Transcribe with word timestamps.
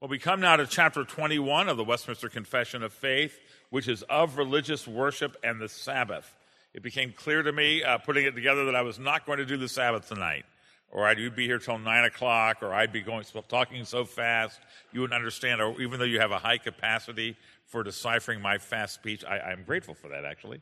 Well, 0.00 0.08
we 0.08 0.20
come 0.20 0.38
now 0.38 0.54
to 0.54 0.64
chapter 0.64 1.02
21 1.02 1.68
of 1.68 1.76
the 1.76 1.82
Westminster 1.82 2.28
Confession 2.28 2.84
of 2.84 2.92
Faith, 2.92 3.36
which 3.70 3.88
is 3.88 4.04
of 4.04 4.38
religious 4.38 4.86
worship 4.86 5.36
and 5.42 5.60
the 5.60 5.68
Sabbath. 5.68 6.36
It 6.72 6.84
became 6.84 7.12
clear 7.12 7.42
to 7.42 7.50
me, 7.50 7.82
uh, 7.82 7.98
putting 7.98 8.24
it 8.24 8.36
together, 8.36 8.66
that 8.66 8.76
I 8.76 8.82
was 8.82 9.00
not 9.00 9.26
going 9.26 9.38
to 9.38 9.44
do 9.44 9.56
the 9.56 9.66
Sabbath 9.66 10.06
tonight, 10.06 10.44
or 10.92 11.04
I'd 11.04 11.34
be 11.34 11.46
here 11.46 11.58
till 11.58 11.78
9 11.78 12.04
o'clock, 12.04 12.58
or 12.62 12.72
I'd 12.72 12.92
be 12.92 13.00
going 13.00 13.24
talking 13.48 13.84
so 13.84 14.04
fast 14.04 14.60
you 14.92 15.00
wouldn't 15.00 15.16
understand, 15.16 15.60
or 15.60 15.80
even 15.82 15.98
though 15.98 16.04
you 16.04 16.20
have 16.20 16.30
a 16.30 16.38
high 16.38 16.58
capacity 16.58 17.36
for 17.66 17.82
deciphering 17.82 18.40
my 18.40 18.58
fast 18.58 18.94
speech, 18.94 19.24
I, 19.24 19.50
am 19.50 19.64
grateful 19.64 19.94
for 19.94 20.06
that, 20.10 20.24
actually, 20.24 20.60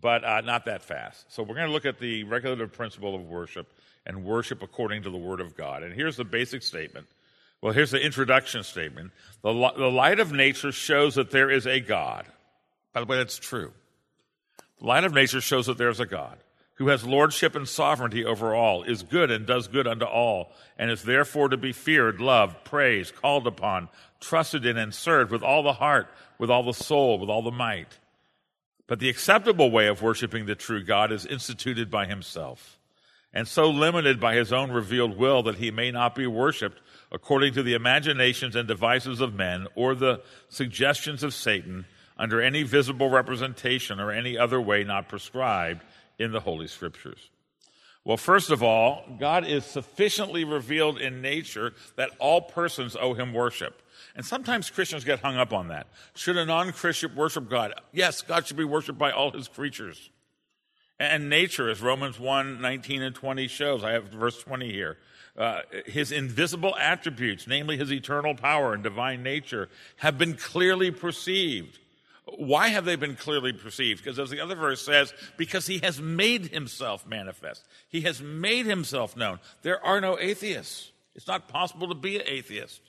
but 0.00 0.22
uh, 0.22 0.42
not 0.42 0.66
that 0.66 0.84
fast. 0.84 1.24
So 1.32 1.42
we're 1.42 1.56
going 1.56 1.66
to 1.66 1.72
look 1.72 1.84
at 1.84 1.98
the 1.98 2.22
regulative 2.22 2.72
principle 2.72 3.16
of 3.16 3.22
worship 3.22 3.72
and 4.06 4.24
worship 4.24 4.62
according 4.62 5.02
to 5.02 5.10
the 5.10 5.18
Word 5.18 5.40
of 5.40 5.56
God. 5.56 5.82
And 5.82 5.92
here's 5.92 6.16
the 6.16 6.24
basic 6.24 6.62
statement 6.62 7.08
well, 7.60 7.72
here's 7.72 7.90
the 7.90 8.00
introduction 8.00 8.62
statement. 8.62 9.12
The, 9.42 9.52
the 9.76 9.90
light 9.90 10.20
of 10.20 10.32
nature 10.32 10.72
shows 10.72 11.16
that 11.16 11.30
there 11.30 11.50
is 11.50 11.66
a 11.66 11.80
God. 11.80 12.26
By 12.92 13.00
the 13.00 13.06
way, 13.06 13.16
that's 13.16 13.38
true. 13.38 13.72
The 14.80 14.86
light 14.86 15.04
of 15.04 15.12
nature 15.12 15.40
shows 15.40 15.66
that 15.66 15.78
there 15.78 15.88
is 15.88 16.00
a 16.00 16.06
God 16.06 16.38
who 16.78 16.88
has 16.88 17.04
lordship 17.04 17.56
and 17.56 17.68
sovereignty 17.68 18.24
over 18.24 18.54
all, 18.54 18.84
is 18.84 19.02
good 19.02 19.32
and 19.32 19.44
does 19.44 19.66
good 19.66 19.88
unto 19.88 20.04
all, 20.04 20.52
and 20.78 20.92
is 20.92 21.02
therefore 21.02 21.48
to 21.48 21.56
be 21.56 21.72
feared, 21.72 22.20
loved, 22.20 22.64
praised, 22.64 23.16
called 23.16 23.48
upon, 23.48 23.88
trusted 24.20 24.64
in, 24.64 24.76
and 24.76 24.94
served 24.94 25.32
with 25.32 25.42
all 25.42 25.64
the 25.64 25.72
heart, 25.72 26.06
with 26.38 26.50
all 26.50 26.62
the 26.62 26.72
soul, 26.72 27.18
with 27.18 27.28
all 27.28 27.42
the 27.42 27.50
might. 27.50 27.98
But 28.86 29.00
the 29.00 29.08
acceptable 29.08 29.72
way 29.72 29.88
of 29.88 30.02
worshiping 30.02 30.46
the 30.46 30.54
true 30.54 30.84
God 30.84 31.10
is 31.10 31.26
instituted 31.26 31.90
by 31.90 32.06
himself, 32.06 32.78
and 33.34 33.48
so 33.48 33.68
limited 33.68 34.20
by 34.20 34.36
his 34.36 34.52
own 34.52 34.70
revealed 34.70 35.18
will 35.18 35.42
that 35.42 35.56
he 35.56 35.72
may 35.72 35.90
not 35.90 36.14
be 36.14 36.28
worshiped 36.28 36.80
according 37.10 37.54
to 37.54 37.62
the 37.62 37.74
imaginations 37.74 38.56
and 38.56 38.68
devices 38.68 39.20
of 39.20 39.34
men 39.34 39.66
or 39.74 39.94
the 39.94 40.22
suggestions 40.48 41.22
of 41.22 41.34
Satan 41.34 41.86
under 42.16 42.42
any 42.42 42.62
visible 42.62 43.10
representation 43.10 44.00
or 44.00 44.10
any 44.10 44.36
other 44.36 44.60
way 44.60 44.84
not 44.84 45.08
prescribed 45.08 45.84
in 46.18 46.32
the 46.32 46.40
Holy 46.40 46.66
Scriptures. 46.66 47.30
Well, 48.04 48.16
first 48.16 48.50
of 48.50 48.62
all, 48.62 49.04
God 49.20 49.46
is 49.46 49.64
sufficiently 49.64 50.44
revealed 50.44 50.98
in 50.98 51.20
nature 51.20 51.74
that 51.96 52.10
all 52.18 52.40
persons 52.40 52.96
owe 52.98 53.14
him 53.14 53.34
worship. 53.34 53.82
And 54.16 54.24
sometimes 54.24 54.70
Christians 54.70 55.04
get 55.04 55.20
hung 55.20 55.36
up 55.36 55.52
on 55.52 55.68
that. 55.68 55.88
Should 56.14 56.36
a 56.36 56.46
non 56.46 56.72
Christian 56.72 57.14
worship 57.14 57.48
God? 57.50 57.74
Yes, 57.92 58.22
God 58.22 58.46
should 58.46 58.56
be 58.56 58.64
worshiped 58.64 58.98
by 58.98 59.10
all 59.10 59.30
his 59.30 59.46
creatures. 59.46 60.10
And 61.00 61.30
nature, 61.30 61.68
as 61.68 61.80
Romans 61.80 62.18
1 62.18 62.60
19 62.60 63.02
and 63.02 63.14
20 63.14 63.48
shows, 63.48 63.84
I 63.84 63.92
have 63.92 64.04
verse 64.08 64.42
20 64.42 64.72
here. 64.72 64.98
Uh, 65.36 65.60
his 65.86 66.10
invisible 66.10 66.74
attributes, 66.76 67.46
namely 67.46 67.76
his 67.76 67.92
eternal 67.92 68.34
power 68.34 68.74
and 68.74 68.82
divine 68.82 69.22
nature, 69.22 69.68
have 69.98 70.18
been 70.18 70.34
clearly 70.34 70.90
perceived. 70.90 71.78
Why 72.36 72.68
have 72.68 72.84
they 72.84 72.96
been 72.96 73.14
clearly 73.14 73.52
perceived? 73.52 74.02
Because 74.02 74.18
as 74.18 74.30
the 74.30 74.40
other 74.40 74.56
verse 74.56 74.84
says, 74.84 75.14
because 75.36 75.66
he 75.66 75.78
has 75.78 76.00
made 76.00 76.46
himself 76.48 77.06
manifest. 77.06 77.64
He 77.88 78.02
has 78.02 78.20
made 78.20 78.66
himself 78.66 79.16
known. 79.16 79.38
There 79.62 79.82
are 79.84 80.00
no 80.00 80.18
atheists. 80.18 80.90
It's 81.14 81.28
not 81.28 81.48
possible 81.48 81.88
to 81.88 81.94
be 81.94 82.16
an 82.16 82.22
atheist. 82.26 82.80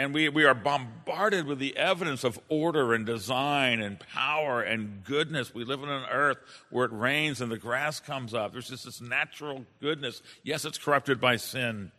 And 0.00 0.14
we, 0.14 0.30
we 0.30 0.46
are 0.46 0.54
bombarded 0.54 1.44
with 1.44 1.58
the 1.58 1.76
evidence 1.76 2.24
of 2.24 2.40
order 2.48 2.94
and 2.94 3.04
design 3.04 3.82
and 3.82 4.00
power 4.00 4.62
and 4.62 5.04
goodness. 5.04 5.54
We 5.54 5.64
live 5.64 5.82
on 5.82 5.90
an 5.90 6.06
earth 6.10 6.38
where 6.70 6.86
it 6.86 6.92
rains 6.92 7.42
and 7.42 7.52
the 7.52 7.58
grass 7.58 8.00
comes 8.00 8.32
up. 8.32 8.52
There's 8.52 8.70
just 8.70 8.86
this 8.86 9.02
natural 9.02 9.66
goodness. 9.78 10.22
Yes, 10.42 10.64
it's 10.64 10.78
corrupted 10.78 11.20
by 11.20 11.36
sin. 11.36 11.92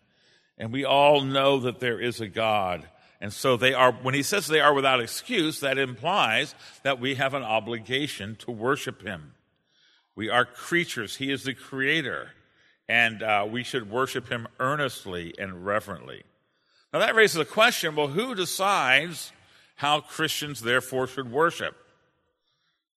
And 0.58 0.74
we 0.74 0.84
all 0.84 1.22
know 1.22 1.60
that 1.60 1.80
there 1.80 2.02
is 2.02 2.20
a 2.20 2.28
God. 2.28 2.90
And 3.22 3.32
so 3.32 3.56
they 3.56 3.76
are, 3.76 3.92
when 3.92 4.16
he 4.16 4.24
says 4.24 4.48
they 4.48 4.62
are 4.62 4.74
without 4.74 5.00
excuse, 5.00 5.60
that 5.60 5.78
implies 5.78 6.56
that 6.82 7.00
we 7.00 7.14
have 7.14 7.36
an 7.36 7.44
obligation 7.44 8.36
to 8.38 8.50
worship 8.50 9.04
him. 9.04 9.36
We 10.16 10.28
are 10.28 10.46
creatures. 10.46 11.18
He 11.18 11.32
is 11.32 11.44
the 11.44 11.54
creator. 11.54 12.32
And 12.90 13.22
uh, 13.22 13.48
we 13.48 13.62
should 13.62 13.92
worship 13.92 14.28
him 14.28 14.48
earnestly 14.60 15.36
and 15.38 15.64
reverently. 15.64 16.24
Now 16.94 17.00
that 17.00 17.16
raises 17.16 17.38
a 17.38 17.46
question 17.46 17.96
well, 17.96 18.08
who 18.08 18.36
decides 18.36 19.32
how 19.76 20.02
Christians 20.02 20.62
therefore 20.62 21.08
should 21.08 21.32
worship? 21.32 21.76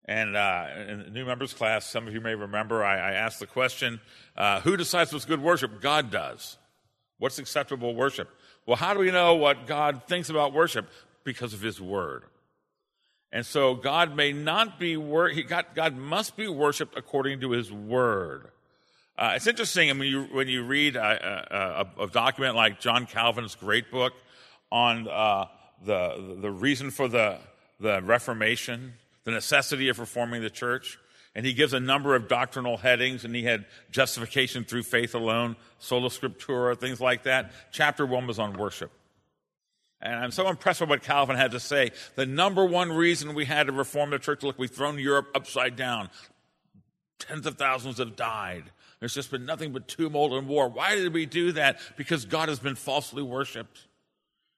And 0.05 0.35
uh, 0.35 0.67
in 0.89 0.99
the 0.99 1.09
new 1.11 1.25
members 1.25 1.53
class, 1.53 1.85
some 1.89 2.07
of 2.07 2.13
you 2.13 2.19
may 2.19 2.35
remember 2.35 2.83
I, 2.83 2.97
I 2.97 3.11
asked 3.13 3.39
the 3.39 3.47
question 3.47 4.01
uh, 4.35 4.59
who 4.61 4.75
decides 4.75 5.13
what's 5.13 5.25
good 5.25 5.41
worship? 5.41 5.81
God 5.81 6.11
does. 6.11 6.57
What's 7.19 7.39
acceptable 7.39 7.95
worship? 7.95 8.29
Well, 8.65 8.75
how 8.75 8.93
do 8.93 8.99
we 8.99 9.11
know 9.11 9.35
what 9.35 9.67
God 9.67 10.03
thinks 10.07 10.29
about 10.29 10.53
worship? 10.53 10.89
Because 11.23 11.53
of 11.53 11.61
His 11.61 11.79
Word. 11.79 12.23
And 13.31 13.45
so 13.45 13.75
God 13.75 14.15
may 14.15 14.33
not 14.33 14.77
be, 14.77 14.97
wor- 14.97 15.31
God, 15.47 15.67
God 15.73 15.95
must 15.95 16.35
be 16.35 16.47
worshiped 16.47 16.97
according 16.97 17.39
to 17.41 17.51
His 17.51 17.71
Word. 17.71 18.49
Uh, 19.15 19.33
it's 19.35 19.45
interesting 19.45 19.95
when 19.99 20.07
you, 20.07 20.23
when 20.31 20.47
you 20.47 20.63
read 20.63 20.95
a, 20.95 21.85
a, 21.99 22.03
a, 22.03 22.07
document 22.07 22.55
like 22.55 22.79
John 22.79 23.05
Calvin's 23.05 23.53
great 23.53 23.91
book 23.91 24.13
on 24.71 25.07
uh, 25.07 25.45
the, 25.85 26.37
the 26.41 26.49
reason 26.49 26.89
for 26.89 27.07
the, 27.07 27.37
the 27.79 28.01
Reformation, 28.01 28.93
the 29.23 29.31
necessity 29.31 29.89
of 29.89 29.99
reforming 29.99 30.41
the 30.41 30.49
church. 30.49 30.97
And 31.35 31.45
he 31.45 31.53
gives 31.53 31.73
a 31.73 31.79
number 31.79 32.15
of 32.15 32.27
doctrinal 32.27 32.77
headings, 32.77 33.23
and 33.23 33.35
he 33.35 33.43
had 33.43 33.65
justification 33.91 34.63
through 34.63 34.83
faith 34.83 35.13
alone, 35.13 35.57
sola 35.79 36.09
scriptura, 36.09 36.79
things 36.79 36.99
like 36.99 37.23
that. 37.23 37.51
Chapter 37.71 38.05
one 38.05 38.25
was 38.25 38.39
on 38.39 38.57
worship. 38.57 38.91
And 40.01 40.15
I'm 40.15 40.31
so 40.31 40.47
impressed 40.49 40.81
with 40.81 40.89
what 40.89 41.01
Calvin 41.01 41.35
had 41.35 41.51
to 41.51 41.59
say. 41.59 41.91
The 42.15 42.25
number 42.25 42.65
one 42.65 42.91
reason 42.91 43.35
we 43.35 43.45
had 43.45 43.67
to 43.67 43.73
reform 43.73 44.09
the 44.09 44.19
church, 44.19 44.43
look, 44.43 44.59
we've 44.59 44.69
thrown 44.69 44.99
Europe 44.99 45.27
upside 45.33 45.75
down. 45.75 46.09
Tens 47.19 47.45
of 47.45 47.57
thousands 47.57 47.99
have 47.99 48.15
died. 48.15 48.65
There's 49.03 49.13
just 49.13 49.31
been 49.31 49.45
nothing 49.45 49.73
but 49.73 49.89
tumult 49.89 50.31
and 50.31 50.47
war. 50.47 50.69
Why 50.69 50.95
did 50.95 51.13
we 51.13 51.25
do 51.25 51.51
that? 51.51 51.77
Because 51.97 52.23
God 52.23 52.47
has 52.47 52.59
been 52.59 52.75
falsely 52.75 53.21
worshiped. 53.21 53.79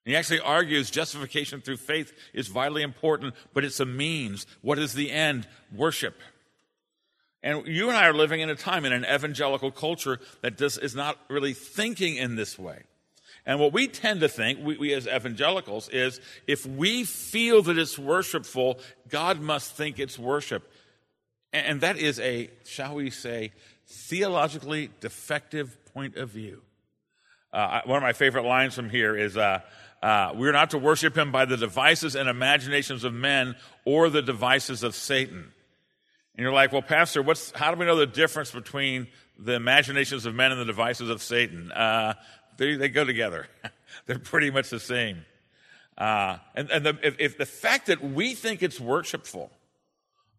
And 0.06 0.12
he 0.12 0.16
actually 0.16 0.40
argues 0.40 0.92
justification 0.92 1.62
through 1.62 1.78
faith 1.78 2.14
is 2.32 2.48
vitally 2.48 2.84
important, 2.84 3.34
but 3.56 3.64
it's 3.64 3.80
a 3.80 3.88
means. 3.88 4.46
What 4.62 4.78
is 4.78 4.94
the 4.94 5.10
end? 5.10 5.48
Worship. 5.76 6.14
And 7.42 7.66
you 7.66 7.88
and 7.88 7.98
I 7.98 8.06
are 8.06 8.14
living 8.14 8.40
in 8.40 8.52
a 8.52 8.56
time 8.56 8.86
in 8.86 8.94
an 8.94 9.04
evangelical 9.04 9.72
culture 9.72 10.20
that 10.42 10.58
does, 10.58 10.78
is 10.78 10.94
not 10.94 11.18
really 11.28 11.54
thinking 11.54 12.16
in 12.16 12.36
this 12.36 12.60
way. 12.60 12.84
And 13.48 13.60
what 13.60 13.74
we 13.74 13.88
tend 13.88 14.20
to 14.20 14.30
think, 14.30 14.60
we, 14.64 14.78
we, 14.78 14.94
as 14.94 15.08
evangelicals, 15.08 15.90
is 15.90 16.22
if 16.46 16.68
we 16.68 17.04
feel 17.04 17.64
that 17.64 17.80
it's 17.80 17.98
worshipful, 17.98 18.78
God 19.10 19.42
must 19.42 19.72
think 19.72 19.98
it's 19.98 20.20
worship. 20.20 20.72
And, 21.52 21.66
and 21.66 21.82
that 21.82 21.98
is 21.98 22.20
a, 22.20 22.52
shall 22.64 22.94
we 22.94 23.10
say, 23.10 23.52
theologically 23.88 24.90
defective 25.00 25.78
point 25.94 26.18
of 26.18 26.30
view. 26.30 26.62
Uh, 27.54 27.82
one 27.86 27.98
of 27.98 28.04
my 28.04 28.14
favorite 28.14 28.44
lines 28.44 28.76
from 28.76 28.90
here 28.90 29.16
is 29.16 29.38
uh, 29.38 29.62
uh, 30.02 30.34
We're 30.36 30.52
not 30.52 30.72
to 30.72 30.78
worship 30.78 31.18
him 31.18 31.32
by 31.32 31.46
the 31.46 31.58
devices 31.58 32.16
and 32.16 32.30
imaginations 32.30 33.04
of 33.04 33.14
men 33.14 33.56
or 33.86 34.10
the 34.10 34.22
devices 34.22 34.84
of 34.84 34.94
Satan. 34.94 35.52
And 36.36 36.44
you're 36.44 36.54
like, 36.54 36.74
well, 36.74 36.82
Pastor, 36.82 37.22
what's, 37.22 37.52
how 37.52 37.74
do 37.74 37.80
we 37.80 37.86
know 37.86 37.96
the 37.96 38.06
difference 38.06 38.52
between 38.52 39.08
the 39.40 39.54
imaginations 39.54 40.26
of 40.26 40.36
men 40.36 40.52
and 40.52 40.60
the 40.60 40.66
devices 40.66 41.10
of 41.10 41.24
Satan? 41.24 41.72
Uh, 41.72 42.14
they, 42.58 42.76
they, 42.76 42.90
go 42.90 43.06
together, 43.06 43.48
they're 44.06 44.20
pretty 44.20 44.52
much 44.52 44.70
the 44.70 44.80
same. 44.80 45.26
Uh, 45.98 46.38
and, 46.56 46.70
and 46.70 46.86
the, 46.86 46.98
if, 47.02 47.16
if, 47.20 47.38
the 47.38 47.46
fact 47.46 47.88
that 47.88 48.04
we 48.04 48.36
think 48.36 48.62
it's 48.62 48.82
worshipful, 48.82 49.50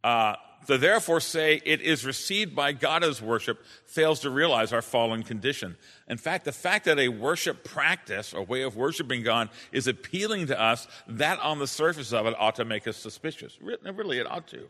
uh, 0.06 0.36
to 0.68 0.78
therefore 0.78 1.20
say 1.20 1.60
it 1.64 1.80
is 1.80 2.06
received 2.06 2.54
by 2.54 2.70
God 2.70 3.02
as 3.02 3.20
worship 3.20 3.58
fails 3.86 4.20
to 4.20 4.30
realize 4.30 4.72
our 4.72 4.80
fallen 4.80 5.24
condition. 5.24 5.76
In 6.06 6.16
fact, 6.16 6.44
the 6.44 6.52
fact 6.52 6.84
that 6.84 7.00
a 7.00 7.08
worship 7.08 7.64
practice 7.64 8.32
or 8.32 8.44
way 8.44 8.62
of 8.62 8.76
worshiping 8.76 9.24
God 9.24 9.48
is 9.72 9.88
appealing 9.88 10.46
to 10.46 10.60
us, 10.60 10.86
that 11.08 11.40
on 11.40 11.58
the 11.58 11.66
surface 11.66 12.12
of 12.12 12.26
it 12.26 12.36
ought 12.38 12.54
to 12.54 12.64
make 12.64 12.86
us 12.86 12.96
suspicious. 12.96 13.58
Really, 13.60 14.20
it 14.20 14.30
ought 14.30 14.46
to. 14.48 14.68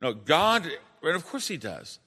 No, 0.00 0.14
God, 0.14 0.70
and 1.02 1.16
of 1.16 1.26
course 1.26 1.48
He 1.48 1.58
does. 1.58 1.98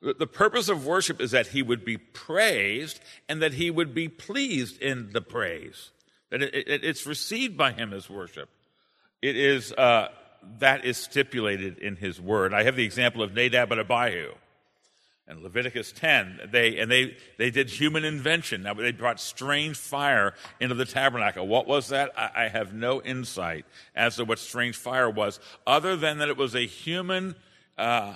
The 0.00 0.28
purpose 0.28 0.68
of 0.68 0.86
worship 0.86 1.20
is 1.20 1.32
that 1.32 1.48
He 1.48 1.62
would 1.62 1.84
be 1.84 1.96
praised 1.98 3.00
and 3.28 3.42
that 3.42 3.54
He 3.54 3.68
would 3.68 3.94
be 3.94 4.08
pleased 4.08 4.80
in 4.80 5.10
the 5.12 5.20
praise. 5.20 5.90
That 6.30 6.40
it, 6.42 6.54
it, 6.54 6.84
it's 6.84 7.04
received 7.04 7.56
by 7.56 7.72
Him 7.72 7.92
as 7.92 8.08
worship. 8.08 8.48
It 9.20 9.34
is. 9.34 9.72
Uh, 9.72 10.10
that 10.58 10.84
is 10.84 10.96
stipulated 10.96 11.78
in 11.78 11.96
his 11.96 12.20
word. 12.20 12.52
I 12.54 12.64
have 12.64 12.76
the 12.76 12.84
example 12.84 13.22
of 13.22 13.34
Nadab 13.34 13.72
and 13.72 13.80
Abihu. 13.80 14.32
And 15.26 15.42
Leviticus 15.42 15.92
10, 15.92 16.48
they, 16.50 16.78
and 16.78 16.90
they, 16.90 17.14
they 17.36 17.50
did 17.50 17.68
human 17.68 18.02
invention. 18.02 18.62
Now, 18.62 18.72
they 18.72 18.92
brought 18.92 19.20
strange 19.20 19.76
fire 19.76 20.32
into 20.58 20.74
the 20.74 20.86
tabernacle. 20.86 21.46
What 21.46 21.66
was 21.66 21.88
that? 21.88 22.12
I, 22.16 22.44
I 22.44 22.48
have 22.48 22.72
no 22.72 23.02
insight 23.02 23.66
as 23.94 24.16
to 24.16 24.24
what 24.24 24.38
strange 24.38 24.76
fire 24.76 25.10
was, 25.10 25.38
other 25.66 25.96
than 25.96 26.18
that 26.18 26.30
it 26.30 26.38
was 26.38 26.54
a 26.54 26.66
human 26.66 27.34
uh, 27.76 28.14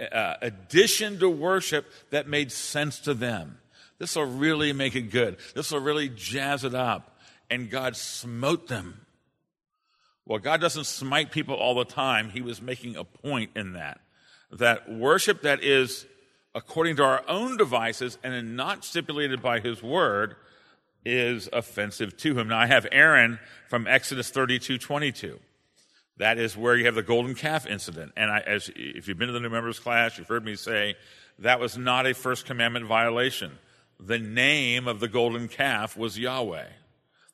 uh, 0.00 0.34
addition 0.42 1.20
to 1.20 1.30
worship 1.30 1.86
that 2.10 2.26
made 2.26 2.50
sense 2.50 2.98
to 3.00 3.14
them. 3.14 3.58
This 3.98 4.16
will 4.16 4.24
really 4.24 4.72
make 4.72 4.96
it 4.96 5.12
good. 5.12 5.36
This 5.54 5.70
will 5.70 5.80
really 5.80 6.08
jazz 6.08 6.64
it 6.64 6.74
up. 6.74 7.18
and 7.50 7.70
God 7.70 7.96
smote 7.96 8.68
them. 8.68 9.00
Well, 10.28 10.38
God 10.38 10.60
doesn't 10.60 10.84
smite 10.84 11.30
people 11.32 11.54
all 11.54 11.74
the 11.74 11.86
time. 11.86 12.28
He 12.28 12.42
was 12.42 12.60
making 12.60 12.96
a 12.96 13.04
point 13.04 13.52
in 13.56 13.72
that. 13.72 13.98
That 14.52 14.92
worship 14.92 15.40
that 15.42 15.64
is 15.64 16.04
according 16.54 16.96
to 16.96 17.02
our 17.02 17.24
own 17.26 17.56
devices 17.56 18.18
and 18.22 18.54
not 18.54 18.84
stipulated 18.84 19.40
by 19.40 19.60
his 19.60 19.82
word 19.82 20.36
is 21.02 21.48
offensive 21.50 22.14
to 22.18 22.38
him. 22.38 22.48
Now 22.48 22.58
I 22.58 22.66
have 22.66 22.86
Aaron 22.92 23.38
from 23.68 23.86
Exodus 23.86 24.28
32 24.28 24.76
22. 24.76 25.40
That 26.18 26.36
is 26.36 26.58
where 26.58 26.76
you 26.76 26.84
have 26.84 26.94
the 26.94 27.02
golden 27.02 27.34
calf 27.34 27.66
incident. 27.66 28.12
And 28.14 28.30
I, 28.30 28.40
as, 28.40 28.70
if 28.76 29.08
you've 29.08 29.16
been 29.16 29.28
to 29.28 29.32
the 29.32 29.40
new 29.40 29.48
members 29.48 29.78
class, 29.78 30.18
you've 30.18 30.28
heard 30.28 30.44
me 30.44 30.56
say 30.56 30.96
that 31.38 31.58
was 31.58 31.78
not 31.78 32.06
a 32.06 32.12
first 32.12 32.44
commandment 32.44 32.84
violation. 32.84 33.52
The 33.98 34.18
name 34.18 34.88
of 34.88 35.00
the 35.00 35.08
golden 35.08 35.48
calf 35.48 35.96
was 35.96 36.18
Yahweh. 36.18 36.66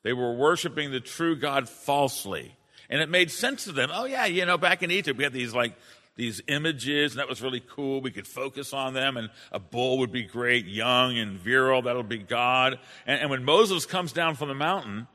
They 0.03 0.13
were 0.13 0.33
worshiping 0.33 0.91
the 0.91 1.01
true 1.01 1.35
God 1.35 1.67
falsely. 1.67 2.55
And 2.89 3.01
it 3.01 3.09
made 3.09 3.31
sense 3.31 3.65
to 3.65 3.71
them. 3.71 3.89
Oh 3.93 4.05
yeah, 4.05 4.25
you 4.25 4.45
know, 4.45 4.57
back 4.57 4.83
in 4.83 4.91
Egypt, 4.91 5.17
we 5.17 5.23
had 5.23 5.33
these 5.33 5.53
like 5.53 5.75
these 6.15 6.41
images, 6.47 7.11
and 7.11 7.19
that 7.19 7.27
was 7.27 7.41
really 7.41 7.59
cool. 7.59 8.01
We 8.01 8.11
could 8.11 8.27
focus 8.27 8.73
on 8.73 8.93
them, 8.93 9.17
and 9.17 9.29
a 9.51 9.59
bull 9.59 9.99
would 9.99 10.11
be 10.11 10.23
great, 10.23 10.65
young 10.65 11.17
and 11.17 11.37
virile. 11.37 11.81
That'll 11.81 12.03
be 12.03 12.19
God. 12.19 12.79
And, 13.05 13.21
and 13.21 13.29
when 13.29 13.43
Moses 13.43 13.85
comes 13.85 14.13
down 14.13 14.35
from 14.35 14.47
the 14.47 14.55
mountain, 14.55 15.07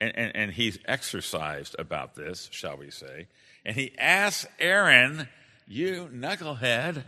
and, 0.00 0.12
and, 0.16 0.36
and 0.36 0.52
he's 0.52 0.78
exercised 0.84 1.76
about 1.78 2.14
this, 2.14 2.48
shall 2.52 2.76
we 2.76 2.90
say, 2.90 3.28
and 3.64 3.74
he 3.74 3.92
asks 3.98 4.46
Aaron, 4.58 5.28
You 5.66 6.10
knucklehead, 6.12 7.04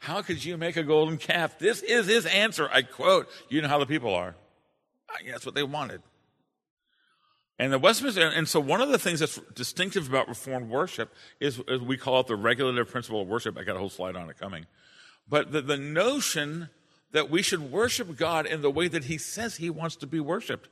how 0.00 0.20
could 0.20 0.44
you 0.44 0.58
make 0.58 0.76
a 0.76 0.82
golden 0.82 1.16
calf? 1.16 1.58
This 1.58 1.82
is 1.82 2.06
his 2.06 2.26
answer. 2.26 2.68
I 2.70 2.82
quote, 2.82 3.28
You 3.48 3.62
know 3.62 3.68
how 3.68 3.78
the 3.78 3.86
people 3.86 4.14
are. 4.14 4.34
That's 5.26 5.46
what 5.46 5.54
they 5.54 5.62
wanted. 5.62 6.02
And 7.58 7.72
the 7.72 7.78
Westminster, 7.78 8.26
and 8.28 8.48
so 8.48 8.58
one 8.58 8.80
of 8.80 8.88
the 8.88 8.98
things 8.98 9.20
that's 9.20 9.40
distinctive 9.54 10.08
about 10.08 10.28
Reformed 10.28 10.68
worship 10.68 11.14
is, 11.38 11.60
is 11.68 11.80
we 11.80 11.96
call 11.96 12.20
it 12.20 12.26
the 12.26 12.36
regulative 12.36 12.88
principle 12.88 13.22
of 13.22 13.28
worship. 13.28 13.56
I 13.56 13.62
got 13.62 13.76
a 13.76 13.78
whole 13.78 13.90
slide 13.90 14.16
on 14.16 14.28
it 14.28 14.38
coming. 14.38 14.66
But 15.28 15.52
the, 15.52 15.62
the 15.62 15.76
notion 15.76 16.68
that 17.12 17.30
we 17.30 17.42
should 17.42 17.70
worship 17.70 18.16
God 18.16 18.46
in 18.46 18.60
the 18.60 18.70
way 18.70 18.88
that 18.88 19.04
He 19.04 19.18
says 19.18 19.56
He 19.56 19.70
wants 19.70 19.94
to 19.96 20.06
be 20.06 20.18
worshiped. 20.18 20.68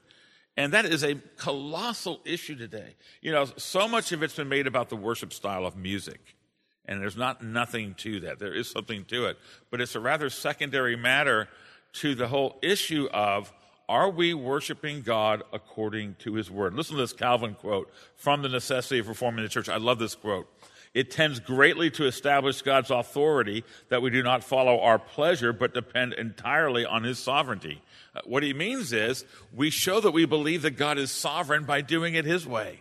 And 0.57 0.73
that 0.73 0.85
is 0.85 1.03
a 1.03 1.15
colossal 1.37 2.21
issue 2.25 2.57
today. 2.57 2.97
You 3.23 3.33
know, 3.33 3.47
so 3.57 3.89
much 3.89 4.13
of 4.13 4.23
it's 4.23 4.35
been 4.35 4.49
made 4.49 4.67
about 4.67 4.89
the 4.89 4.97
worship 4.97 5.33
style 5.33 5.65
of 5.65 5.77
music. 5.77 6.37
And 6.85 7.01
there's 7.01 7.17
not 7.17 7.45
nothing 7.45 7.95
to 7.99 8.21
that. 8.21 8.41
There 8.41 8.53
is 8.53 8.69
something 8.69 9.05
to 9.07 9.27
it. 9.27 9.39
But 9.71 9.81
it's 9.81 9.95
a 9.95 10.01
rather 10.01 10.29
secondary 10.29 10.97
matter 10.97 11.49
to 11.95 12.15
the 12.15 12.27
whole 12.27 12.59
issue 12.61 13.09
of 13.13 13.53
are 13.93 14.09
we 14.09 14.33
worshiping 14.33 15.03
God 15.03 15.43
according 15.53 16.15
to 16.21 16.33
his 16.33 16.51
word? 16.51 16.73
Listen 16.73 16.97
to 16.97 17.03
this 17.03 17.13
Calvin 17.13 17.53
quote 17.53 17.93
from 18.17 18.41
The 18.41 18.49
Necessity 18.49 19.01
of 19.01 19.09
Reforming 19.09 19.43
the 19.43 19.51
Church. 19.51 19.69
I 19.69 19.77
love 19.77 19.99
this 19.99 20.15
quote. 20.15 20.49
It 20.95 21.11
tends 21.11 21.41
greatly 21.41 21.91
to 21.91 22.07
establish 22.07 22.63
God's 22.63 22.91
authority 22.91 23.65
that 23.91 24.01
we 24.01 24.09
do 24.09 24.23
not 24.23 24.45
follow 24.45 24.81
our 24.81 24.99
pleasure, 24.99 25.53
but 25.53 25.75
depend 25.75 26.15
entirely 26.15 26.87
on 26.87 27.03
his 27.05 27.19
sovereignty. 27.19 27.83
Uh, 28.17 28.21
what 28.25 28.43
he 28.43 28.55
means 28.55 28.95
is 28.95 29.27
we 29.55 29.69
show 29.69 30.01
that 30.01 30.13
we 30.13 30.25
believe 30.25 30.63
that 30.63 30.79
God 30.79 30.97
is 30.97 31.11
sovereign 31.11 31.65
by 31.65 31.83
doing 31.83 32.15
it 32.15 32.25
his 32.25 32.47
way. 32.47 32.81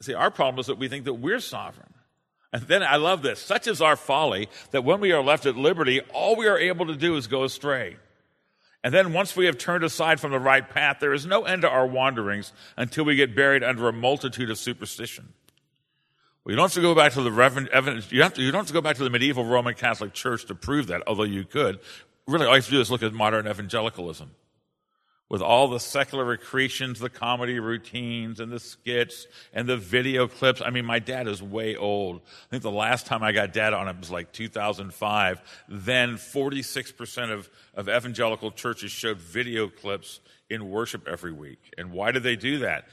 See, 0.00 0.14
our 0.14 0.30
problem 0.30 0.60
is 0.60 0.66
that 0.66 0.78
we 0.78 0.86
think 0.86 1.06
that 1.06 1.14
we're 1.14 1.40
sovereign. 1.40 1.92
And 2.52 2.62
then 2.62 2.84
I 2.84 2.96
love 2.96 3.22
this. 3.22 3.40
Such 3.40 3.66
is 3.66 3.82
our 3.82 3.96
folly 3.96 4.48
that 4.70 4.84
when 4.84 5.00
we 5.00 5.10
are 5.10 5.24
left 5.24 5.44
at 5.44 5.56
liberty, 5.56 6.00
all 6.14 6.36
we 6.36 6.46
are 6.46 6.58
able 6.58 6.86
to 6.86 6.96
do 6.96 7.16
is 7.16 7.26
go 7.26 7.42
astray. 7.42 7.96
And 8.82 8.94
then 8.94 9.12
once 9.12 9.36
we 9.36 9.46
have 9.46 9.58
turned 9.58 9.84
aside 9.84 10.20
from 10.20 10.32
the 10.32 10.38
right 10.38 10.66
path, 10.66 10.98
there 11.00 11.12
is 11.12 11.26
no 11.26 11.44
end 11.44 11.62
to 11.62 11.68
our 11.68 11.86
wanderings 11.86 12.52
until 12.76 13.04
we 13.04 13.14
get 13.14 13.36
buried 13.36 13.62
under 13.62 13.88
a 13.88 13.92
multitude 13.92 14.50
of 14.50 14.58
superstition. 14.58 15.34
Well, 16.44 16.52
you 16.52 16.56
don't 16.56 16.64
have 16.64 16.74
to 16.74 16.80
go 16.80 16.94
back 16.94 17.12
to 17.12 17.22
the 17.22 17.30
Reverend, 17.30 17.68
you, 18.10 18.22
have 18.22 18.34
to, 18.34 18.42
you 18.42 18.50
don't 18.50 18.60
have 18.60 18.66
to 18.68 18.72
go 18.72 18.80
back 18.80 18.96
to 18.96 19.04
the 19.04 19.10
medieval 19.10 19.44
Roman 19.44 19.74
Catholic 19.74 20.14
Church 20.14 20.46
to 20.46 20.54
prove 20.54 20.86
that, 20.86 21.02
although 21.06 21.24
you 21.24 21.44
could. 21.44 21.80
Really, 22.26 22.46
all 22.46 22.52
you 22.52 22.56
have 22.56 22.64
to 22.66 22.70
do 22.70 22.80
is 22.80 22.90
look 22.90 23.02
at 23.02 23.12
modern 23.12 23.46
evangelicalism 23.46 24.30
with 25.30 25.40
all 25.40 25.68
the 25.68 25.78
secular 25.78 26.24
recreations, 26.24 26.98
the 26.98 27.08
comedy 27.08 27.60
routines, 27.60 28.40
and 28.40 28.50
the 28.50 28.58
skits, 28.58 29.28
and 29.54 29.68
the 29.68 29.76
video 29.76 30.26
clips. 30.26 30.60
I 30.62 30.70
mean, 30.70 30.84
my 30.84 30.98
dad 30.98 31.28
is 31.28 31.40
way 31.40 31.76
old. 31.76 32.16
I 32.16 32.50
think 32.50 32.64
the 32.64 32.70
last 32.70 33.06
time 33.06 33.22
I 33.22 33.30
got 33.30 33.52
data 33.52 33.76
on 33.76 33.88
it 33.88 33.96
was 33.98 34.10
like 34.10 34.32
2005. 34.32 35.40
Then 35.68 36.16
46% 36.16 37.30
of, 37.30 37.48
of 37.74 37.88
evangelical 37.88 38.50
churches 38.50 38.90
showed 38.90 39.18
video 39.18 39.68
clips 39.68 40.20
in 40.50 40.68
worship 40.68 41.06
every 41.06 41.32
week. 41.32 41.72
And 41.78 41.92
why 41.92 42.10
do 42.10 42.18
they 42.18 42.34
do 42.34 42.58
that? 42.58 42.88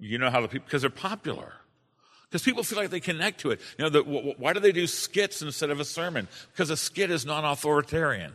You 0.00 0.16
know 0.16 0.30
how 0.30 0.40
the 0.40 0.48
people, 0.48 0.64
because 0.64 0.80
they're 0.80 0.90
popular. 0.90 1.52
Because 2.30 2.42
people 2.42 2.62
feel 2.62 2.78
like 2.78 2.88
they 2.88 2.98
connect 2.98 3.40
to 3.40 3.50
it. 3.50 3.60
You 3.78 3.84
know, 3.84 3.90
the, 3.90 4.00
why 4.38 4.54
do 4.54 4.60
they 4.60 4.72
do 4.72 4.86
skits 4.86 5.42
instead 5.42 5.68
of 5.68 5.80
a 5.80 5.84
sermon? 5.84 6.28
Because 6.50 6.70
a 6.70 6.78
skit 6.78 7.10
is 7.10 7.26
non 7.26 7.44
authoritarian. 7.44 8.32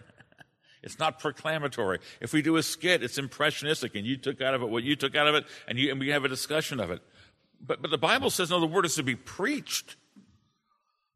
It's 0.88 1.00
not 1.00 1.20
proclamatory. 1.20 2.00
If 2.22 2.32
we 2.32 2.42
do 2.42 2.56
a 2.56 2.64
skit, 2.64 3.04
it's 3.04 3.18
impressionistic, 3.18 3.94
and 3.94 4.06
you 4.06 4.16
took 4.16 4.42
out 4.42 4.54
of 4.54 4.62
it 4.62 4.70
what 4.70 4.84
you 4.84 4.96
took 4.96 5.18
out 5.18 5.28
of 5.28 5.36
it, 5.36 5.44
and, 5.68 5.78
you, 5.78 5.92
and 5.92 6.00
we 6.00 6.08
have 6.10 6.24
a 6.24 6.30
discussion 6.30 6.80
of 6.80 6.92
it. 6.92 7.02
But, 7.60 7.82
but 7.82 7.92
the 7.92 7.98
Bible 7.98 8.30
says, 8.30 8.50
no, 8.50 8.62
the 8.62 8.66
word 8.66 8.86
is 8.86 8.96
to 8.96 9.04
be 9.04 9.16
preached. 9.16 9.98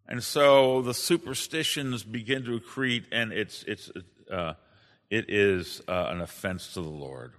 And 0.10 0.22
so 0.22 0.82
the 0.82 0.94
superstitions 0.94 2.04
begin 2.04 2.44
to 2.44 2.60
accrete, 2.60 3.06
and 3.14 3.32
it's, 3.32 3.64
it's, 3.64 3.90
uh, 4.30 4.56
it 5.10 5.30
is 5.30 5.82
uh, 5.88 6.08
an 6.10 6.20
offense 6.20 6.74
to 6.74 6.82
the 6.82 6.90
Lord. 6.90 7.32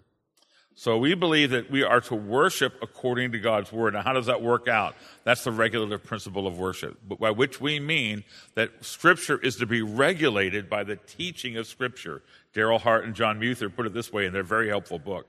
So 0.83 0.99
we 0.99 1.15
believe 1.15 1.51
that 1.51 1.71
we 1.71 1.85
are 1.85 2.01
to 2.01 2.17
worship 2.17 2.75
according 2.83 3.31
to 3.31 3.39
God's 3.39 3.71
word. 3.71 3.95
Now, 3.95 4.03
how 4.03 4.15
does 4.15 4.27
that 4.27 4.43
work 4.43 4.67
out? 4.67 4.97
That's 5.23 5.45
the 5.45 5.53
regulative 5.53 6.03
principle 6.03 6.45
of 6.45 6.59
worship, 6.59 6.99
by 7.07 7.31
which 7.31 7.61
we 7.61 7.79
mean 7.79 8.25
that 8.57 8.85
Scripture 8.85 9.39
is 9.39 9.55
to 9.59 9.67
be 9.67 9.81
regulated 9.81 10.69
by 10.69 10.83
the 10.83 10.97
teaching 10.97 11.57
of 11.57 11.69
Scripture. 11.69 12.21
Darryl 12.53 12.81
Hart 12.81 13.05
and 13.05 13.15
John 13.15 13.39
Muether 13.39 13.71
put 13.71 13.87
it 13.87 13.95
this 13.95 14.13
way 14.13 14.27
in 14.27 14.33
their 14.33 14.43
very 14.43 14.71
helpful 14.71 14.99
book. 14.99 15.29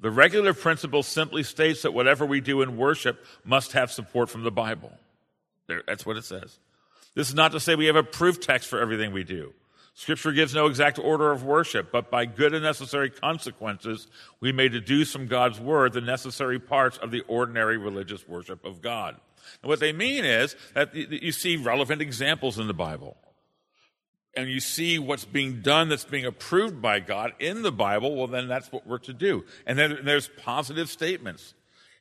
The 0.00 0.10
regulative 0.10 0.58
principle 0.58 1.02
simply 1.02 1.42
states 1.42 1.82
that 1.82 1.92
whatever 1.92 2.24
we 2.24 2.40
do 2.40 2.62
in 2.62 2.78
worship 2.78 3.22
must 3.44 3.72
have 3.72 3.92
support 3.92 4.30
from 4.30 4.42
the 4.42 4.50
Bible. 4.50 4.92
That's 5.86 6.06
what 6.06 6.16
it 6.16 6.24
says. 6.24 6.58
This 7.14 7.28
is 7.28 7.34
not 7.34 7.52
to 7.52 7.60
say 7.60 7.74
we 7.74 7.88
have 7.88 7.96
a 7.96 8.02
proof 8.02 8.40
text 8.40 8.70
for 8.70 8.80
everything 8.80 9.12
we 9.12 9.24
do. 9.24 9.52
Scripture 9.98 10.30
gives 10.30 10.54
no 10.54 10.66
exact 10.66 11.00
order 11.00 11.32
of 11.32 11.42
worship, 11.42 11.90
but 11.90 12.08
by 12.08 12.24
good 12.24 12.54
and 12.54 12.62
necessary 12.62 13.10
consequences, 13.10 14.06
we 14.38 14.52
may 14.52 14.68
deduce 14.68 15.10
from 15.10 15.26
God's 15.26 15.58
word 15.58 15.92
the 15.92 16.00
necessary 16.00 16.60
parts 16.60 16.98
of 16.98 17.10
the 17.10 17.22
ordinary 17.22 17.76
religious 17.76 18.26
worship 18.28 18.64
of 18.64 18.80
God. 18.80 19.16
And 19.60 19.68
what 19.68 19.80
they 19.80 19.92
mean 19.92 20.24
is 20.24 20.54
that 20.74 20.94
you 20.94 21.32
see 21.32 21.56
relevant 21.56 22.00
examples 22.00 22.60
in 22.60 22.68
the 22.68 22.74
Bible. 22.74 23.16
And 24.36 24.48
you 24.48 24.60
see 24.60 25.00
what's 25.00 25.24
being 25.24 25.62
done 25.62 25.88
that's 25.88 26.04
being 26.04 26.26
approved 26.26 26.80
by 26.80 27.00
God 27.00 27.32
in 27.40 27.62
the 27.62 27.72
Bible, 27.72 28.14
well, 28.14 28.28
then 28.28 28.46
that's 28.46 28.70
what 28.70 28.86
we're 28.86 28.98
to 28.98 29.12
do. 29.12 29.44
And 29.66 29.76
then 29.76 29.98
there's 30.04 30.28
positive 30.28 30.90
statements. 30.90 31.54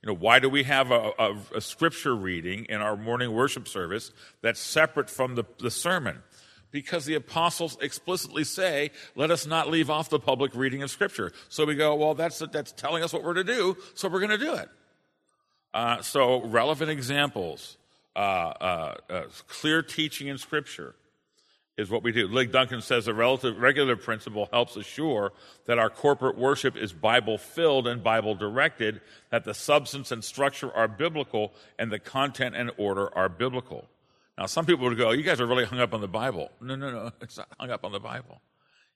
You 0.04 0.10
know, 0.10 0.20
why 0.20 0.38
do 0.38 0.50
we 0.50 0.62
have 0.66 0.92
a, 0.92 1.14
a, 1.18 1.36
a 1.56 1.62
scripture 1.62 2.16
reading 2.16 2.66
in 2.66 2.80
our 2.80 2.96
morning 2.96 3.32
worship 3.32 3.68
service 3.68 4.12
that's 4.44 4.60
separate 4.60 5.10
from 5.10 5.34
the, 5.34 5.46
the 5.58 5.72
sermon? 5.72 6.22
Because 6.72 7.06
the 7.06 7.16
apostles 7.16 7.78
explicitly 7.82 8.44
say, 8.44 8.92
let 9.16 9.32
us 9.32 9.46
not 9.46 9.70
leave 9.70 9.90
off 9.90 10.10
the 10.10 10.20
public 10.20 10.54
reading 10.56 10.84
of 10.84 10.92
Scripture. 10.92 11.32
So 11.50 11.66
we 11.66 11.76
go, 11.76 11.96
well, 11.96 12.14
that's, 12.14 12.40
that's 12.52 12.72
telling 12.72 13.04
us 13.04 13.14
what 13.14 13.24
we're 13.24 13.34
to 13.36 13.44
do, 13.44 13.78
so 13.94 14.10
we're 14.10 14.20
going 14.20 14.38
to 14.38 14.38
do 14.38 14.54
it. 14.56 14.70
Uh, 15.74 16.02
so, 16.02 16.42
relevant 16.44 16.90
examples, 16.90 17.78
uh, 18.16 18.20
uh, 18.20 18.96
uh, 19.10 19.22
clear 19.48 19.82
teaching 19.84 20.28
in 20.28 20.38
Scripture 20.38 20.96
is 21.78 21.90
what 21.90 22.02
we 22.02 22.12
do. 22.12 22.28
Lig 22.28 22.52
Duncan 22.52 22.82
says 22.82 23.06
the 23.06 23.14
relative 23.14 23.60
regular 23.60 23.96
principle 23.96 24.50
helps 24.52 24.76
assure 24.76 25.32
that 25.68 25.78
our 25.78 25.90
corporate 25.90 26.38
worship 26.38 26.76
is 26.76 26.92
Bible 26.92 27.38
filled 27.38 27.88
and 27.88 28.04
Bible 28.04 28.34
directed, 28.34 29.02
that 29.30 29.44
the 29.44 29.54
substance 29.54 30.12
and 30.12 30.24
structure 30.24 30.74
are 30.74 30.88
biblical, 30.88 31.54
and 31.78 31.92
the 31.92 32.00
content 32.00 32.56
and 32.56 32.72
order 32.78 33.16
are 33.16 33.30
biblical. 33.30 33.88
Now, 34.38 34.46
some 34.46 34.66
people 34.66 34.86
would 34.86 34.98
go, 34.98 35.10
oh, 35.10 35.12
You 35.12 35.24
guys 35.24 35.42
are 35.42 35.48
really 35.48 35.66
hung 35.66 35.80
up 35.80 35.94
on 35.94 36.02
the 36.02 36.08
Bible. 36.08 36.52
No, 36.62 36.76
no, 36.76 36.92
no. 36.92 37.12
It's 37.22 37.38
not 37.38 37.48
hung 37.60 37.72
up 37.72 37.84
on 37.84 37.92
the 37.92 38.00
Bible. 38.00 38.42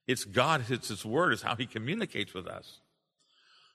It's 0.08 0.26
God, 0.26 0.66
it's 0.70 0.90
His 0.90 1.06
Word, 1.06 1.34
it's 1.34 1.42
how 1.42 1.56
He 1.56 1.66
communicates 1.66 2.34
with 2.34 2.48
us. 2.48 2.80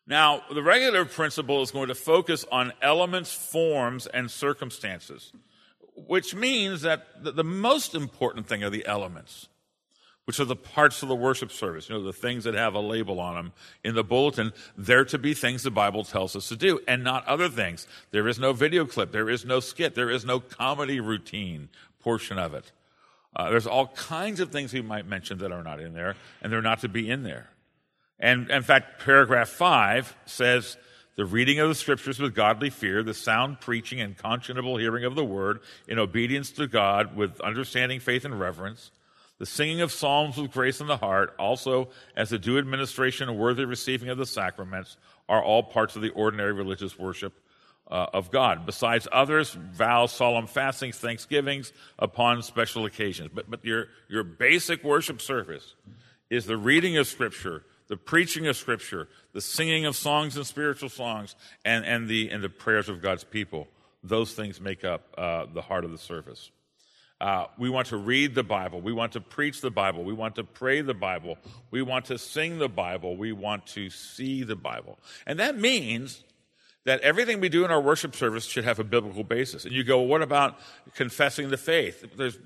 Now, 0.07 0.43
the 0.53 0.63
regular 0.63 1.05
principle 1.05 1.63
is 1.63 1.73
going 1.73 1.89
to 1.89 1.95
focus 1.95 2.45
on 2.53 2.73
elements, 2.81 3.33
forms, 3.33 4.07
and 4.07 4.31
circumstances, 4.31 5.33
which 5.97 6.33
means 6.33 6.83
that 6.83 7.07
the 7.23 7.43
most 7.43 7.95
important 7.95 8.47
thing 8.47 8.63
are 8.63 8.71
the 8.71 8.87
elements 8.87 9.49
which 10.27 10.41
are 10.41 10.45
the 10.45 10.57
parts 10.57 11.03
of 11.03 11.09
the 11.09 11.15
worship 11.15 11.53
service, 11.53 11.89
you 11.89 11.95
know, 11.95 12.03
the 12.03 12.13
things 12.13 12.45
that 12.45 12.55
have 12.55 12.75
a 12.75 12.81
label 12.81 13.21
on 13.21 13.37
them 13.37 13.53
in 13.85 13.95
the 13.95 14.05
bulletin. 14.05 14.53
They're 14.77 15.05
to 15.07 15.19
be 15.19 15.35
things 15.35 15.63
the 15.63 15.71
Bible 15.71 16.05
tells 16.05 16.35
us 16.37 16.49
to 16.49 16.57
do 16.57 16.81
and 16.87 17.03
not 17.03 17.27
other 17.27 17.49
things. 17.49 17.87
There 18.11 18.27
is 18.27 18.39
no 18.39 18.53
video 18.53 18.85
clip. 18.85 19.13
There 19.13 19.31
is 19.31 19.45
no 19.45 19.61
skit. 19.61 19.95
There 19.95 20.11
is 20.11 20.25
no 20.25 20.41
comedy 20.41 21.01
routine 21.01 21.69
portion 22.01 22.39
of 22.39 22.55
it. 22.55 22.73
Uh, 23.37 23.51
there's 23.51 23.67
all 23.67 23.89
kinds 23.89 24.41
of 24.41 24.51
things 24.51 24.73
we 24.73 24.83
might 24.83 25.07
mention 25.07 25.39
that 25.39 25.53
are 25.53 25.63
not 25.63 25.79
in 25.79 25.93
there, 25.93 26.17
and 26.43 26.53
they're 26.53 26.63
not 26.63 26.81
to 26.81 26.89
be 26.89 27.09
in 27.09 27.23
there. 27.23 27.49
And 28.19 28.51
in 28.51 28.63
fact, 28.63 29.05
paragraph 29.05 29.51
five 29.51 30.17
says 30.25 30.77
the 31.17 31.27
reading 31.27 31.61
of 31.61 31.69
the 31.69 31.75
scriptures 31.75 32.19
with 32.19 32.35
godly 32.35 32.71
fear, 32.71 33.03
the 33.03 33.15
sound 33.15 33.61
preaching 33.61 34.01
and 34.01 34.17
conscionable 34.17 34.81
hearing 34.81 35.05
of 35.05 35.15
the 35.15 35.25
word 35.25 35.61
in 35.87 35.99
obedience 35.99 36.51
to 36.53 36.67
God 36.67 37.15
with 37.15 37.41
understanding, 37.43 38.01
faith, 38.01 38.25
and 38.25 38.41
reverence, 38.41 38.91
the 39.39 39.47
singing 39.47 39.81
of 39.81 39.93
psalms 39.93 40.37
with 40.37 40.53
grace 40.53 40.81
in 40.81 40.87
the 40.87 40.97
heart, 40.97 41.35
also 41.39 41.89
as 42.17 42.33
a 42.33 42.39
due 42.39 42.59
administration 42.59 43.29
and 43.29 43.39
worthy 43.39 43.65
receiving 43.65 44.09
of 44.09 44.19
the 44.19 44.27
sacraments, 44.27 44.97
are 45.29 45.43
all 45.43 45.63
parts 45.63 45.97
of 45.97 46.03
the 46.03 46.11
ordinary 46.11 46.53
religious 46.53 46.99
worship 46.99 47.35
uh, 47.91 48.07
of 48.13 48.31
God. 48.31 48.67
Besides 48.67 49.07
others, 49.13 49.53
vows, 49.53 50.13
solemn 50.13 50.47
fastings, 50.47 50.97
thanksgivings 50.99 51.73
upon 51.99 52.43
special 52.43 52.85
occasions. 52.85 53.31
But, 53.33 53.51
but 53.51 53.65
your, 53.65 53.89
your 54.09 54.25
basic 54.25 54.83
worship 54.83 55.21
service 55.21 55.75
is 56.31 56.47
the 56.47 56.57
reading 56.57 56.97
of 56.97 57.07
Scripture, 57.07 57.63
the 57.89 57.97
preaching 57.97 58.47
of 58.47 58.57
Scripture, 58.57 59.09
the 59.33 59.41
singing 59.41 59.87
of 59.87 59.95
songs 59.95 60.37
and 60.37 60.47
spiritual 60.47 60.89
songs, 60.89 61.37
and, 61.65 61.85
and, 61.85 62.09
the, 62.09 62.31
and 62.31 62.43
the 62.43 62.49
prayers 62.49 62.89
of 62.89 63.03
God's 63.03 63.25
people. 63.25 63.69
Those 64.03 64.33
things 64.33 64.61
make 64.61 64.85
up 64.85 65.15
uh, 65.17 65.47
the 65.53 65.63
heart 65.63 65.85
of 65.85 65.91
the 65.91 65.99
service. 65.99 66.51
Uh, 67.21 67.47
we 67.59 67.71
want 67.71 67.89
to 67.89 67.97
read 67.97 68.35
the 68.35 68.43
Bible. 68.43 68.81
We 68.81 68.93
want 68.93 69.13
to 69.13 69.21
preach 69.21 69.63
the 69.63 69.71
Bible. 69.71 70.05
We 70.05 70.13
want 70.13 70.35
to 70.35 70.45
pray 70.45 70.83
the 70.83 70.95
Bible. 70.95 71.39
We 71.71 71.81
want 71.81 72.07
to 72.07 72.19
sing 72.19 72.59
the 72.59 72.69
Bible. 72.69 73.17
We 73.17 73.33
want 73.33 73.67
to 73.69 73.89
see 73.89 74.43
the 74.43 74.57
Bible. 74.57 74.99
And 75.27 75.41
that 75.41 75.59
means 75.59 76.23
that 76.85 77.01
everything 77.01 77.41
we 77.41 77.49
do 77.49 77.65
in 77.65 77.71
our 77.71 77.81
worship 77.81 78.15
service 78.15 78.45
should 78.45 78.65
have 78.65 78.79
a 78.79 78.85
biblical 78.85 79.25
basis. 79.25 79.65
And 79.65 79.75
you 79.75 79.83
go, 79.83 79.99
well, 79.99 80.09
what 80.09 80.23
about 80.23 80.59
confessing 80.95 81.49
the 81.49 81.57
faith? 81.57 82.05
There's 82.17 82.39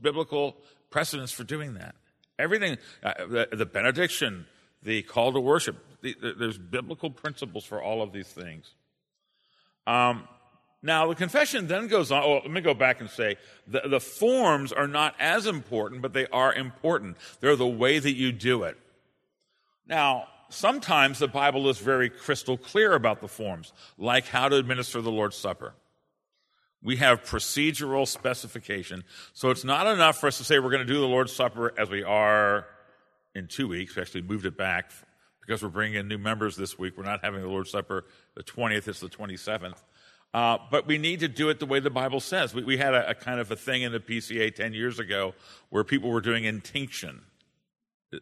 biblical 0.00 0.56
precedents 0.90 1.32
for 1.32 1.44
doing 1.44 1.74
that. 1.74 1.94
Everything, 2.38 2.78
uh, 3.02 3.12
the, 3.28 3.48
the, 3.52 3.66
benediction, 3.66 4.46
the 4.82 5.02
call 5.02 5.32
to 5.32 5.40
worship, 5.40 5.76
the, 6.00 6.14
the, 6.20 6.32
there's 6.32 6.58
biblical 6.58 7.10
principles 7.10 7.64
for 7.64 7.82
all 7.82 8.02
of 8.02 8.12
these 8.12 8.28
things. 8.28 8.72
Um, 9.86 10.26
now, 10.82 11.08
the 11.08 11.14
confession 11.14 11.66
then 11.66 11.88
goes 11.88 12.10
on. 12.10 12.22
Oh, 12.22 12.34
let 12.36 12.50
me 12.50 12.62
go 12.62 12.72
back 12.72 13.00
and 13.00 13.10
say 13.10 13.36
the, 13.66 13.82
the 13.86 14.00
forms 14.00 14.72
are 14.72 14.88
not 14.88 15.14
as 15.20 15.46
important, 15.46 16.00
but 16.00 16.14
they 16.14 16.26
are 16.28 16.54
important. 16.54 17.18
They're 17.40 17.56
the 17.56 17.66
way 17.66 17.98
that 17.98 18.12
you 18.12 18.32
do 18.32 18.62
it. 18.62 18.78
Now, 19.86 20.28
sometimes 20.48 21.18
the 21.18 21.28
Bible 21.28 21.68
is 21.68 21.78
very 21.78 22.08
crystal 22.08 22.56
clear 22.56 22.94
about 22.94 23.20
the 23.20 23.28
forms, 23.28 23.74
like 23.98 24.26
how 24.28 24.48
to 24.48 24.56
administer 24.56 25.02
the 25.02 25.10
Lord's 25.10 25.36
Supper. 25.36 25.74
We 26.82 26.96
have 26.96 27.24
procedural 27.24 28.08
specification. 28.08 29.04
So 29.34 29.50
it's 29.50 29.64
not 29.64 29.86
enough 29.86 30.18
for 30.18 30.28
us 30.28 30.38
to 30.38 30.44
say 30.44 30.58
we're 30.58 30.70
going 30.70 30.86
to 30.86 30.90
do 30.92 30.98
the 30.98 31.06
Lord's 31.06 31.32
Supper 31.34 31.74
as 31.76 31.90
we 31.90 32.02
are 32.02 32.66
in 33.34 33.48
two 33.48 33.68
weeks. 33.68 33.96
We 33.96 34.02
actually 34.02 34.22
moved 34.22 34.46
it 34.46 34.56
back 34.56 34.92
because 35.42 35.62
we're 35.62 35.68
bringing 35.68 36.00
in 36.00 36.08
new 36.08 36.16
members 36.16 36.56
this 36.56 36.78
week. 36.78 36.96
We're 36.96 37.04
not 37.04 37.22
having 37.22 37.42
the 37.42 37.48
Lord's 37.48 37.70
Supper 37.70 38.06
the 38.34 38.42
20th, 38.42 38.88
it's 38.88 39.00
the 39.00 39.08
27th. 39.08 39.82
Uh, 40.32 40.58
but 40.70 40.86
we 40.86 40.96
need 40.96 41.20
to 41.20 41.28
do 41.28 41.48
it 41.48 41.58
the 41.58 41.66
way 41.66 41.80
the 41.80 41.90
Bible 41.90 42.20
says. 42.20 42.54
We, 42.54 42.62
we 42.62 42.76
had 42.76 42.94
a, 42.94 43.10
a, 43.10 43.14
kind 43.14 43.40
of 43.40 43.50
a 43.50 43.56
thing 43.56 43.82
in 43.82 43.90
the 43.90 43.98
PCA 43.98 44.54
10 44.54 44.74
years 44.74 44.98
ago 44.98 45.34
where 45.70 45.82
people 45.82 46.10
were 46.10 46.20
doing 46.20 46.44
intinction. 46.44 47.22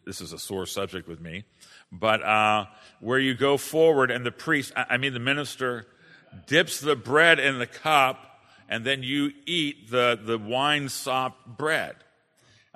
This 0.05 0.19
is 0.19 0.33
a 0.33 0.39
sore 0.39 0.65
subject 0.65 1.07
with 1.07 1.21
me. 1.21 1.43
But 1.91 2.23
uh, 2.23 2.65
where 2.99 3.19
you 3.19 3.35
go 3.35 3.57
forward 3.57 4.09
and 4.09 4.25
the 4.25 4.31
priest, 4.31 4.73
I, 4.75 4.85
I 4.91 4.97
mean 4.97 5.13
the 5.13 5.19
minister, 5.19 5.85
dips 6.47 6.79
the 6.79 6.95
bread 6.95 7.39
in 7.39 7.59
the 7.59 7.67
cup 7.67 8.29
and 8.69 8.85
then 8.85 9.03
you 9.03 9.31
eat 9.45 9.89
the, 9.89 10.17
the 10.21 10.37
wine 10.37 10.89
sopped 10.89 11.57
bread. 11.57 11.95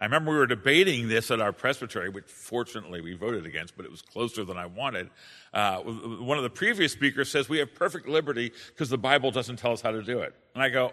I 0.03 0.05
remember 0.05 0.31
we 0.31 0.37
were 0.37 0.47
debating 0.47 1.07
this 1.07 1.31
at 1.31 1.39
our 1.39 1.53
presbytery, 1.53 2.09
which 2.09 2.25
fortunately 2.25 2.99
we 2.99 3.13
voted 3.13 3.45
against, 3.45 3.77
but 3.77 3.85
it 3.85 3.89
was 3.89 4.01
closer 4.01 4.43
than 4.43 4.57
I 4.57 4.65
wanted. 4.65 5.09
Uh, 5.53 5.77
one 5.77 6.35
of 6.35 6.43
the 6.43 6.49
previous 6.49 6.91
speakers 6.91 7.31
says 7.31 7.47
we 7.47 7.59
have 7.59 7.73
perfect 7.73 8.05
liberty 8.09 8.51
because 8.67 8.89
the 8.89 8.97
Bible 8.97 9.31
doesn't 9.31 9.59
tell 9.59 9.71
us 9.71 9.79
how 9.79 9.91
to 9.91 10.03
do 10.03 10.19
it. 10.19 10.35
And 10.55 10.61
I 10.61 10.67
go, 10.67 10.91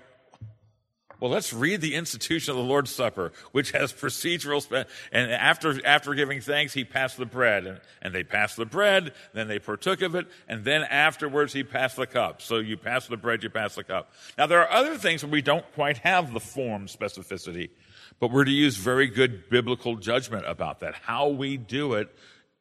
well, 1.18 1.32
let's 1.32 1.52
read 1.52 1.80
the 1.80 1.96
institution 1.96 2.52
of 2.52 2.58
the 2.58 2.62
Lord's 2.62 2.94
Supper, 2.94 3.32
which 3.50 3.72
has 3.72 3.92
procedural. 3.92 4.62
Spe- 4.62 4.88
and 5.10 5.32
after 5.32 5.84
after 5.84 6.14
giving 6.14 6.40
thanks, 6.40 6.72
he 6.72 6.84
passed 6.84 7.16
the 7.16 7.26
bread, 7.26 7.66
and, 7.66 7.80
and 8.00 8.14
they 8.14 8.22
passed 8.22 8.56
the 8.56 8.64
bread. 8.64 9.12
Then 9.34 9.48
they 9.48 9.58
partook 9.58 10.02
of 10.02 10.14
it, 10.14 10.28
and 10.48 10.64
then 10.64 10.82
afterwards 10.82 11.52
he 11.52 11.64
passed 11.64 11.96
the 11.96 12.06
cup. 12.06 12.42
So 12.42 12.58
you 12.58 12.76
pass 12.76 13.08
the 13.08 13.16
bread, 13.16 13.42
you 13.42 13.50
pass 13.50 13.74
the 13.74 13.82
cup. 13.82 14.12
Now 14.38 14.46
there 14.46 14.60
are 14.60 14.70
other 14.70 14.96
things 14.96 15.24
where 15.24 15.32
we 15.32 15.42
don't 15.42 15.64
quite 15.74 15.98
have 15.98 16.32
the 16.32 16.40
form 16.40 16.86
specificity, 16.86 17.70
but 18.20 18.30
we're 18.30 18.44
to 18.44 18.50
use 18.50 18.76
very 18.76 19.08
good 19.08 19.48
biblical 19.48 19.96
judgment 19.96 20.44
about 20.46 20.80
that. 20.80 20.94
How 20.94 21.28
we 21.28 21.56
do 21.56 21.94
it 21.94 22.14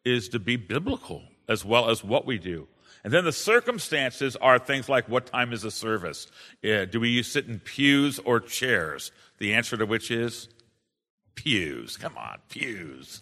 is 0.05 0.29
to 0.29 0.39
be 0.39 0.55
biblical 0.55 1.23
as 1.47 1.65
well 1.65 1.89
as 1.89 2.03
what 2.03 2.25
we 2.25 2.39
do. 2.39 2.67
And 3.03 3.13
then 3.13 3.25
the 3.25 3.31
circumstances 3.31 4.35
are 4.37 4.57
things 4.59 4.89
like 4.89 5.07
what 5.07 5.25
time 5.25 5.53
is 5.53 5.61
the 5.61 5.71
service? 5.71 6.27
Uh, 6.63 6.85
do 6.85 6.99
we 6.99 7.21
sit 7.23 7.47
in 7.47 7.59
pews 7.59 8.19
or 8.19 8.39
chairs? 8.39 9.11
The 9.37 9.53
answer 9.53 9.77
to 9.77 9.85
which 9.85 10.11
is 10.11 10.49
pews. 11.35 11.97
Come 11.97 12.17
on, 12.17 12.39
pews. 12.49 13.21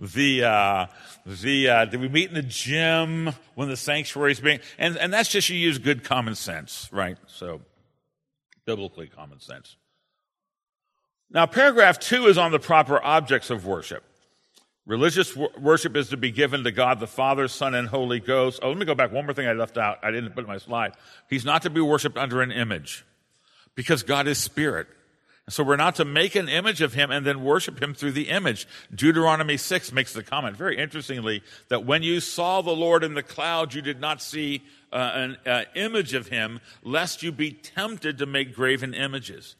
The 0.00 0.44
uh, 0.44 0.86
the 1.26 1.68
uh, 1.68 1.84
do 1.86 1.98
we 1.98 2.08
meet 2.08 2.28
in 2.28 2.34
the 2.34 2.42
gym 2.42 3.30
when 3.56 3.68
the 3.68 3.76
sanctuary 3.76 4.30
is 4.30 4.40
being 4.40 4.60
and 4.78 4.96
and 4.96 5.12
that's 5.12 5.28
just 5.28 5.48
you 5.48 5.56
use 5.56 5.78
good 5.78 6.04
common 6.04 6.36
sense, 6.36 6.88
right? 6.92 7.18
So 7.26 7.62
biblically 8.64 9.08
common 9.08 9.40
sense. 9.40 9.76
Now, 11.30 11.46
paragraph 11.46 11.98
two 11.98 12.26
is 12.26 12.38
on 12.38 12.52
the 12.52 12.58
proper 12.58 13.02
objects 13.02 13.50
of 13.50 13.66
worship. 13.66 14.04
Religious 14.86 15.36
worship 15.36 15.96
is 15.96 16.08
to 16.08 16.16
be 16.16 16.30
given 16.30 16.64
to 16.64 16.72
God 16.72 16.98
the 16.98 17.06
Father, 17.06 17.46
Son, 17.46 17.74
and 17.74 17.86
Holy 17.86 18.20
Ghost. 18.20 18.60
Oh, 18.62 18.68
let 18.68 18.78
me 18.78 18.86
go 18.86 18.94
back. 18.94 19.12
One 19.12 19.26
more 19.26 19.34
thing 19.34 19.46
I 19.46 19.52
left 19.52 19.76
out. 19.76 19.98
I 20.02 20.10
didn't 20.10 20.30
put 20.30 20.44
in 20.44 20.48
my 20.48 20.56
slide. 20.56 20.92
He's 21.28 21.44
not 21.44 21.60
to 21.62 21.70
be 21.70 21.82
worshiped 21.82 22.16
under 22.16 22.40
an 22.40 22.50
image 22.50 23.04
because 23.74 24.02
God 24.02 24.26
is 24.26 24.38
spirit. 24.38 24.86
And 25.44 25.52
so 25.52 25.62
we're 25.62 25.76
not 25.76 25.96
to 25.96 26.06
make 26.06 26.34
an 26.34 26.48
image 26.48 26.80
of 26.80 26.94
him 26.94 27.10
and 27.10 27.26
then 27.26 27.44
worship 27.44 27.82
him 27.82 27.92
through 27.92 28.12
the 28.12 28.30
image. 28.30 28.66
Deuteronomy 28.94 29.58
6 29.58 29.92
makes 29.92 30.14
the 30.14 30.22
comment, 30.22 30.56
very 30.56 30.78
interestingly, 30.78 31.42
that 31.68 31.84
when 31.84 32.02
you 32.02 32.20
saw 32.20 32.62
the 32.62 32.70
Lord 32.70 33.04
in 33.04 33.12
the 33.12 33.22
cloud, 33.22 33.74
you 33.74 33.82
did 33.82 34.00
not 34.00 34.22
see 34.22 34.62
uh, 34.90 35.10
an 35.14 35.36
uh, 35.46 35.64
image 35.74 36.14
of 36.14 36.28
him, 36.28 36.60
lest 36.82 37.22
you 37.22 37.30
be 37.30 37.50
tempted 37.50 38.16
to 38.18 38.26
make 38.26 38.54
graven 38.54 38.94
images. 38.94 39.54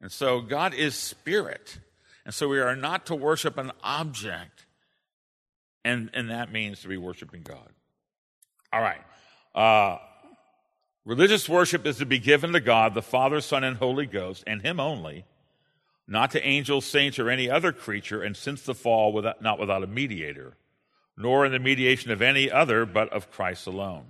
And 0.00 0.12
so 0.12 0.40
God 0.40 0.74
is 0.74 0.94
spirit. 0.94 1.78
And 2.24 2.34
so 2.34 2.48
we 2.48 2.60
are 2.60 2.76
not 2.76 3.06
to 3.06 3.14
worship 3.14 3.56
an 3.56 3.72
object, 3.82 4.66
and, 5.84 6.10
and 6.12 6.30
that 6.30 6.52
means 6.52 6.82
to 6.82 6.88
be 6.88 6.98
worshiping 6.98 7.42
God. 7.42 7.70
All 8.70 8.82
right. 8.82 9.00
Uh, 9.54 9.98
religious 11.06 11.48
worship 11.48 11.86
is 11.86 11.96
to 11.98 12.06
be 12.06 12.18
given 12.18 12.52
to 12.52 12.60
God, 12.60 12.92
the 12.92 13.00
Father, 13.00 13.40
Son, 13.40 13.64
and 13.64 13.78
Holy 13.78 14.04
Ghost, 14.04 14.44
and 14.46 14.60
Him 14.60 14.78
only, 14.78 15.24
not 16.06 16.30
to 16.32 16.46
angels, 16.46 16.84
saints, 16.84 17.18
or 17.18 17.30
any 17.30 17.48
other 17.48 17.72
creature, 17.72 18.22
and 18.22 18.36
since 18.36 18.62
the 18.62 18.74
fall, 18.74 19.12
without, 19.12 19.40
not 19.40 19.58
without 19.58 19.82
a 19.82 19.86
mediator, 19.86 20.54
nor 21.16 21.46
in 21.46 21.52
the 21.52 21.58
mediation 21.58 22.10
of 22.10 22.20
any 22.20 22.50
other, 22.50 22.84
but 22.84 23.10
of 23.10 23.30
Christ 23.30 23.66
alone. 23.66 24.04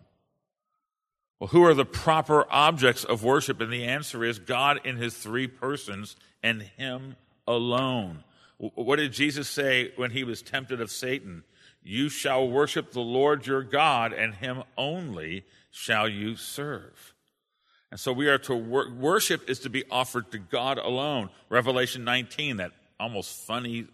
Well, 1.38 1.48
who 1.48 1.64
are 1.64 1.74
the 1.74 1.84
proper 1.84 2.44
objects 2.50 3.04
of 3.04 3.22
worship? 3.22 3.60
And 3.60 3.72
the 3.72 3.84
answer 3.84 4.24
is 4.24 4.38
God 4.38 4.80
in 4.84 4.96
His 4.96 5.16
three 5.16 5.46
persons 5.46 6.16
and 6.42 6.62
Him 6.62 7.16
alone. 7.46 8.24
What 8.58 8.96
did 8.96 9.12
Jesus 9.12 9.48
say 9.48 9.92
when 9.96 10.10
he 10.10 10.24
was 10.24 10.42
tempted 10.42 10.80
of 10.80 10.90
Satan? 10.90 11.44
You 11.82 12.08
shall 12.08 12.48
worship 12.48 12.90
the 12.90 13.00
Lord 13.00 13.46
your 13.46 13.62
God, 13.62 14.12
and 14.12 14.34
him 14.34 14.64
only 14.76 15.44
shall 15.70 16.08
you 16.08 16.34
serve. 16.34 17.14
And 17.90 18.00
so 18.00 18.12
we 18.12 18.28
are 18.28 18.38
to 18.38 18.54
wor- 18.54 18.90
worship 18.92 19.48
is 19.48 19.60
to 19.60 19.70
be 19.70 19.84
offered 19.90 20.32
to 20.32 20.38
God 20.38 20.76
alone. 20.76 21.30
Revelation 21.48 22.02
19, 22.04 22.56
that 22.56 22.72
almost 22.98 23.46
funny, 23.46 23.86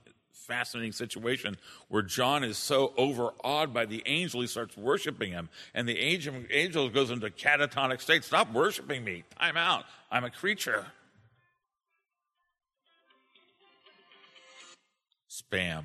fascinating 0.47 0.93
situation 0.93 1.57
where 1.89 2.03
John 2.03 2.45
is 2.45 2.59
so 2.59 2.93
overawed 2.97 3.73
by 3.73 3.87
the 3.87 4.03
angel, 4.07 4.41
he 4.41 4.47
starts 4.47 4.77
worshiping 4.77 5.31
him. 5.31 5.49
And 5.75 5.89
the 5.89 5.99
angel, 5.99 6.35
angel 6.51 6.89
goes 6.91 7.11
into 7.11 7.31
catatonic 7.31 8.01
state. 8.01 8.25
Stop 8.25 8.53
worshiping 8.53 9.05
me. 9.05 9.25
Time 9.39 9.57
out. 9.57 9.85
I'm 10.11 10.25
a 10.25 10.31
creature. 10.31 10.87
spam. 15.35 15.85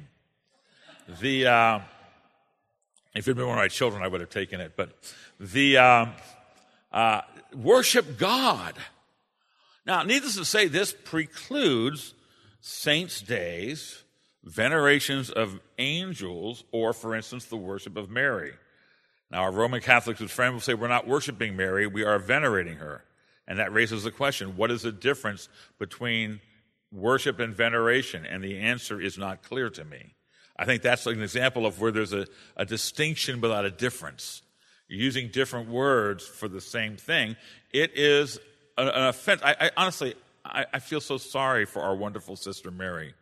The 1.21 1.47
uh, 1.47 1.79
if 3.15 3.27
it 3.27 3.31
had 3.31 3.37
been 3.37 3.47
one 3.47 3.57
of 3.57 3.61
my 3.61 3.67
children, 3.67 4.03
I 4.03 4.07
would 4.07 4.21
have 4.21 4.29
taken 4.29 4.61
it. 4.61 4.73
But 4.75 4.91
the 5.39 5.77
uh, 5.77 6.05
uh, 6.91 7.21
worship 7.55 8.17
God. 8.17 8.75
Now, 9.85 10.03
needless 10.03 10.35
to 10.35 10.45
say, 10.45 10.67
this 10.67 10.93
precludes 10.93 12.13
saints' 12.61 13.21
days, 13.21 14.03
venerations 14.43 15.29
of 15.29 15.59
angels, 15.77 16.63
or, 16.71 16.93
for 16.93 17.15
instance, 17.15 17.45
the 17.45 17.57
worship 17.57 17.97
of 17.97 18.09
Mary. 18.09 18.53
Now, 19.31 19.43
our 19.43 19.51
Roman 19.51 19.81
Catholics 19.81 20.21
friends 20.31 20.53
will 20.53 20.59
say 20.61 20.73
we're 20.73 20.87
not 20.87 21.07
worshiping 21.07 21.55
Mary, 21.55 21.85
we 21.87 22.03
are 22.03 22.19
venerating 22.19 22.77
her. 22.77 23.03
And 23.47 23.59
that 23.59 23.73
raises 23.73 24.03
the 24.03 24.11
question 24.11 24.57
what 24.57 24.71
is 24.71 24.83
the 24.83 24.91
difference 24.91 25.49
between 25.79 26.39
worship 26.91 27.39
and 27.39 27.53
veneration? 27.53 28.25
And 28.25 28.43
the 28.43 28.59
answer 28.59 29.01
is 29.01 29.17
not 29.17 29.43
clear 29.43 29.69
to 29.71 29.83
me. 29.83 30.13
I 30.57 30.65
think 30.65 30.81
that's 30.81 31.05
an 31.07 31.21
example 31.21 31.65
of 31.65 31.79
where 31.79 31.91
there's 31.91 32.13
a, 32.13 32.27
a 32.57 32.65
distinction 32.65 33.41
without 33.41 33.65
a 33.65 33.71
difference. 33.71 34.41
You're 34.87 34.99
using 34.99 35.29
different 35.29 35.69
words 35.69 36.27
for 36.27 36.47
the 36.47 36.61
same 36.61 36.97
thing. 36.97 37.37
It 37.71 37.91
is 37.95 38.39
an, 38.77 38.87
an 38.87 39.07
offense. 39.07 39.41
I, 39.43 39.55
I 39.59 39.71
honestly, 39.77 40.15
I, 40.43 40.65
I 40.73 40.79
feel 40.79 41.01
so 41.01 41.17
sorry 41.17 41.65
for 41.65 41.81
our 41.81 41.95
wonderful 41.95 42.35
sister 42.35 42.71
Mary. 42.71 43.13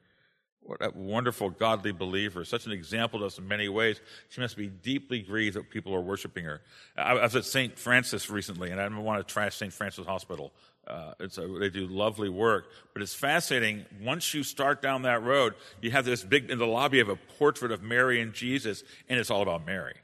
What 0.68 0.82
a 0.82 0.92
wonderful, 0.94 1.50
godly 1.50 1.94
believer. 1.94 2.44
Such 2.44 2.66
an 2.66 2.74
example 2.74 3.22
to 3.22 3.26
us 3.26 3.38
in 3.38 3.48
many 3.48 3.70
ways. 3.70 4.02
She 4.28 4.42
must 4.42 4.58
be 4.58 4.68
deeply 4.68 5.22
grieved 5.22 5.56
that 5.56 5.70
people 5.70 5.96
are 5.96 6.02
worshiping 6.02 6.44
her. 6.44 6.62
I 6.98 7.14
was 7.14 7.38
at 7.38 7.46
St. 7.46 7.80
Francis 7.80 8.30
recently, 8.30 8.72
and 8.72 8.82
I 8.82 8.84
don't 8.84 9.04
want 9.04 9.26
to 9.26 9.34
trash 9.34 9.56
St. 9.56 9.72
Francis 9.72 10.06
Hospital. 10.06 10.52
Uh, 10.86 11.14
a, 11.20 11.48
they 11.60 11.70
do 11.70 11.88
lovely 11.88 12.28
work. 12.28 12.66
But 12.92 13.02
it's 13.02 13.14
fascinating. 13.14 13.86
Once 14.04 14.34
you 14.34 14.44
start 14.44 14.82
down 14.82 15.04
that 15.04 15.24
road, 15.24 15.54
you 15.82 15.92
have 15.92 16.04
this 16.04 16.22
big, 16.22 16.52
in 16.52 16.60
the 16.60 16.68
lobby, 16.68 17.00
of 17.00 17.08
a 17.08 17.16
portrait 17.16 17.72
of 17.72 17.82
Mary 17.82 18.20
and 18.20 18.34
Jesus, 18.34 18.84
and 19.08 19.18
it's 19.18 19.32
all 19.32 19.42
about 19.42 19.66
Mary. 19.66 19.96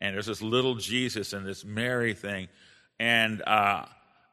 And 0.00 0.16
there's 0.16 0.26
this 0.26 0.42
little 0.42 0.74
Jesus 0.74 1.32
and 1.32 1.46
this 1.46 1.64
Mary 1.64 2.12
thing. 2.12 2.48
And 2.98 3.40
uh, 3.46 3.86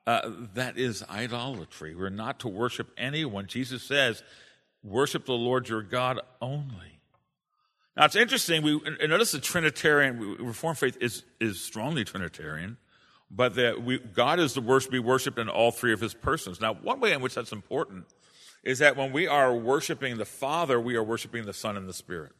uh, 0.07 0.31
that 0.55 0.79
is 0.79 1.03
idolatry. 1.07 1.93
We're 1.93 2.09
not 2.09 2.39
to 2.39 2.47
worship 2.47 2.91
anyone. 2.97 3.45
Jesus 3.45 3.83
says, 3.83 4.23
worship 4.83 5.25
the 5.25 5.33
Lord 5.33 5.69
your 5.69 5.81
God 5.81 6.19
only. 6.41 6.99
Now 7.95 8.05
it's 8.05 8.15
interesting. 8.15 8.63
We 8.63 8.79
notice 9.05 9.31
the 9.31 9.39
Trinitarian 9.39 10.37
Reformed 10.39 10.77
faith 10.77 10.97
is 11.01 11.23
is 11.39 11.61
strongly 11.61 12.03
Trinitarian, 12.03 12.77
but 13.29 13.55
that 13.55 13.83
we, 13.83 13.99
God 13.99 14.39
is 14.39 14.53
the 14.53 14.61
worship 14.61 14.91
be 14.91 14.99
worshipped 14.99 15.37
in 15.37 15.49
all 15.49 15.71
three 15.71 15.93
of 15.93 15.99
His 15.99 16.13
persons. 16.13 16.61
Now, 16.61 16.73
one 16.73 16.99
way 16.99 17.13
in 17.13 17.21
which 17.21 17.35
that's 17.35 17.51
important 17.51 18.05
is 18.63 18.79
that 18.79 18.95
when 18.95 19.11
we 19.11 19.27
are 19.27 19.55
worshiping 19.55 20.17
the 20.17 20.25
Father, 20.25 20.79
we 20.79 20.95
are 20.95 21.03
worshiping 21.03 21.45
the 21.45 21.53
Son 21.53 21.75
and 21.75 21.87
the 21.87 21.93
Spirit. 21.93 22.31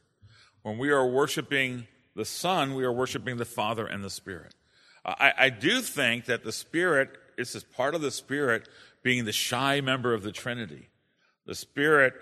When 0.62 0.78
we 0.78 0.90
are 0.90 1.06
worshiping 1.06 1.86
the 2.14 2.24
Son, 2.24 2.74
we 2.74 2.84
are 2.84 2.92
worshiping 2.92 3.36
the 3.36 3.44
Father 3.44 3.86
and 3.86 4.04
the 4.04 4.10
Spirit. 4.10 4.54
I, 5.04 5.32
I 5.36 5.50
do 5.50 5.80
think 5.80 6.26
that 6.26 6.44
the 6.44 6.52
Spirit 6.52 7.10
is 7.36 7.64
part 7.76 7.94
of 7.94 8.00
the 8.00 8.10
Spirit 8.10 8.68
being 9.02 9.24
the 9.24 9.32
shy 9.32 9.80
member 9.80 10.14
of 10.14 10.22
the 10.22 10.32
Trinity. 10.32 10.88
The 11.46 11.56
Spirit 11.56 12.14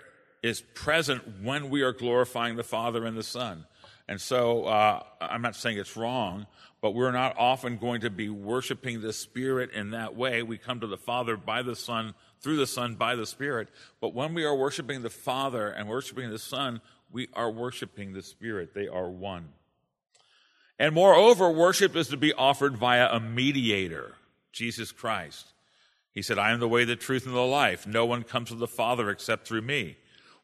is 0.43 0.61
present 0.61 1.41
when 1.41 1.69
we 1.69 1.81
are 1.81 1.93
glorifying 1.93 2.55
the 2.55 2.63
Father 2.63 3.05
and 3.05 3.15
the 3.15 3.23
Son. 3.23 3.65
And 4.07 4.19
so 4.19 4.65
uh, 4.65 5.03
I'm 5.21 5.41
not 5.41 5.55
saying 5.55 5.77
it's 5.77 5.95
wrong, 5.95 6.47
but 6.81 6.95
we're 6.95 7.11
not 7.11 7.37
often 7.37 7.77
going 7.77 8.01
to 8.01 8.09
be 8.09 8.29
worshiping 8.29 9.01
the 9.01 9.13
Spirit 9.13 9.71
in 9.71 9.91
that 9.91 10.15
way. 10.15 10.41
We 10.41 10.57
come 10.57 10.79
to 10.79 10.87
the 10.87 10.97
Father 10.97 11.37
by 11.37 11.61
the 11.61 11.75
Son, 11.75 12.15
through 12.41 12.57
the 12.57 12.67
Son 12.67 12.95
by 12.95 13.15
the 13.15 13.25
Spirit. 13.25 13.69
But 13.99 14.13
when 14.13 14.33
we 14.33 14.43
are 14.43 14.55
worshiping 14.55 15.03
the 15.03 15.09
Father 15.09 15.67
and 15.69 15.87
worshiping 15.87 16.29
the 16.29 16.39
Son, 16.39 16.81
we 17.11 17.29
are 17.33 17.51
worshiping 17.51 18.13
the 18.13 18.23
Spirit. 18.23 18.73
They 18.73 18.87
are 18.87 19.09
one. 19.09 19.49
And 20.79 20.95
moreover, 20.95 21.51
worship 21.51 21.95
is 21.95 22.07
to 22.07 22.17
be 22.17 22.33
offered 22.33 22.75
via 22.75 23.07
a 23.11 23.19
mediator, 23.19 24.15
Jesus 24.51 24.91
Christ. 24.91 25.53
He 26.11 26.23
said, 26.23 26.39
I 26.39 26.51
am 26.51 26.59
the 26.59 26.67
way, 26.67 26.83
the 26.83 26.95
truth, 26.95 27.27
and 27.27 27.35
the 27.35 27.41
life. 27.41 27.85
No 27.85 28.05
one 28.05 28.23
comes 28.23 28.49
to 28.49 28.55
the 28.55 28.67
Father 28.67 29.09
except 29.09 29.47
through 29.47 29.61
me. 29.61 29.97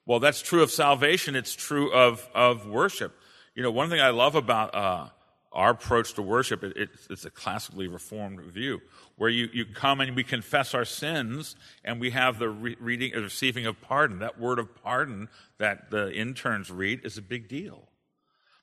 Well, 0.08 0.22
that's 0.22 0.42
true 0.42 0.64
of 0.64 0.72
salvation. 0.72 1.36
It's 1.36 1.54
true 1.54 1.92
of, 1.92 2.26
of 2.34 2.66
worship. 2.66 3.14
You 3.56 3.62
know, 3.62 3.72
one 3.72 3.90
thing 3.90 4.00
I 4.00 4.12
love 4.12 4.36
about 4.36 4.74
uh, 4.74 5.10
our 5.52 5.72
approach 5.72 6.14
to 6.14 6.22
worship, 6.22 6.64
it, 6.64 6.78
it, 6.78 6.90
it's 7.10 7.26
a 7.26 7.30
classically 7.30 7.90
reformed 7.90 8.40
view, 8.40 8.80
where 9.18 9.30
you, 9.30 9.50
you 9.52 9.66
come 9.66 10.00
and 10.00 10.16
we 10.16 10.24
confess 10.24 10.74
our 10.74 10.86
sins 10.86 11.58
and 11.84 12.00
we 12.00 12.12
have 12.12 12.40
the 12.40 12.48
re- 12.48 12.78
reading 12.80 13.12
receiving 13.22 13.66
of 13.66 13.82
pardon. 13.82 14.20
That 14.20 14.40
word 14.40 14.60
of 14.60 14.74
pardon 14.82 15.28
that 15.58 15.92
the 15.92 16.14
interns 16.14 16.72
read 16.72 17.02
is 17.04 17.18
a 17.18 17.22
big 17.22 17.50
deal. 17.50 17.90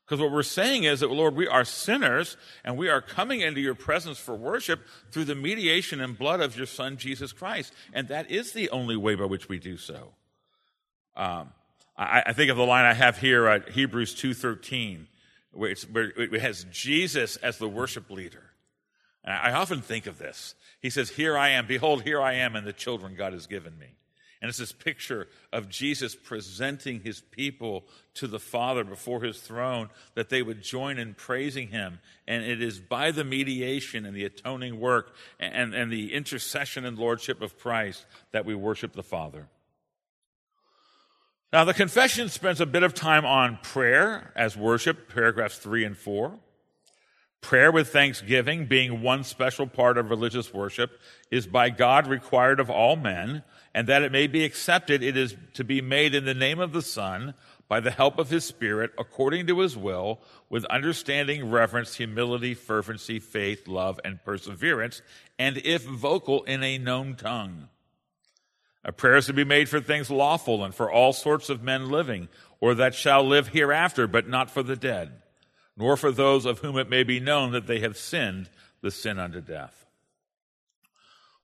Because 0.06 0.22
what 0.22 0.32
we're 0.32 0.42
saying 0.42 0.84
is 0.84 1.00
that, 1.00 1.10
Lord, 1.10 1.36
we 1.36 1.46
are 1.46 1.64
sinners 1.66 2.38
and 2.64 2.78
we 2.78 2.88
are 2.88 3.02
coming 3.02 3.42
into 3.42 3.60
your 3.60 3.74
presence 3.74 4.16
for 4.16 4.34
worship 4.34 4.80
through 5.10 5.24
the 5.26 5.34
mediation 5.34 6.00
and 6.00 6.16
blood 6.16 6.40
of 6.40 6.56
your 6.56 6.66
Son, 6.66 6.96
Jesus 6.96 7.32
Christ. 7.32 7.74
And 7.92 8.08
that 8.08 8.30
is 8.30 8.52
the 8.52 8.70
only 8.70 8.96
way 8.96 9.14
by 9.14 9.26
which 9.26 9.48
we 9.50 9.58
do 9.58 9.76
so. 9.76 10.14
Um, 11.16 11.50
I, 11.96 12.24
I, 12.26 12.32
think 12.32 12.50
of 12.50 12.56
the 12.56 12.64
line 12.64 12.84
I 12.84 12.94
have 12.94 13.18
here 13.18 13.46
at 13.46 13.70
Hebrews 13.70 14.14
2.13, 14.16 15.06
where, 15.52 15.74
where 15.92 16.10
it 16.16 16.40
has 16.40 16.66
Jesus 16.70 17.36
as 17.36 17.58
the 17.58 17.68
worship 17.68 18.10
leader. 18.10 18.42
And 19.24 19.34
I 19.34 19.52
often 19.52 19.80
think 19.80 20.06
of 20.06 20.18
this. 20.18 20.54
He 20.80 20.90
says, 20.90 21.10
Here 21.10 21.36
I 21.38 21.50
am, 21.50 21.66
behold, 21.66 22.02
here 22.02 22.20
I 22.20 22.34
am, 22.34 22.56
and 22.56 22.66
the 22.66 22.72
children 22.72 23.14
God 23.14 23.32
has 23.32 23.46
given 23.46 23.78
me. 23.78 23.94
And 24.44 24.50
it's 24.50 24.58
this 24.58 24.72
picture 24.72 25.28
of 25.54 25.70
Jesus 25.70 26.14
presenting 26.14 27.00
his 27.00 27.22
people 27.22 27.84
to 28.12 28.26
the 28.26 28.38
Father 28.38 28.84
before 28.84 29.22
his 29.22 29.40
throne 29.40 29.88
that 30.16 30.28
they 30.28 30.42
would 30.42 30.62
join 30.62 30.98
in 30.98 31.14
praising 31.14 31.68
him. 31.68 31.98
And 32.28 32.44
it 32.44 32.60
is 32.60 32.78
by 32.78 33.10
the 33.10 33.24
mediation 33.24 34.04
and 34.04 34.14
the 34.14 34.26
atoning 34.26 34.78
work 34.78 35.14
and, 35.40 35.74
and 35.74 35.90
the 35.90 36.12
intercession 36.12 36.84
and 36.84 36.98
lordship 36.98 37.40
of 37.40 37.58
Christ 37.58 38.04
that 38.32 38.44
we 38.44 38.54
worship 38.54 38.92
the 38.92 39.02
Father. 39.02 39.48
Now, 41.54 41.62
the 41.62 41.72
confession 41.72 42.30
spends 42.30 42.60
a 42.60 42.66
bit 42.66 42.82
of 42.82 42.94
time 42.94 43.24
on 43.24 43.60
prayer 43.62 44.32
as 44.34 44.56
worship, 44.56 45.08
paragraphs 45.14 45.56
3 45.56 45.84
and 45.84 45.96
4. 45.96 46.36
Prayer 47.42 47.70
with 47.70 47.90
thanksgiving, 47.90 48.66
being 48.66 49.02
one 49.02 49.22
special 49.22 49.68
part 49.68 49.96
of 49.96 50.10
religious 50.10 50.52
worship, 50.52 50.98
is 51.30 51.46
by 51.46 51.70
God 51.70 52.08
required 52.08 52.58
of 52.58 52.70
all 52.70 52.96
men, 52.96 53.44
and 53.72 53.86
that 53.86 54.02
it 54.02 54.10
may 54.10 54.26
be 54.26 54.44
accepted, 54.44 55.00
it 55.04 55.16
is 55.16 55.36
to 55.52 55.62
be 55.62 55.80
made 55.80 56.12
in 56.12 56.24
the 56.24 56.34
name 56.34 56.58
of 56.58 56.72
the 56.72 56.82
Son, 56.82 57.34
by 57.68 57.78
the 57.78 57.92
help 57.92 58.18
of 58.18 58.30
his 58.30 58.44
Spirit, 58.44 58.90
according 58.98 59.46
to 59.46 59.60
his 59.60 59.76
will, 59.76 60.18
with 60.50 60.64
understanding, 60.64 61.52
reverence, 61.52 61.94
humility, 61.94 62.54
fervency, 62.54 63.20
faith, 63.20 63.68
love, 63.68 64.00
and 64.04 64.24
perseverance, 64.24 65.02
and 65.38 65.58
if 65.58 65.84
vocal, 65.84 66.42
in 66.42 66.64
a 66.64 66.78
known 66.78 67.14
tongue 67.14 67.68
a 68.84 68.92
prayer 68.92 69.16
is 69.16 69.26
to 69.26 69.32
be 69.32 69.44
made 69.44 69.68
for 69.68 69.80
things 69.80 70.10
lawful 70.10 70.64
and 70.64 70.74
for 70.74 70.90
all 70.90 71.12
sorts 71.12 71.48
of 71.48 71.62
men 71.62 71.88
living, 71.88 72.28
or 72.60 72.74
that 72.74 72.94
shall 72.94 73.24
live 73.24 73.48
hereafter, 73.48 74.06
but 74.06 74.28
not 74.28 74.50
for 74.50 74.62
the 74.62 74.76
dead, 74.76 75.22
nor 75.76 75.96
for 75.96 76.10
those 76.10 76.44
of 76.44 76.58
whom 76.58 76.76
it 76.76 76.90
may 76.90 77.02
be 77.02 77.20
known 77.20 77.52
that 77.52 77.66
they 77.66 77.80
have 77.80 77.96
sinned 77.96 78.50
the 78.82 78.90
sin 78.90 79.18
unto 79.18 79.40
death. 79.40 79.86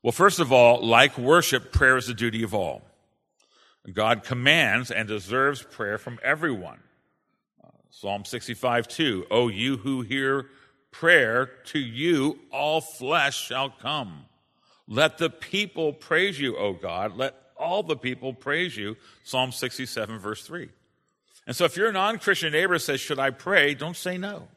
Well, 0.02 0.12
first 0.12 0.38
of 0.38 0.52
all, 0.52 0.84
like 0.86 1.18
worship, 1.18 1.72
prayer 1.72 1.96
is 1.96 2.06
the 2.06 2.14
duty 2.14 2.42
of 2.42 2.54
all. 2.54 2.82
God 3.92 4.24
commands 4.24 4.90
and 4.90 5.08
deserves 5.08 5.62
prayer 5.62 5.98
from 5.98 6.18
everyone. 6.22 6.80
Psalm 7.90 8.24
65, 8.24 8.88
2. 8.88 9.26
O 9.30 9.48
you 9.48 9.78
who 9.78 10.02
hear 10.02 10.46
prayer, 10.90 11.46
to 11.66 11.78
you 11.78 12.38
all 12.50 12.80
flesh 12.80 13.38
shall 13.38 13.70
come. 13.70 14.24
Let 14.90 15.18
the 15.18 15.30
people 15.30 15.92
praise 15.92 16.38
you, 16.38 16.56
O 16.56 16.72
God. 16.72 17.16
Let 17.16 17.36
all 17.56 17.84
the 17.84 17.96
people 17.96 18.34
praise 18.34 18.76
you. 18.76 18.96
Psalm 19.22 19.52
67, 19.52 20.18
verse 20.18 20.44
3. 20.44 20.68
And 21.46 21.54
so 21.54 21.64
if 21.64 21.76
your 21.76 21.92
non 21.92 22.18
Christian 22.18 22.52
neighbor 22.52 22.78
says, 22.78 23.00
Should 23.00 23.20
I 23.20 23.30
pray? 23.30 23.74
Don't 23.74 23.96
say 23.96 24.18
no. 24.18 24.48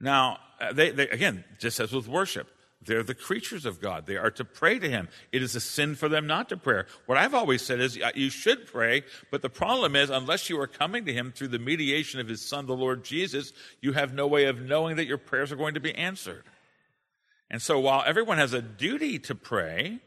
Now, 0.00 0.38
uh, 0.60 0.72
they, 0.72 0.90
they, 0.90 1.08
again, 1.08 1.44
just 1.58 1.78
as 1.78 1.92
with 1.92 2.08
worship, 2.08 2.48
they're 2.80 3.02
the 3.02 3.14
creatures 3.14 3.66
of 3.66 3.80
God. 3.82 4.06
They 4.06 4.16
are 4.16 4.30
to 4.30 4.44
pray 4.44 4.78
to 4.78 4.88
Him. 4.88 5.08
It 5.30 5.42
is 5.42 5.54
a 5.54 5.60
sin 5.60 5.94
for 5.94 6.08
them 6.08 6.26
not 6.26 6.48
to 6.48 6.56
pray. 6.56 6.84
What 7.04 7.18
I've 7.18 7.34
always 7.34 7.60
said 7.60 7.80
is 7.80 7.98
you 8.14 8.30
should 8.30 8.66
pray, 8.66 9.02
but 9.30 9.42
the 9.42 9.50
problem 9.50 9.94
is, 9.94 10.08
unless 10.08 10.48
you 10.48 10.58
are 10.60 10.66
coming 10.66 11.04
to 11.04 11.12
Him 11.12 11.32
through 11.32 11.48
the 11.48 11.58
mediation 11.58 12.18
of 12.18 12.28
His 12.28 12.40
Son, 12.40 12.66
the 12.66 12.76
Lord 12.76 13.04
Jesus, 13.04 13.52
you 13.82 13.92
have 13.92 14.14
no 14.14 14.26
way 14.26 14.46
of 14.46 14.62
knowing 14.62 14.96
that 14.96 15.06
your 15.06 15.18
prayers 15.18 15.52
are 15.52 15.56
going 15.56 15.74
to 15.74 15.80
be 15.80 15.94
answered. 15.94 16.44
And 17.50 17.62
so 17.62 17.78
while 17.78 18.02
everyone 18.06 18.38
has 18.38 18.52
a 18.52 18.62
duty 18.62 19.18
to 19.20 19.34
pray 19.34 20.00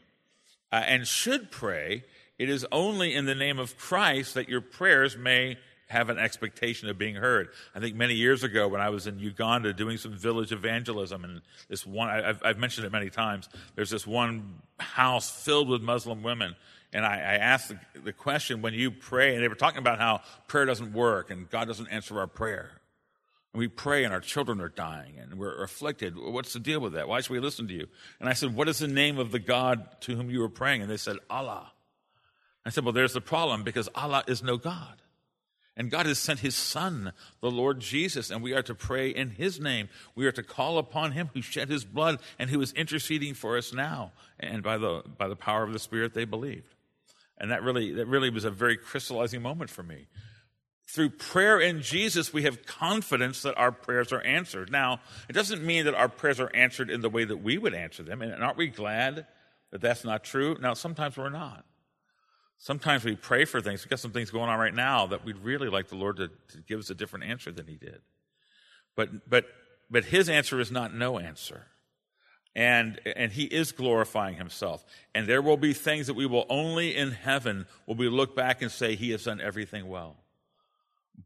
uh, 0.70 0.82
and 0.86 1.06
should 1.06 1.50
pray, 1.50 2.04
it 2.38 2.48
is 2.48 2.66
only 2.72 3.14
in 3.14 3.26
the 3.26 3.34
name 3.34 3.58
of 3.58 3.76
Christ 3.76 4.34
that 4.34 4.48
your 4.48 4.60
prayers 4.60 5.16
may 5.16 5.58
have 5.88 6.08
an 6.08 6.18
expectation 6.18 6.88
of 6.88 6.96
being 6.96 7.16
heard. 7.16 7.48
I 7.74 7.80
think 7.80 7.94
many 7.94 8.14
years 8.14 8.42
ago 8.42 8.66
when 8.66 8.80
I 8.80 8.88
was 8.88 9.06
in 9.06 9.18
Uganda 9.18 9.74
doing 9.74 9.98
some 9.98 10.16
village 10.16 10.50
evangelism, 10.50 11.22
and 11.22 11.42
this 11.68 11.86
one, 11.86 12.08
I've, 12.08 12.42
I've 12.42 12.58
mentioned 12.58 12.86
it 12.86 12.92
many 12.92 13.10
times, 13.10 13.48
there's 13.74 13.90
this 13.90 14.06
one 14.06 14.62
house 14.80 15.30
filled 15.30 15.68
with 15.68 15.82
Muslim 15.82 16.22
women. 16.22 16.56
And 16.94 17.04
I, 17.04 17.16
I 17.16 17.34
asked 17.34 17.68
the, 17.68 17.78
the 18.00 18.12
question 18.12 18.62
when 18.62 18.74
you 18.74 18.90
pray, 18.90 19.34
and 19.34 19.42
they 19.42 19.48
were 19.48 19.54
talking 19.54 19.78
about 19.78 19.98
how 19.98 20.22
prayer 20.46 20.64
doesn't 20.64 20.94
work 20.94 21.30
and 21.30 21.48
God 21.50 21.68
doesn't 21.68 21.88
answer 21.88 22.18
our 22.18 22.26
prayer. 22.26 22.70
And 23.52 23.60
we 23.60 23.68
pray 23.68 24.04
and 24.04 24.14
our 24.14 24.20
children 24.20 24.60
are 24.60 24.68
dying 24.68 25.18
and 25.18 25.34
we're 25.34 25.62
afflicted. 25.62 26.16
What's 26.16 26.54
the 26.54 26.60
deal 26.60 26.80
with 26.80 26.94
that? 26.94 27.06
Why 27.06 27.20
should 27.20 27.32
we 27.32 27.40
listen 27.40 27.68
to 27.68 27.74
you? 27.74 27.86
And 28.18 28.28
I 28.28 28.32
said, 28.32 28.54
What 28.54 28.68
is 28.68 28.78
the 28.78 28.88
name 28.88 29.18
of 29.18 29.30
the 29.30 29.38
God 29.38 29.86
to 30.02 30.16
whom 30.16 30.30
you 30.30 30.40
were 30.40 30.48
praying? 30.48 30.80
And 30.80 30.90
they 30.90 30.96
said, 30.96 31.18
Allah. 31.28 31.70
I 32.64 32.70
said, 32.70 32.84
Well, 32.84 32.94
there's 32.94 33.12
the 33.12 33.20
problem 33.20 33.62
because 33.62 33.88
Allah 33.94 34.24
is 34.26 34.42
no 34.42 34.56
God. 34.56 35.02
And 35.76 35.90
God 35.90 36.04
has 36.04 36.18
sent 36.18 36.40
his 36.40 36.54
Son, 36.54 37.12
the 37.40 37.50
Lord 37.50 37.80
Jesus, 37.80 38.30
and 38.30 38.42
we 38.42 38.52
are 38.52 38.62
to 38.62 38.74
pray 38.74 39.08
in 39.08 39.30
his 39.30 39.58
name. 39.58 39.88
We 40.14 40.26
are 40.26 40.32
to 40.32 40.42
call 40.42 40.76
upon 40.76 41.12
him 41.12 41.30
who 41.32 41.40
shed 41.40 41.70
his 41.70 41.84
blood 41.84 42.20
and 42.38 42.50
who 42.50 42.60
is 42.60 42.72
interceding 42.72 43.32
for 43.32 43.56
us 43.56 43.72
now. 43.72 44.12
And 44.38 44.62
by 44.62 44.76
the, 44.76 45.02
by 45.16 45.28
the 45.28 45.36
power 45.36 45.62
of 45.62 45.72
the 45.72 45.78
Spirit, 45.78 46.12
they 46.12 46.26
believed. 46.26 46.74
And 47.38 47.50
that 47.50 47.62
really, 47.62 47.92
that 47.94 48.06
really 48.06 48.28
was 48.28 48.44
a 48.44 48.50
very 48.50 48.76
crystallizing 48.76 49.40
moment 49.40 49.70
for 49.70 49.82
me 49.82 50.08
through 50.92 51.08
prayer 51.08 51.58
in 51.58 51.80
Jesus, 51.80 52.34
we 52.34 52.42
have 52.42 52.66
confidence 52.66 53.40
that 53.42 53.56
our 53.56 53.72
prayers 53.72 54.12
are 54.12 54.20
answered. 54.20 54.70
Now, 54.70 55.00
it 55.26 55.32
doesn't 55.32 55.64
mean 55.64 55.86
that 55.86 55.94
our 55.94 56.08
prayers 56.08 56.38
are 56.38 56.54
answered 56.54 56.90
in 56.90 57.00
the 57.00 57.08
way 57.08 57.24
that 57.24 57.38
we 57.38 57.56
would 57.56 57.72
answer 57.72 58.02
them. 58.02 58.20
And 58.20 58.44
aren't 58.44 58.58
we 58.58 58.66
glad 58.66 59.26
that 59.70 59.80
that's 59.80 60.04
not 60.04 60.22
true? 60.22 60.58
Now, 60.60 60.74
sometimes 60.74 61.16
we're 61.16 61.30
not. 61.30 61.64
Sometimes 62.58 63.04
we 63.04 63.16
pray 63.16 63.46
for 63.46 63.62
things. 63.62 63.82
We've 63.82 63.88
got 63.88 64.00
some 64.00 64.12
things 64.12 64.30
going 64.30 64.50
on 64.50 64.58
right 64.58 64.74
now 64.74 65.06
that 65.06 65.24
we'd 65.24 65.38
really 65.38 65.70
like 65.70 65.88
the 65.88 65.96
Lord 65.96 66.18
to, 66.18 66.28
to 66.28 66.58
give 66.68 66.78
us 66.78 66.90
a 66.90 66.94
different 66.94 67.24
answer 67.24 67.50
than 67.50 67.66
He 67.66 67.76
did. 67.76 68.02
But, 68.94 69.30
but, 69.30 69.46
but 69.90 70.04
His 70.04 70.28
answer 70.28 70.60
is 70.60 70.70
not 70.70 70.94
no 70.94 71.18
answer. 71.18 71.68
And, 72.54 73.00
and 73.16 73.32
He 73.32 73.44
is 73.44 73.72
glorifying 73.72 74.36
Himself. 74.36 74.84
And 75.14 75.26
there 75.26 75.40
will 75.40 75.56
be 75.56 75.72
things 75.72 76.06
that 76.08 76.14
we 76.14 76.26
will 76.26 76.44
only 76.50 76.94
in 76.94 77.12
heaven 77.12 77.66
will 77.86 77.94
we 77.94 78.10
look 78.10 78.36
back 78.36 78.60
and 78.60 78.70
say, 78.70 78.94
He 78.94 79.10
has 79.12 79.24
done 79.24 79.40
everything 79.40 79.88
well. 79.88 80.18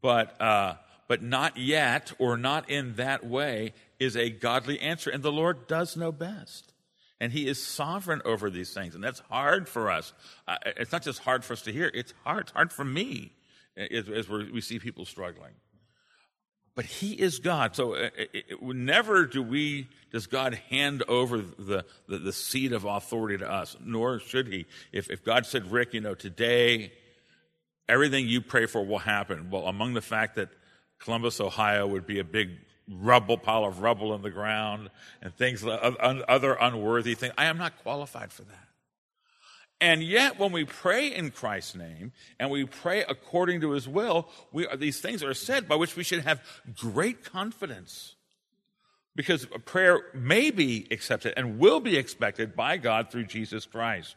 But, 0.01 0.39
uh, 0.41 0.75
but 1.07 1.23
not 1.23 1.57
yet 1.57 2.11
or 2.19 2.37
not 2.37 2.69
in 2.69 2.95
that 2.95 3.25
way 3.25 3.73
is 3.99 4.15
a 4.15 4.29
godly 4.29 4.79
answer. 4.79 5.09
And 5.09 5.23
the 5.23 5.31
Lord 5.31 5.67
does 5.67 5.95
know 5.95 6.11
best. 6.11 6.73
And 7.19 7.31
he 7.31 7.47
is 7.47 7.63
sovereign 7.63 8.21
over 8.25 8.49
these 8.49 8.73
things. 8.73 8.93
And 8.93 9.03
that's 9.03 9.19
hard 9.21 9.67
for 9.67 9.89
us. 9.89 10.13
Uh, 10.47 10.57
it's 10.65 10.91
not 10.91 11.01
just 11.01 11.19
hard 11.19 11.43
for 11.43 11.53
us 11.53 11.63
to 11.63 11.71
hear. 11.71 11.89
It's 11.93 12.13
hard 12.23 12.41
it's 12.41 12.51
hard 12.51 12.71
for 12.71 12.85
me 12.85 13.33
as, 13.75 14.07
as 14.07 14.29
we 14.29 14.61
see 14.61 14.79
people 14.79 15.05
struggling. 15.05 15.53
But 16.75 16.85
he 16.85 17.13
is 17.13 17.39
god. 17.39 17.75
So 17.75 17.95
uh, 17.95 18.09
it, 18.15 18.45
it, 18.51 18.61
never 18.61 19.25
do 19.25 19.41
we 19.41 19.87
does 20.11 20.27
god 20.27 20.53
hand 20.69 21.03
over 21.07 21.39
the, 21.39 21.85
the, 22.07 22.19
the, 22.19 22.31
seat 22.31 22.71
of 22.71 22.85
authority 22.85 23.39
to 23.39 23.51
us 23.51 23.75
nor 23.83 24.19
should 24.19 24.47
he. 24.47 24.67
If, 24.91 25.09
if 25.09 25.23
god 25.23 25.47
said 25.47 25.71
rick 25.71 25.95
you 25.95 26.01
know 26.01 26.13
today 26.13 26.91
everything 27.89 28.27
you 28.27 28.41
pray 28.41 28.65
for 28.65 28.85
will 28.85 28.99
happen 28.99 29.49
well 29.49 29.67
among 29.67 29.93
the 29.93 30.01
fact 30.01 30.35
that 30.35 30.49
columbus 30.99 31.39
ohio 31.39 31.87
would 31.87 32.05
be 32.05 32.19
a 32.19 32.23
big 32.23 32.49
rubble, 32.89 33.37
pile 33.37 33.65
of 33.65 33.81
rubble 33.81 34.13
in 34.15 34.21
the 34.21 34.29
ground, 34.29 34.89
and 35.21 35.35
things, 35.35 35.63
other 35.65 36.53
unworthy 36.53 37.15
things. 37.15 37.33
I 37.37 37.45
am 37.45 37.57
not 37.57 37.77
qualified 37.83 38.31
for 38.31 38.43
that. 38.43 38.67
And 39.79 40.01
yet, 40.01 40.39
when 40.39 40.51
we 40.51 40.65
pray 40.65 41.13
in 41.13 41.29
Christ's 41.29 41.75
name 41.75 42.11
and 42.39 42.49
we 42.49 42.65
pray 42.65 43.03
according 43.03 43.61
to 43.61 43.71
his 43.71 43.87
will, 43.87 44.27
we 44.51 44.65
are, 44.65 44.75
these 44.75 44.99
things 44.99 45.21
are 45.21 45.35
said 45.35 45.67
by 45.67 45.75
which 45.75 45.95
we 45.95 46.03
should 46.03 46.23
have 46.23 46.41
great 46.75 47.23
confidence. 47.23 48.15
Because 49.15 49.45
prayer 49.65 50.01
may 50.13 50.51
be 50.51 50.87
accepted 50.89 51.33
and 51.37 51.59
will 51.59 51.79
be 51.79 51.95
expected 51.97 52.55
by 52.55 52.77
God 52.77 53.11
through 53.11 53.25
Jesus 53.25 53.65
Christ. 53.65 54.15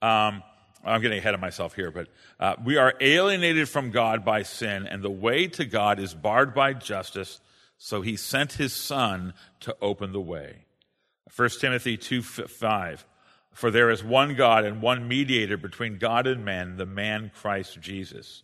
Um, 0.00 0.42
I'm 0.84 1.00
getting 1.02 1.18
ahead 1.18 1.34
of 1.34 1.40
myself 1.40 1.74
here, 1.74 1.90
but 1.90 2.08
uh, 2.38 2.54
we 2.64 2.76
are 2.76 2.94
alienated 3.00 3.68
from 3.68 3.90
God 3.90 4.24
by 4.24 4.42
sin, 4.42 4.86
and 4.86 5.02
the 5.02 5.10
way 5.10 5.48
to 5.48 5.64
God 5.64 5.98
is 5.98 6.14
barred 6.14 6.54
by 6.54 6.72
justice 6.72 7.40
so 7.78 8.02
he 8.02 8.16
sent 8.16 8.54
his 8.54 8.72
son 8.72 9.32
to 9.60 9.76
open 9.80 10.12
the 10.12 10.20
way. 10.20 10.64
1 11.34 11.48
Timothy 11.60 11.96
2 11.96 12.22
5. 12.22 13.06
For 13.52 13.70
there 13.70 13.90
is 13.90 14.04
one 14.04 14.34
God 14.34 14.64
and 14.64 14.82
one 14.82 15.08
mediator 15.08 15.56
between 15.56 15.98
God 15.98 16.26
and 16.26 16.44
men, 16.44 16.76
the 16.76 16.86
man 16.86 17.30
Christ 17.34 17.80
Jesus. 17.80 18.42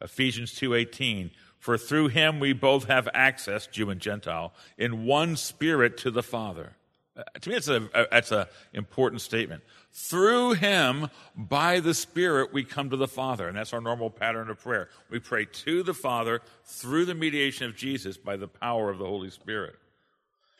Ephesians 0.00 0.54
2:18 0.54 1.30
For 1.58 1.78
through 1.78 2.08
him 2.08 2.40
we 2.40 2.52
both 2.52 2.84
have 2.84 3.08
access, 3.14 3.66
Jew 3.66 3.90
and 3.90 4.00
Gentile, 4.00 4.52
in 4.76 5.04
one 5.04 5.36
spirit 5.36 5.96
to 5.98 6.10
the 6.10 6.22
Father. 6.22 6.76
Uh, 7.16 7.22
to 7.40 7.50
me, 7.50 7.56
it's 7.56 7.68
a, 7.68 7.88
that's 8.10 8.32
an 8.32 8.46
important 8.72 9.22
statement. 9.22 9.62
Through 9.98 10.52
him, 10.52 11.08
by 11.34 11.80
the 11.80 11.94
Spirit, 11.94 12.52
we 12.52 12.64
come 12.64 12.90
to 12.90 12.98
the 12.98 13.08
Father. 13.08 13.48
And 13.48 13.56
that's 13.56 13.72
our 13.72 13.80
normal 13.80 14.10
pattern 14.10 14.50
of 14.50 14.60
prayer. 14.60 14.90
We 15.08 15.20
pray 15.20 15.46
to 15.46 15.82
the 15.82 15.94
Father 15.94 16.42
through 16.64 17.06
the 17.06 17.14
mediation 17.14 17.66
of 17.66 17.76
Jesus 17.76 18.18
by 18.18 18.36
the 18.36 18.46
power 18.46 18.90
of 18.90 18.98
the 18.98 19.06
Holy 19.06 19.30
Spirit. 19.30 19.76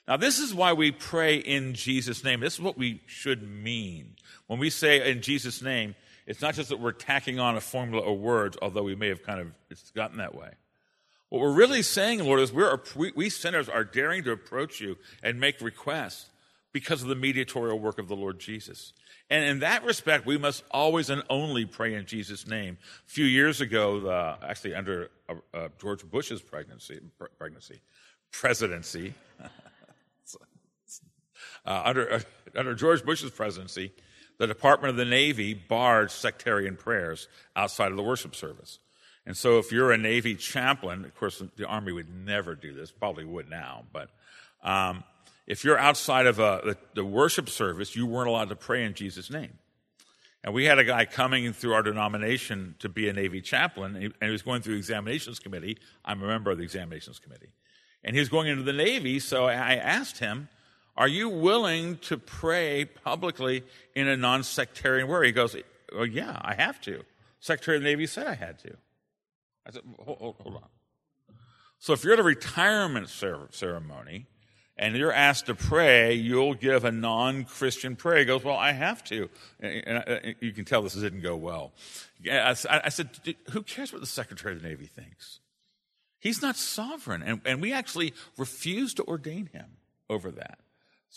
Now, 0.09 0.17
this 0.17 0.39
is 0.39 0.55
why 0.55 0.73
we 0.73 0.91
pray 0.91 1.37
in 1.37 1.75
Jesus' 1.75 2.25
name. 2.25 2.41
This 2.41 2.55
is 2.55 2.61
what 2.61 2.79
we 2.79 3.03
should 3.05 3.43
mean. 3.43 4.17
When 4.47 4.59
we 4.59 4.71
say 4.71 5.11
in 5.11 5.21
Jesus' 5.21 5.61
name, 5.61 5.97
it's 6.27 6.41
not 6.41 6.55
just 6.55 6.71
that 6.71 6.81
we're 6.81 6.93
tacking 6.93 7.39
on 7.39 7.59
a 7.59 7.61
formula 7.61 8.11
of 8.11 8.19
words, 8.19 8.57
although 8.63 8.85
we 8.85 8.95
may 8.95 9.09
have 9.09 9.23
kind 9.23 9.41
of 9.41 9.49
it's 9.69 9.91
gotten 9.91 10.17
that 10.17 10.35
way. 10.35 10.49
What 11.29 11.43
we're 11.43 11.53
really 11.53 11.83
saying, 11.83 12.25
Lord, 12.25 12.41
is 12.41 12.55
we're, 12.55 12.81
we, 12.95 13.13
we 13.15 13.29
sinners 13.29 13.69
are 13.69 13.85
daring 13.85 14.25
to 14.25 14.33
approach 14.33 14.81
you 14.81 14.97
and 15.23 15.39
make 15.39 15.61
requests 15.61 16.31
because 16.77 17.01
of 17.01 17.09
the 17.09 17.15
mediatorial 17.15 17.79
work 17.79 17.99
of 17.99 18.07
the 18.07 18.15
Lord 18.15 18.39
Jesus. 18.39 18.93
And 19.31 19.43
in 19.47 19.61
that 19.61 19.83
respect, 19.83 20.27
we 20.27 20.37
must 20.37 20.63
always 20.71 21.09
and 21.09 21.23
only 21.31 21.65
pray 21.65 21.95
in 21.95 22.05
Jesus' 22.05 22.47
name. 22.47 22.77
A 23.07 23.11
few 23.11 23.25
years 23.25 23.63
ago, 23.63 24.07
uh, 24.07 24.37
actually 24.47 24.75
under 24.75 25.09
uh, 25.27 25.37
uh, 25.55 25.69
George 25.81 26.05
Bush's 26.05 26.43
pregnancy, 26.43 27.01
pregnancy, 27.39 27.81
presidency, 28.31 29.15
uh, 31.65 31.83
under 31.83 32.13
uh, 32.13 32.21
under 32.55 32.75
George 32.75 33.07
Bush's 33.07 33.31
presidency, 33.31 33.91
the 34.37 34.47
Department 34.47 34.91
of 34.91 34.97
the 34.97 35.07
Navy 35.07 35.55
barred 35.55 36.11
sectarian 36.11 36.77
prayers 36.77 37.27
outside 37.57 37.91
of 37.91 37.97
the 37.97 38.03
worship 38.03 38.35
service. 38.35 38.81
And 39.25 39.35
so, 39.35 39.59
if 39.59 39.73
you're 39.73 39.93
a 39.93 39.99
Navy 39.99 40.35
chaplain, 40.35 41.07
of 41.07 41.15
course, 41.15 41.43
the 41.57 41.67
Army 41.67 41.93
would 41.93 42.15
never 42.15 42.55
do 42.55 42.75
this, 42.75 42.91
probably 42.93 43.25
would 43.25 43.49
now, 43.49 43.85
but 43.95 44.11
um, 44.63 45.05
if 45.47 45.65
you're 45.65 45.79
outside 45.79 46.27
of 46.27 46.39
a, 46.39 46.45
uh, 46.45 46.65
the, 46.65 46.77
the 46.95 47.05
worship 47.05 47.49
service, 47.49 47.95
you 47.95 48.07
weren't 48.07 48.29
allowed 48.29 48.49
to 48.49 48.57
pray 48.57 48.85
in 48.85 48.95
Jesus' 48.95 49.31
name. 49.31 49.59
And 50.43 50.55
we 50.55 50.65
had 50.65 50.79
a 50.79 50.85
guy 50.85 51.05
coming 51.05 51.53
through 51.53 51.75
our 51.75 51.83
denomination 51.83 52.77
to 52.79 52.89
be 52.89 53.09
a 53.09 53.13
Navy 53.13 53.41
chaplain, 53.41 53.97
and 53.97 54.15
he 54.21 54.31
was 54.31 54.43
going 54.43 54.63
through 54.63 54.75
the 54.75 54.79
examinations 54.79 55.39
committee. 55.39 55.79
I'm 56.05 56.23
a 56.23 56.27
member 56.27 56.51
of 56.51 56.59
the 56.59 56.65
examinations 56.65 57.19
committee. 57.19 57.51
And 58.05 58.15
he 58.15 58.21
was 58.21 58.29
going 58.29 58.47
into 58.47 58.63
the 58.63 58.73
Navy, 58.73 59.19
so 59.19 59.47
I 59.47 59.75
asked 59.75 60.19
him, 60.19 60.49
Are 60.97 61.09
you 61.09 61.29
willing 61.29 61.99
to 61.99 62.17
pray 62.17 62.85
publicly 62.85 63.65
in 63.97 64.07
a 64.07 64.17
non 64.17 64.45
sectarian 64.45 65.09
way? 65.09 65.27
He 65.27 65.33
goes, 65.33 65.57
Well, 65.93 66.07
yeah, 66.07 66.39
I 66.41 66.55
have 66.55 66.81
to. 66.83 67.03
Secretary 67.41 67.79
of 67.79 67.83
the 67.83 67.89
Navy 67.89 68.07
said 68.07 68.29
I 68.29 68.35
had 68.35 68.61
to. 68.61 68.77
I 69.67 69.73
said, 69.73 69.83
Hold, 69.99 70.19
hold, 70.19 70.37
hold 70.39 70.55
on. 70.57 70.69
So 71.79 71.93
if 71.93 72.05
you're 72.05 72.13
at 72.13 72.21
a 72.21 72.25
retirement 72.25 73.09
ceremony, 73.09 74.27
and 74.77 74.95
you're 74.97 75.13
asked 75.13 75.47
to 75.47 75.55
pray, 75.55 76.15
you'll 76.15 76.55
give 76.55 76.85
a 76.85 76.93
non 76.93 77.45
Christian 77.45 77.97
prayer. 77.97 78.19
He 78.19 78.25
goes, 78.25 78.45
Well, 78.45 78.57
I 78.57 78.73
have 78.73 79.03
to. 79.05 79.31
And 79.61 80.37
you 80.41 80.53
can 80.53 80.65
tell 80.65 80.83
this 80.83 80.95
didn't 80.95 81.23
go 81.23 81.37
well. 81.37 81.73
I 82.31 82.55
said, 82.55 83.11
Who 83.51 83.63
cares 83.63 83.93
what 83.93 84.01
the 84.01 84.07
Secretary 84.07 84.55
of 84.55 84.63
the 84.63 84.69
Navy 84.69 84.87
thinks? 84.87 85.41
He's 86.19 86.43
not 86.43 86.57
sovereign. 86.57 87.41
And, 87.45 87.63
we 87.63 87.73
actually 87.73 88.13
refused 88.37 88.97
to 88.97 89.05
ordain 89.05 89.47
him 89.53 89.77
over 90.11 90.31
that. 90.33 90.59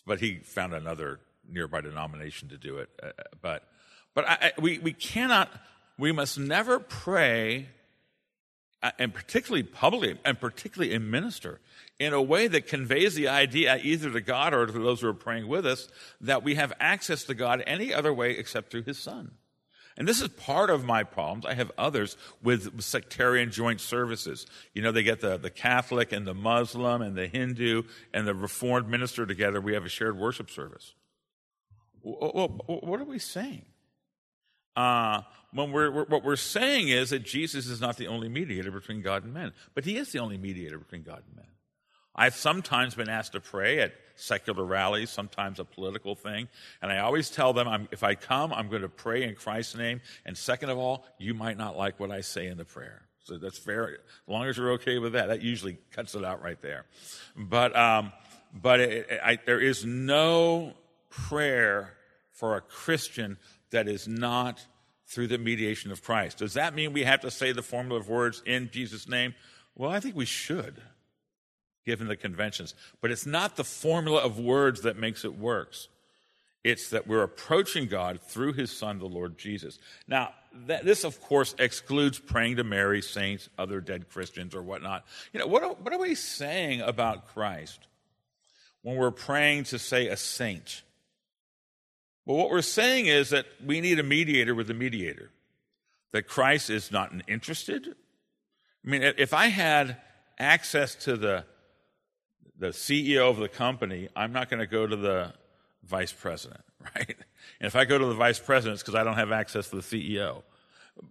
But 0.06 0.20
he 0.20 0.40
found 0.40 0.74
another 0.74 1.20
nearby 1.48 1.82
denomination 1.82 2.50
to 2.50 2.58
do 2.58 2.78
it. 2.78 2.90
Uh, 3.02 3.08
uh, 3.08 3.24
but 3.42 3.64
but 4.14 4.28
I, 4.28 4.52
we, 4.60 4.80
we 4.80 4.94
cannot, 4.94 5.50
we 5.98 6.12
must 6.12 6.38
never 6.38 6.80
pray 6.80 7.62
uh, 7.62 7.66
and 8.98 9.14
particularly 9.14 9.64
publicly, 9.64 10.18
and 10.24 10.40
particularly 10.40 10.94
in 10.94 11.10
minister, 11.10 11.60
in 12.00 12.14
a 12.14 12.22
way 12.22 12.48
that 12.48 12.68
conveys 12.68 13.16
the 13.16 13.28
idea 13.28 13.80
either 13.84 14.10
to 14.10 14.22
God 14.22 14.54
or 14.54 14.66
to 14.66 14.72
those 14.72 15.02
who 15.02 15.10
are 15.10 15.14
praying 15.14 15.48
with 15.48 15.66
us 15.66 15.90
that 16.22 16.44
we 16.44 16.56
have 16.56 16.72
access 16.80 17.24
to 17.26 17.34
God 17.34 17.62
any 17.68 17.94
other 17.94 18.14
way 18.14 18.32
except 18.32 18.72
through 18.72 18.84
His 18.84 18.98
Son. 18.98 19.32
And 19.98 20.08
this 20.08 20.22
is 20.22 20.30
part 20.30 20.70
of 20.70 20.86
my 20.86 21.04
problems. 21.04 21.46
I 21.46 21.56
have 21.56 21.74
others 21.78 22.16
with 22.42 22.82
sectarian 22.82 23.52
joint 23.52 23.82
services. 23.82 24.46
You 24.74 24.82
know, 24.82 24.94
they 24.94 25.04
get 25.04 25.20
the, 25.20 25.38
the 25.38 25.50
Catholic 25.50 26.14
and 26.14 26.26
the 26.26 26.34
Muslim 26.34 27.02
and 27.02 27.18
the 27.18 27.28
Hindu 27.28 27.84
and 28.14 28.26
the 28.26 28.34
Reformed 28.34 28.88
minister 28.88 29.26
together. 29.26 29.60
We 29.60 29.74
have 29.74 29.84
a 29.84 29.90
shared 29.90 30.18
worship 30.18 30.50
service. 30.50 30.94
Well, 32.02 32.62
what 32.66 33.02
are 33.02 33.06
we 33.06 33.20
saying? 33.20 33.66
Uh, 34.76 35.22
when 35.52 35.72
we're, 35.72 35.92
we're, 35.92 36.06
what 36.06 36.24
we're 36.24 36.36
saying 36.36 36.90
is 36.90 37.10
that 37.10 37.24
Jesus 37.24 37.68
is 37.68 37.82
not 37.82 37.98
the 37.98 38.08
only 38.08 38.30
mediator 38.30 38.72
between 38.72 39.02
God 39.02 39.24
and 39.24 39.34
men, 39.34 39.52
but 39.74 39.86
he 39.86 39.98
is 39.98 40.12
the 40.12 40.20
only 40.20 40.38
mediator 40.38 40.78
between 40.78 41.04
God 41.04 41.24
and 41.28 41.36
men. 41.36 41.46
I've 42.16 42.36
sometimes 42.36 42.96
been 42.96 43.10
asked 43.10 43.32
to 43.32 43.40
pray 43.40 43.80
at 43.80 43.94
secular 44.16 44.66
rallies, 44.66 45.10
sometimes 45.10 45.60
a 45.60 45.64
political 45.64 46.16
thing, 46.16 46.50
and 46.82 46.92
I 46.92 47.00
always 47.00 47.30
tell 47.30 47.54
them 47.54 47.68
I'm, 47.68 47.88
if 47.92 48.04
I 48.04 48.16
come, 48.16 48.52
I'm 48.54 48.68
going 48.70 48.82
to 48.82 48.90
pray 48.90 49.24
in 49.24 49.36
Christ's 49.36 49.76
name, 49.76 50.02
and 50.26 50.38
second 50.38 50.70
of 50.70 50.78
all, 50.78 51.06
you 51.18 51.34
might 51.34 51.58
not 51.58 51.78
like 51.78 52.00
what 52.00 52.12
I 52.12 52.22
say 52.22 52.48
in 52.48 52.58
the 52.58 52.66
prayer. 52.66 53.04
So 53.24 53.38
that's 53.38 53.58
fair. 53.58 53.90
As 53.92 53.98
long 54.28 54.46
as 54.46 54.58
you're 54.58 54.72
okay 54.74 54.98
with 54.98 55.14
that, 55.14 55.28
that 55.28 55.42
usually 55.42 55.78
cuts 55.92 56.16
it 56.16 56.26
out 56.26 56.42
right 56.42 56.60
there. 56.62 56.86
But, 57.36 57.76
um, 57.76 58.12
but 58.54 58.80
it, 58.80 59.08
it, 59.10 59.20
I, 59.24 59.38
there 59.46 59.62
is 59.62 59.86
no 59.86 60.74
prayer 61.10 61.94
for 62.32 62.56
a 62.56 62.62
Christian 62.62 63.38
that 63.72 63.88
is 63.88 64.08
not 64.08 64.66
through 65.08 65.28
the 65.28 65.38
mediation 65.38 65.92
of 65.92 66.04
Christ. 66.04 66.38
Does 66.38 66.54
that 66.54 66.76
mean 66.76 66.94
we 66.94 67.04
have 67.04 67.22
to 67.22 67.32
say 67.32 67.52
the 67.52 67.64
formula 67.64 68.00
of 68.00 68.08
words 68.08 68.44
in 68.46 68.70
Jesus' 68.72 69.08
name? 69.08 69.34
Well, 69.76 69.90
I 69.90 70.00
think 70.00 70.16
we 70.16 70.26
should, 70.26 70.82
given 71.86 72.08
the 72.08 72.16
conventions. 72.16 72.76
But 73.02 73.12
it's 73.12 73.26
not 73.26 73.56
the 73.56 73.64
formula 73.64 74.22
of 74.22 74.38
words 74.38 74.82
that 74.82 74.98
makes 74.98 75.26
it 75.26 75.38
works. 75.38 75.88
It's 76.64 76.90
that 76.90 77.08
we're 77.08 77.24
approaching 77.24 77.88
God 77.88 78.20
through 78.22 78.54
his 78.54 78.76
Son, 78.76 79.00
the 79.00 79.06
Lord 79.06 79.38
Jesus. 79.38 79.80
Now, 80.08 80.34
that, 80.68 80.84
this, 80.84 81.04
of 81.04 81.22
course, 81.22 81.56
excludes 81.58 82.20
praying 82.20 82.58
to 82.58 82.64
Mary, 82.64 83.02
saints, 83.02 83.50
other 83.58 83.80
dead 83.80 84.10
Christians, 84.10 84.54
or 84.54 84.62
whatnot. 84.62 85.06
You 85.32 85.40
know, 85.40 85.48
what 85.48 85.64
are, 85.64 85.74
what 85.74 85.94
are 85.94 86.00
we 86.00 86.16
saying 86.16 86.82
about 86.82 87.28
Christ 87.28 87.88
when 88.82 88.98
we're 88.98 89.12
praying 89.12 89.66
to 89.66 89.80
say 89.80 90.08
a 90.08 90.18
saint? 90.18 90.84
Well, 92.30 92.38
what 92.38 92.52
we're 92.52 92.62
saying 92.62 93.08
is 93.08 93.32
that 93.32 93.48
we 93.66 93.82
need 93.82 93.98
a 93.98 94.04
mediator 94.04 94.54
with 94.54 94.70
a 94.70 94.76
mediator, 94.76 95.32
that 96.12 96.28
Christ 96.28 96.70
is 96.70 96.92
not 96.92 97.12
interested. 97.28 97.88
I 98.86 98.88
mean, 98.88 99.02
if 99.02 99.34
I 99.34 99.48
had 99.48 99.98
access 100.38 100.94
to 101.06 101.18
the, 101.18 101.44
the 102.56 102.68
CEO 102.68 103.32
of 103.32 103.38
the 103.38 103.50
company, 103.50 104.10
I'm 104.16 104.32
not 104.32 104.48
going 104.48 104.60
to 104.60 104.68
go 104.68 104.86
to 104.86 104.96
the 104.96 105.34
vice 105.84 106.12
president, 106.12 106.62
right? 106.96 107.16
And 107.60 107.66
if 107.66 107.76
I 107.76 107.86
go 107.86 107.98
to 107.98 108.06
the 108.06 108.14
vice 108.14 108.38
president, 108.38 108.76
it's 108.76 108.84
because 108.84 108.94
I 108.94 109.04
don't 109.04 109.16
have 109.16 109.32
access 109.32 109.68
to 109.72 109.78
the 109.78 109.82
CEO. 109.82 110.44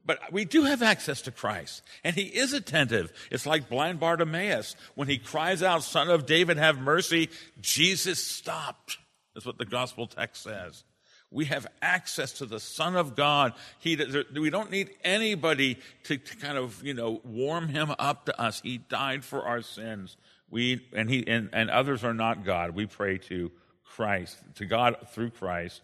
But 0.07 0.21
we 0.31 0.45
do 0.45 0.63
have 0.63 0.85
access 0.85 1.21
to 1.23 1.33
Christ, 1.33 1.83
and 2.05 2.15
he 2.15 2.27
is 2.27 2.53
attentive. 2.53 3.13
It's 3.33 3.45
like 3.45 3.69
blind 3.69 3.99
Bartimaeus. 3.99 4.77
When 4.95 5.09
he 5.09 5.19
cries 5.19 5.65
out, 5.65 5.83
Son 5.83 6.11
of 6.11 6.27
David, 6.27 6.59
have 6.59 6.79
mercy, 6.79 7.29
Jesus 7.61 8.25
stopped. 8.25 8.99
That's 9.35 9.45
what 9.47 9.59
the 9.59 9.67
gospel 9.67 10.07
text 10.07 10.45
says. 10.45 10.85
We 11.31 11.45
have 11.47 11.67
access 11.83 12.33
to 12.35 12.47
the 12.47 12.59
Son 12.59 12.97
of 12.97 13.15
God. 13.15 13.53
He, 13.79 13.97
we 14.35 14.49
don't 14.49 14.71
need 14.71 14.91
anybody 15.05 15.79
to, 16.05 16.17
to 16.17 16.37
kind 16.37 16.57
of, 16.57 16.83
you 16.83 16.95
know, 16.95 17.21
warm 17.25 17.69
him 17.69 17.95
up 17.99 18.25
to 18.27 18.41
us. 18.41 18.61
He 18.63 18.79
died 18.79 19.25
for 19.25 19.43
our 19.43 19.61
sins. 19.61 20.17
We, 20.51 20.87
and, 20.95 21.11
he, 21.11 21.27
and, 21.27 21.51
and 21.53 21.69
others 21.69 22.03
are 22.03 22.15
not 22.15 22.45
God. 22.45 22.71
We 22.71 22.87
pray 22.87 23.19
to 23.19 23.53
Christ, 23.85 24.39
to 24.57 24.65
God 24.65 24.97
through 25.13 25.31
Christ. 25.31 25.83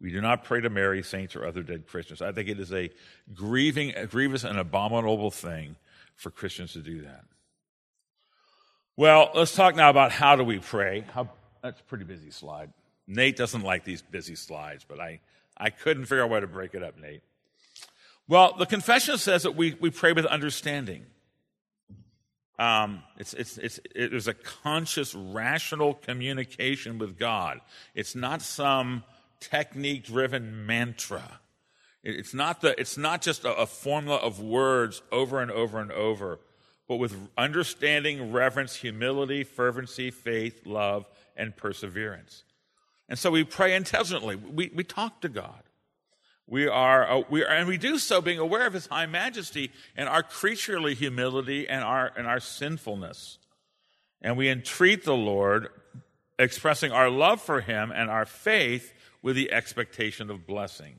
We 0.00 0.10
do 0.10 0.20
not 0.20 0.44
pray 0.44 0.60
to 0.62 0.70
Mary, 0.70 1.02
saints, 1.02 1.36
or 1.36 1.46
other 1.46 1.62
dead 1.62 1.86
Christians. 1.86 2.22
I 2.22 2.32
think 2.32 2.48
it 2.48 2.58
is 2.58 2.72
a 2.72 2.90
grieving, 3.34 3.94
a 3.96 4.06
grievous, 4.06 4.44
and 4.44 4.58
abominable 4.58 5.30
thing 5.30 5.76
for 6.14 6.30
Christians 6.30 6.72
to 6.72 6.80
do 6.80 7.02
that. 7.02 7.24
Well, 8.96 9.30
let's 9.34 9.54
talk 9.54 9.76
now 9.76 9.90
about 9.90 10.10
how 10.10 10.36
do 10.36 10.44
we 10.44 10.58
pray. 10.58 11.04
How, 11.12 11.28
that's 11.62 11.80
a 11.80 11.84
pretty 11.84 12.04
busy 12.04 12.30
slide. 12.30 12.70
Nate 13.06 13.36
doesn't 13.36 13.62
like 13.62 13.84
these 13.84 14.02
busy 14.02 14.34
slides, 14.34 14.84
but 14.86 15.00
I, 15.00 15.20
I 15.56 15.70
couldn't 15.70 16.04
figure 16.06 16.22
out 16.22 16.30
a 16.30 16.32
way 16.32 16.40
to 16.40 16.46
break 16.46 16.74
it 16.74 16.82
up, 16.82 16.98
Nate. 16.98 17.22
Well, 18.28 18.54
the 18.58 18.66
confession 18.66 19.18
says 19.18 19.44
that 19.44 19.54
we, 19.54 19.76
we 19.80 19.90
pray 19.90 20.12
with 20.12 20.26
understanding. 20.26 21.06
Um, 22.58 23.02
it's, 23.18 23.34
it's, 23.34 23.58
it's, 23.58 23.78
it 23.94 24.12
is 24.12 24.26
a 24.26 24.34
conscious, 24.34 25.14
rational 25.14 25.94
communication 25.94 26.98
with 26.98 27.18
God. 27.18 27.60
It's 27.94 28.14
not 28.14 28.42
some 28.42 29.04
technique 29.40 30.04
driven 30.04 30.66
mantra. 30.66 31.40
It's 32.02 32.34
not, 32.34 32.62
the, 32.62 32.78
it's 32.80 32.96
not 32.96 33.20
just 33.20 33.44
a, 33.44 33.54
a 33.54 33.66
formula 33.66 34.16
of 34.16 34.40
words 34.40 35.02
over 35.12 35.40
and 35.40 35.50
over 35.50 35.78
and 35.78 35.92
over, 35.92 36.40
but 36.88 36.96
with 36.96 37.16
understanding, 37.36 38.32
reverence, 38.32 38.76
humility, 38.76 39.44
fervency, 39.44 40.10
faith, 40.10 40.66
love, 40.66 41.06
and 41.36 41.56
perseverance. 41.56 42.44
And 43.08 43.18
so 43.18 43.30
we 43.30 43.44
pray 43.44 43.74
intelligently. 43.74 44.36
We, 44.36 44.70
we 44.74 44.84
talk 44.84 45.20
to 45.20 45.28
God. 45.28 45.62
We 46.48 46.68
are, 46.68 47.10
uh, 47.10 47.22
we 47.28 47.44
are, 47.44 47.48
and 47.48 47.66
we 47.68 47.76
do 47.76 47.98
so 47.98 48.20
being 48.20 48.38
aware 48.38 48.66
of 48.66 48.72
His 48.72 48.86
high 48.86 49.06
majesty 49.06 49.72
and 49.96 50.08
our 50.08 50.22
creaturely 50.22 50.94
humility 50.94 51.68
and 51.68 51.82
our, 51.82 52.12
and 52.16 52.26
our 52.26 52.40
sinfulness. 52.40 53.38
And 54.22 54.36
we 54.36 54.48
entreat 54.48 55.04
the 55.04 55.16
Lord, 55.16 55.68
expressing 56.38 56.92
our 56.92 57.10
love 57.10 57.40
for 57.40 57.60
Him 57.60 57.92
and 57.94 58.10
our 58.10 58.26
faith 58.26 58.92
with 59.22 59.34
the 59.34 59.52
expectation 59.52 60.30
of 60.30 60.46
blessing. 60.46 60.94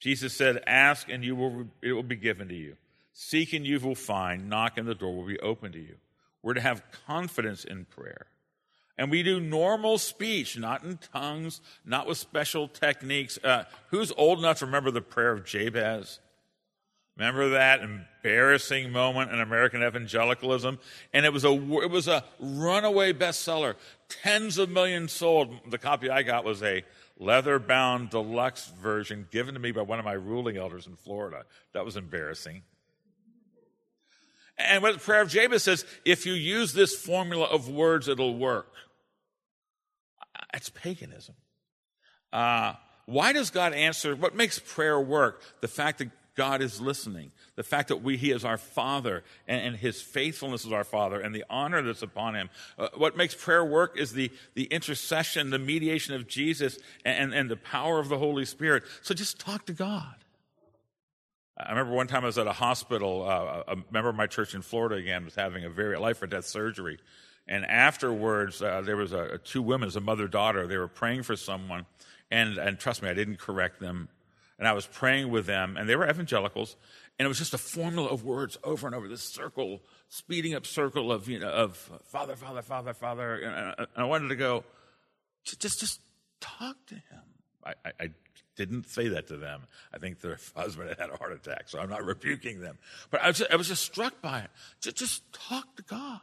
Jesus 0.00 0.34
said, 0.34 0.62
Ask 0.66 1.08
and 1.08 1.24
you 1.24 1.36
will, 1.36 1.66
it 1.82 1.92
will 1.92 2.02
be 2.02 2.16
given 2.16 2.48
to 2.48 2.54
you. 2.54 2.76
Seek 3.12 3.52
and 3.52 3.66
you 3.66 3.78
will 3.78 3.94
find. 3.94 4.48
Knock 4.48 4.78
and 4.78 4.88
the 4.88 4.94
door 4.94 5.14
will 5.14 5.26
be 5.26 5.38
open 5.40 5.72
to 5.72 5.78
you. 5.78 5.96
We're 6.42 6.54
to 6.54 6.60
have 6.60 6.82
confidence 7.06 7.64
in 7.64 7.84
prayer. 7.84 8.26
And 9.00 9.10
we 9.10 9.22
do 9.22 9.40
normal 9.40 9.96
speech, 9.96 10.58
not 10.58 10.84
in 10.84 10.98
tongues, 10.98 11.62
not 11.86 12.06
with 12.06 12.18
special 12.18 12.68
techniques. 12.68 13.38
Uh, 13.42 13.64
who's 13.86 14.12
old 14.12 14.38
enough 14.40 14.58
to 14.58 14.66
remember 14.66 14.90
the 14.90 15.00
prayer 15.00 15.32
of 15.32 15.46
Jabez? 15.46 16.20
Remember 17.16 17.48
that 17.48 17.80
embarrassing 17.80 18.92
moment 18.92 19.32
in 19.32 19.40
American 19.40 19.82
evangelicalism? 19.82 20.78
And 21.14 21.24
it 21.24 21.32
was 21.32 21.46
a, 21.46 21.52
it 21.82 21.90
was 21.90 22.08
a 22.08 22.24
runaway 22.38 23.14
bestseller. 23.14 23.76
Tens 24.10 24.58
of 24.58 24.68
millions 24.68 25.12
sold. 25.12 25.54
The 25.70 25.78
copy 25.78 26.10
I 26.10 26.22
got 26.22 26.44
was 26.44 26.62
a 26.62 26.84
leather 27.18 27.58
bound 27.58 28.10
deluxe 28.10 28.70
version 28.82 29.28
given 29.30 29.54
to 29.54 29.60
me 29.60 29.72
by 29.72 29.80
one 29.80 29.98
of 29.98 30.04
my 30.04 30.12
ruling 30.12 30.58
elders 30.58 30.86
in 30.86 30.96
Florida. 30.96 31.46
That 31.72 31.86
was 31.86 31.96
embarrassing. 31.96 32.64
And 34.58 34.82
what 34.82 34.92
the 34.92 35.00
prayer 35.00 35.22
of 35.22 35.30
Jabez 35.30 35.62
says, 35.62 35.86
if 36.04 36.26
you 36.26 36.34
use 36.34 36.74
this 36.74 36.94
formula 36.94 37.46
of 37.46 37.70
words, 37.70 38.06
it'll 38.06 38.36
work. 38.36 38.74
It's 40.54 40.70
paganism. 40.70 41.34
Uh, 42.32 42.74
why 43.06 43.32
does 43.32 43.50
God 43.50 43.72
answer? 43.72 44.14
What 44.14 44.34
makes 44.34 44.58
prayer 44.58 45.00
work? 45.00 45.42
The 45.60 45.68
fact 45.68 45.98
that 45.98 46.10
God 46.36 46.62
is 46.62 46.80
listening, 46.80 47.32
the 47.56 47.62
fact 47.62 47.88
that 47.88 48.02
we, 48.02 48.16
He 48.16 48.30
is 48.30 48.44
our 48.44 48.56
Father, 48.56 49.24
and, 49.48 49.60
and 49.60 49.76
His 49.76 50.00
faithfulness 50.00 50.64
is 50.64 50.72
our 50.72 50.84
Father, 50.84 51.20
and 51.20 51.34
the 51.34 51.44
honor 51.50 51.82
that's 51.82 52.02
upon 52.02 52.34
Him. 52.34 52.50
Uh, 52.78 52.88
what 52.96 53.16
makes 53.16 53.34
prayer 53.34 53.64
work 53.64 53.98
is 53.98 54.12
the, 54.12 54.30
the 54.54 54.64
intercession, 54.64 55.50
the 55.50 55.58
mediation 55.58 56.14
of 56.14 56.28
Jesus, 56.28 56.78
and, 57.04 57.34
and 57.34 57.50
the 57.50 57.56
power 57.56 57.98
of 57.98 58.08
the 58.08 58.16
Holy 58.16 58.44
Spirit. 58.44 58.84
So 59.02 59.12
just 59.12 59.38
talk 59.38 59.66
to 59.66 59.72
God. 59.72 60.14
I 61.58 61.70
remember 61.70 61.92
one 61.92 62.06
time 62.06 62.22
I 62.22 62.26
was 62.26 62.38
at 62.38 62.46
a 62.46 62.52
hospital. 62.52 63.28
Uh, 63.28 63.74
a 63.74 63.76
member 63.92 64.08
of 64.08 64.16
my 64.16 64.26
church 64.26 64.54
in 64.54 64.62
Florida 64.62 64.94
again 64.94 65.24
was 65.24 65.34
having 65.34 65.64
a 65.64 65.70
very 65.70 65.98
life 65.98 66.22
or 66.22 66.26
death 66.26 66.46
surgery, 66.46 66.98
and 67.50 67.66
afterwards, 67.66 68.62
uh, 68.62 68.80
there 68.80 68.96
was 68.96 69.12
a, 69.12 69.38
two 69.38 69.60
women, 69.60 69.90
a 69.96 70.00
mother 70.00 70.28
daughter. 70.28 70.68
They 70.68 70.76
were 70.76 70.86
praying 70.86 71.24
for 71.24 71.34
someone, 71.34 71.84
and 72.30 72.56
and 72.56 72.78
trust 72.78 73.02
me, 73.02 73.08
I 73.08 73.14
didn't 73.14 73.38
correct 73.38 73.80
them. 73.80 74.08
And 74.56 74.68
I 74.68 74.72
was 74.72 74.86
praying 74.86 75.30
with 75.30 75.46
them, 75.46 75.76
and 75.76 75.88
they 75.88 75.96
were 75.96 76.08
evangelicals, 76.08 76.76
and 77.18 77.26
it 77.26 77.28
was 77.28 77.38
just 77.38 77.52
a 77.52 77.58
formula 77.58 78.08
of 78.08 78.24
words 78.24 78.56
over 78.62 78.86
and 78.86 78.94
over. 78.94 79.08
This 79.08 79.22
circle, 79.22 79.80
speeding 80.08 80.54
up 80.54 80.64
circle 80.64 81.10
of 81.10 81.28
you 81.28 81.40
know 81.40 81.50
of 81.50 81.76
Father, 82.04 82.36
Father, 82.36 82.62
Father, 82.62 82.94
Father. 82.94 83.34
And, 83.36 83.74
and 83.78 83.88
I 83.96 84.04
wanted 84.04 84.28
to 84.28 84.36
go, 84.36 84.62
just 85.44 85.80
just 85.80 86.00
talk 86.40 86.76
to 86.86 86.94
him. 86.94 87.22
I, 87.64 87.74
I, 87.84 87.92
I 88.00 88.10
didn't 88.54 88.88
say 88.88 89.08
that 89.08 89.26
to 89.28 89.36
them. 89.36 89.62
I 89.92 89.98
think 89.98 90.20
their 90.20 90.38
husband 90.56 90.94
had 90.98 91.10
a 91.10 91.16
heart 91.16 91.32
attack, 91.32 91.64
so 91.66 91.80
I'm 91.80 91.90
not 91.90 92.04
rebuking 92.04 92.60
them. 92.60 92.78
But 93.10 93.22
I 93.22 93.28
was, 93.28 93.42
I 93.50 93.56
was 93.56 93.66
just 93.66 93.82
struck 93.82 94.22
by 94.22 94.40
it. 94.40 94.50
Just, 94.80 94.96
just 94.96 95.32
talk 95.32 95.74
to 95.76 95.82
God. 95.82 96.20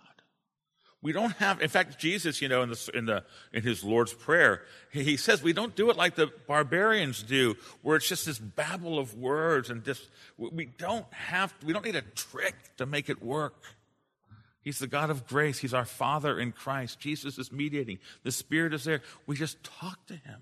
We 1.07 1.13
don't 1.13 1.37
have, 1.37 1.61
in 1.61 1.69
fact, 1.69 1.97
Jesus, 1.97 2.41
you 2.41 2.49
know, 2.49 2.63
in, 2.63 2.69
the, 2.69 2.89
in, 2.93 3.05
the, 3.05 3.23
in 3.53 3.63
his 3.63 3.81
Lord's 3.81 4.11
Prayer, 4.11 4.63
he 4.91 5.15
says 5.15 5.41
we 5.41 5.53
don't 5.53 5.73
do 5.73 5.89
it 5.89 5.95
like 5.95 6.15
the 6.15 6.29
barbarians 6.47 7.23
do, 7.23 7.55
where 7.81 7.95
it's 7.95 8.09
just 8.09 8.25
this 8.25 8.37
babble 8.37 8.99
of 8.99 9.17
words 9.17 9.69
and 9.69 9.85
just, 9.85 10.09
we 10.37 10.65
don't 10.65 11.05
have, 11.13 11.53
we 11.65 11.71
don't 11.71 11.85
need 11.85 11.95
a 11.95 12.01
trick 12.01 12.55
to 12.75 12.85
make 12.85 13.09
it 13.09 13.23
work. 13.23 13.55
He's 14.59 14.79
the 14.79 14.87
God 14.87 15.09
of 15.09 15.25
grace. 15.25 15.59
He's 15.59 15.73
our 15.73 15.85
Father 15.85 16.37
in 16.37 16.51
Christ. 16.51 16.99
Jesus 16.99 17.37
is 17.37 17.53
mediating. 17.53 17.99
The 18.23 18.31
Spirit 18.33 18.73
is 18.73 18.83
there. 18.83 19.01
We 19.25 19.37
just 19.37 19.63
talk 19.63 20.05
to 20.07 20.13
him 20.13 20.41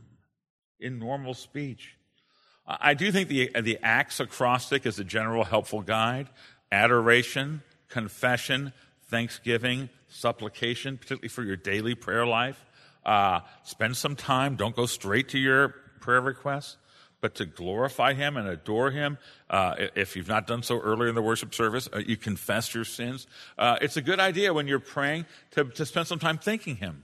in 0.80 0.98
normal 0.98 1.36
speech. 1.36 1.96
I 2.66 2.96
do 2.96 3.12
think 3.12 3.30
the, 3.30 3.52
the 3.62 3.78
Acts 3.84 4.20
acrostic 4.20 4.88
is 4.88 4.98
a 4.98 5.04
general 5.04 5.44
helpful 5.44 5.84
guide. 5.84 6.28
Adoration, 6.72 7.62
confession, 7.88 8.74
thanksgiving, 9.10 9.90
supplication, 10.16 10.98
particularly 10.98 11.28
for 11.28 11.44
your 11.44 11.56
daily 11.56 11.96
prayer 11.96 12.26
life. 12.26 12.64
Uh, 13.06 13.42
spend 13.64 13.96
some 13.98 14.16
time. 14.16 14.56
Don't 14.56 14.76
go 14.76 14.86
straight 14.86 15.30
to 15.30 15.40
your 15.40 15.76
prayer 16.00 16.22
requests, 16.22 16.78
but 17.22 17.36
to 17.36 17.46
glorify 17.46 18.14
Him 18.14 18.38
and 18.38 18.48
adore 18.48 18.92
Him. 18.92 19.18
Uh, 19.50 19.76
if 19.96 20.16
you've 20.16 20.28
not 20.28 20.48
done 20.48 20.64
so 20.64 20.80
earlier 20.80 21.10
in 21.10 21.16
the 21.16 21.22
worship 21.22 21.54
service, 21.54 21.88
uh, 21.94 22.00
you 22.00 22.18
confess 22.18 22.74
your 22.74 22.86
sins. 22.86 23.28
Uh, 23.58 23.78
it's 23.82 23.98
a 23.98 24.02
good 24.02 24.20
idea 24.20 24.54
when 24.54 24.68
you're 24.68 24.80
praying 24.80 25.26
to, 25.52 25.66
to 25.66 25.86
spend 25.86 26.08
some 26.08 26.20
time 26.20 26.38
thanking 26.38 26.78
Him. 26.78 27.04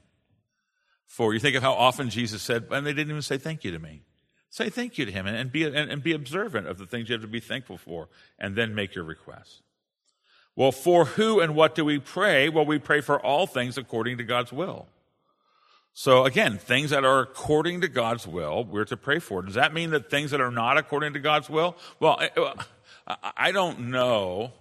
For 1.06 1.34
you 1.34 1.40
think 1.40 1.58
of 1.58 1.64
how 1.64 1.74
often 1.74 2.10
Jesus 2.10 2.42
said, 2.42 2.68
and 2.72 2.86
they 2.86 2.94
didn't 2.94 3.12
even 3.12 3.22
say 3.22 3.38
thank 3.38 3.64
you 3.64 3.72
to 3.72 3.80
me. 3.80 4.02
Say 4.50 4.70
thank 4.70 4.98
you 4.98 5.06
to 5.06 5.12
Him 5.12 5.28
and, 5.28 5.36
and 5.36 5.52
be, 5.52 5.66
and, 5.66 5.76
and 5.76 6.02
be 6.02 6.14
observant 6.14 6.68
of 6.68 6.78
the 6.78 6.86
things 6.86 7.10
you 7.10 7.14
have 7.14 7.22
to 7.22 7.28
be 7.28 7.40
thankful 7.40 7.78
for, 7.78 8.10
and 8.40 8.56
then 8.56 8.74
make 8.74 8.96
your 8.96 9.04
requests. 9.04 9.62
Well, 10.56 10.72
for 10.72 11.06
who 11.06 11.40
and 11.40 11.56
what 11.56 11.76
do 11.76 11.86
we 11.86 12.00
pray? 12.00 12.50
Well, 12.50 12.66
we 12.66 12.78
pray 12.78 13.02
for 13.02 13.20
all 13.20 13.48
things 13.48 13.78
according 13.78 14.18
to 14.18 14.24
God's 14.24 14.52
will. 14.52 14.88
So 15.94 16.26
again, 16.26 16.58
things 16.58 16.92
that 16.92 17.04
are 17.04 17.20
according 17.20 17.82
to 17.82 17.88
God's 17.88 18.26
will, 18.26 18.64
we're 18.64 18.86
to 18.86 18.98
pray 18.98 19.20
for. 19.20 19.42
Does 19.42 19.56
that 19.56 19.74
mean 19.74 19.90
that 19.92 20.10
things 20.10 20.32
that 20.32 20.42
are 20.42 20.52
not 20.52 20.78
according 20.78 21.14
to 21.14 21.20
God's 21.20 21.50
will? 21.50 21.76
Well, 22.00 22.22
uh, 23.08 23.16
I 23.36 23.52
don't 23.52 23.92
know 23.92 24.52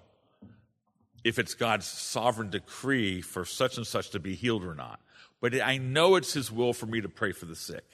if 1.23 1.39
it's 1.39 1.55
God's 1.55 1.87
sovereign 1.87 2.51
decree 2.51 3.21
for 3.21 3.45
such 3.45 3.77
and 3.77 3.87
such 3.87 4.11
to 4.11 4.19
be 4.19 4.35
healed 4.35 4.65
or 4.65 4.75
not, 4.75 5.01
but 5.41 5.61
I 5.61 5.77
know 5.77 6.17
it's 6.17 6.33
His 6.33 6.51
will 6.51 6.73
for 6.73 6.87
me 6.87 7.01
to 7.01 7.09
pray 7.09 7.33
for 7.33 7.47
the 7.47 7.57
sick. 7.57 7.85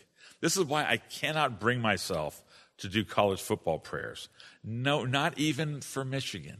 This 0.40 0.56
is 0.56 0.64
why 0.64 0.84
I 0.84 0.98
cannot 0.98 1.60
bring 1.60 1.80
myself 1.80 2.42
to 2.78 2.88
do 2.88 3.04
college 3.04 3.40
football 3.40 3.78
prayers. 3.78 4.28
No, 4.62 5.04
not 5.04 5.38
even 5.38 5.80
for 5.80 6.04
Michigan. 6.04 6.58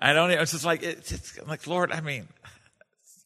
I 0.00 0.12
don't. 0.12 0.30
It's 0.30 0.52
just 0.52 0.64
like 0.64 0.82
it's, 0.82 1.12
it's 1.12 1.46
like 1.46 1.66
Lord. 1.66 1.92
I 1.92 2.00
mean, 2.00 2.26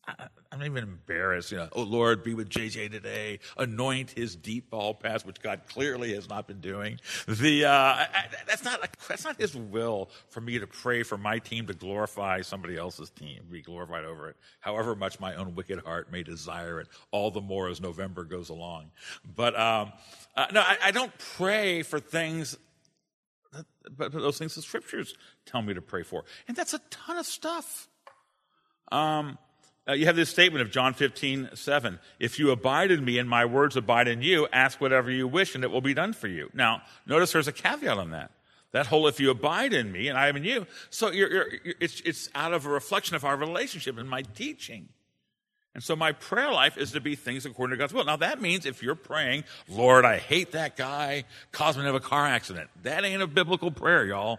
I'm 0.55 0.59
not 0.59 0.67
even 0.67 0.85
embarrassed. 0.85 1.51
You 1.53 1.59
know, 1.59 1.69
oh 1.73 1.83
Lord, 1.83 2.23
be 2.23 2.35
with 2.35 2.49
JJ 2.49 2.91
today. 2.91 3.41
Anoint 3.57 4.11
his 4.11 4.37
deep 4.37 4.71
ball 4.71 4.95
pass, 4.95 5.25
which 5.25 5.41
God 5.41 5.63
clearly 5.69 6.15
has 6.15 6.29
not 6.29 6.47
been 6.47 6.61
doing. 6.61 7.01
The 7.27 7.65
uh, 7.65 7.71
I, 7.71 8.07
that's 8.47 8.65
not 8.65 8.89
that's 9.09 9.25
not 9.25 9.37
His 9.37 9.57
will 9.57 10.11
for 10.31 10.41
me 10.41 10.59
to 10.59 10.67
pray 10.67 11.03
for 11.03 11.17
my 11.17 11.39
team 11.39 11.67
to 11.67 11.75
glorify 11.75 12.43
somebody 12.43 12.77
else's 12.77 13.11
team, 13.11 13.43
be 13.51 13.63
glorified 13.63 14.05
over 14.05 14.29
it. 14.29 14.37
However 14.61 14.95
much 14.95 15.21
my 15.21 15.35
own 15.35 15.55
wicked 15.55 15.81
heart 15.81 16.11
may 16.13 16.23
desire 16.23 16.81
it, 16.81 16.89
all 17.11 17.31
the 17.31 17.41
more 17.41 17.69
as 17.69 17.81
November 17.81 18.25
goes 18.25 18.49
along. 18.49 18.91
But 19.35 19.59
um, 19.59 19.93
uh, 20.37 20.47
no, 20.53 20.61
I, 20.61 20.77
I 20.85 20.91
don't 20.91 21.13
pray 21.37 21.83
for 21.83 22.01
things 22.01 22.57
but 23.97 24.13
those 24.13 24.39
things 24.39 24.55
the 24.55 24.63
scriptures 24.63 25.15
tell 25.47 25.63
me 25.63 25.75
to 25.75 25.83
pray 25.83 26.03
for. 26.03 26.25
And 26.49 26.57
that's 26.57 26.75
a 26.75 26.81
ton 26.91 27.17
of 27.19 27.27
stuff. 27.27 27.89
Um, 28.91 29.39
uh, 29.87 29.93
you 29.93 30.07
have 30.07 30.17
this 30.17 30.31
statement 30.31 30.63
of 30.63 30.71
John 30.71 30.95
15, 30.95 31.51
7. 31.55 31.99
If 32.19 32.39
you 32.39 32.51
abide 32.51 32.91
in 32.91 33.05
me 33.05 33.19
and 33.19 33.29
my 33.29 33.45
words 33.45 33.77
abide 33.77 34.09
in 34.09 34.23
you, 34.23 34.49
ask 34.53 34.81
whatever 34.81 35.11
you 35.11 35.29
wish 35.29 35.55
and 35.55 35.63
it 35.63 35.71
will 35.71 35.83
be 35.83 35.93
done 35.93 36.15
for 36.15 36.27
you. 36.27 36.49
Now, 36.55 36.83
notice 37.07 37.33
there's 37.33 37.49
a 37.49 37.53
caveat 37.53 37.99
on 37.99 38.11
that. 38.13 38.31
That 38.73 38.87
whole, 38.87 39.07
if 39.07 39.21
you 39.21 39.31
abide 39.31 39.73
in 39.73 39.93
me 39.93 40.09
and 40.09 40.19
I 40.19 40.29
am 40.29 40.37
in 40.37 40.45
you. 40.45 40.67
So 40.91 41.11
you're, 41.13 41.31
you're, 41.33 41.47
it's, 41.81 42.01
it's 42.01 42.29
out 42.35 42.53
of 42.55 42.67
a 42.67 42.71
reflection 42.71 43.15
of 43.15 43.25
our 43.25 43.37
relationship 43.37 43.99
and 43.99 44.09
my 44.09 44.23
teaching. 44.23 44.89
And 45.75 45.83
so 45.83 45.97
my 45.97 46.13
prayer 46.13 46.53
life 46.53 46.79
is 46.79 46.93
to 46.93 47.01
be 47.01 47.17
things 47.17 47.45
according 47.45 47.77
to 47.77 47.79
God's 47.79 47.93
will. 47.93 48.05
Now 48.05 48.17
that 48.17 48.41
means 48.41 48.65
if 48.65 48.83
you're 48.83 48.95
praying, 48.95 49.45
Lord, 49.69 50.05
I 50.05 50.19
hate 50.19 50.53
that 50.53 50.77
guy, 50.77 51.25
cause 51.51 51.77
me 51.77 51.83
to 51.83 51.87
have 51.87 51.95
a 51.97 52.01
car 52.01 52.25
accident. 52.27 52.71
That 52.83 53.05
ain't 53.05 53.23
a 53.23 53.27
biblical 53.27 53.73
prayer, 53.73 54.05
y'all. 54.05 54.39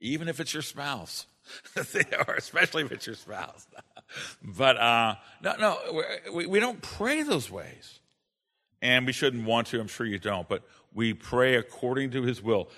Even 0.00 0.28
if 0.28 0.40
it's 0.40 0.54
your 0.54 0.62
spouse. 0.62 1.26
or 1.76 2.34
especially 2.34 2.84
if 2.84 2.92
it's 2.92 3.06
your 3.06 3.16
spouse. 3.16 3.66
but 4.42 4.78
uh, 4.78 5.16
no, 5.42 5.54
no, 5.58 6.02
we, 6.32 6.46
we 6.46 6.58
don't 6.58 6.80
pray 6.80 7.22
those 7.22 7.50
ways. 7.50 7.98
And 8.80 9.04
we 9.04 9.12
shouldn't 9.12 9.44
want 9.44 9.66
to, 9.68 9.80
I'm 9.80 9.88
sure 9.88 10.06
you 10.06 10.18
don't, 10.18 10.48
but 10.48 10.62
we 10.94 11.12
pray 11.12 11.56
according 11.56 12.12
to 12.12 12.22
his 12.22 12.42
will 12.42 12.70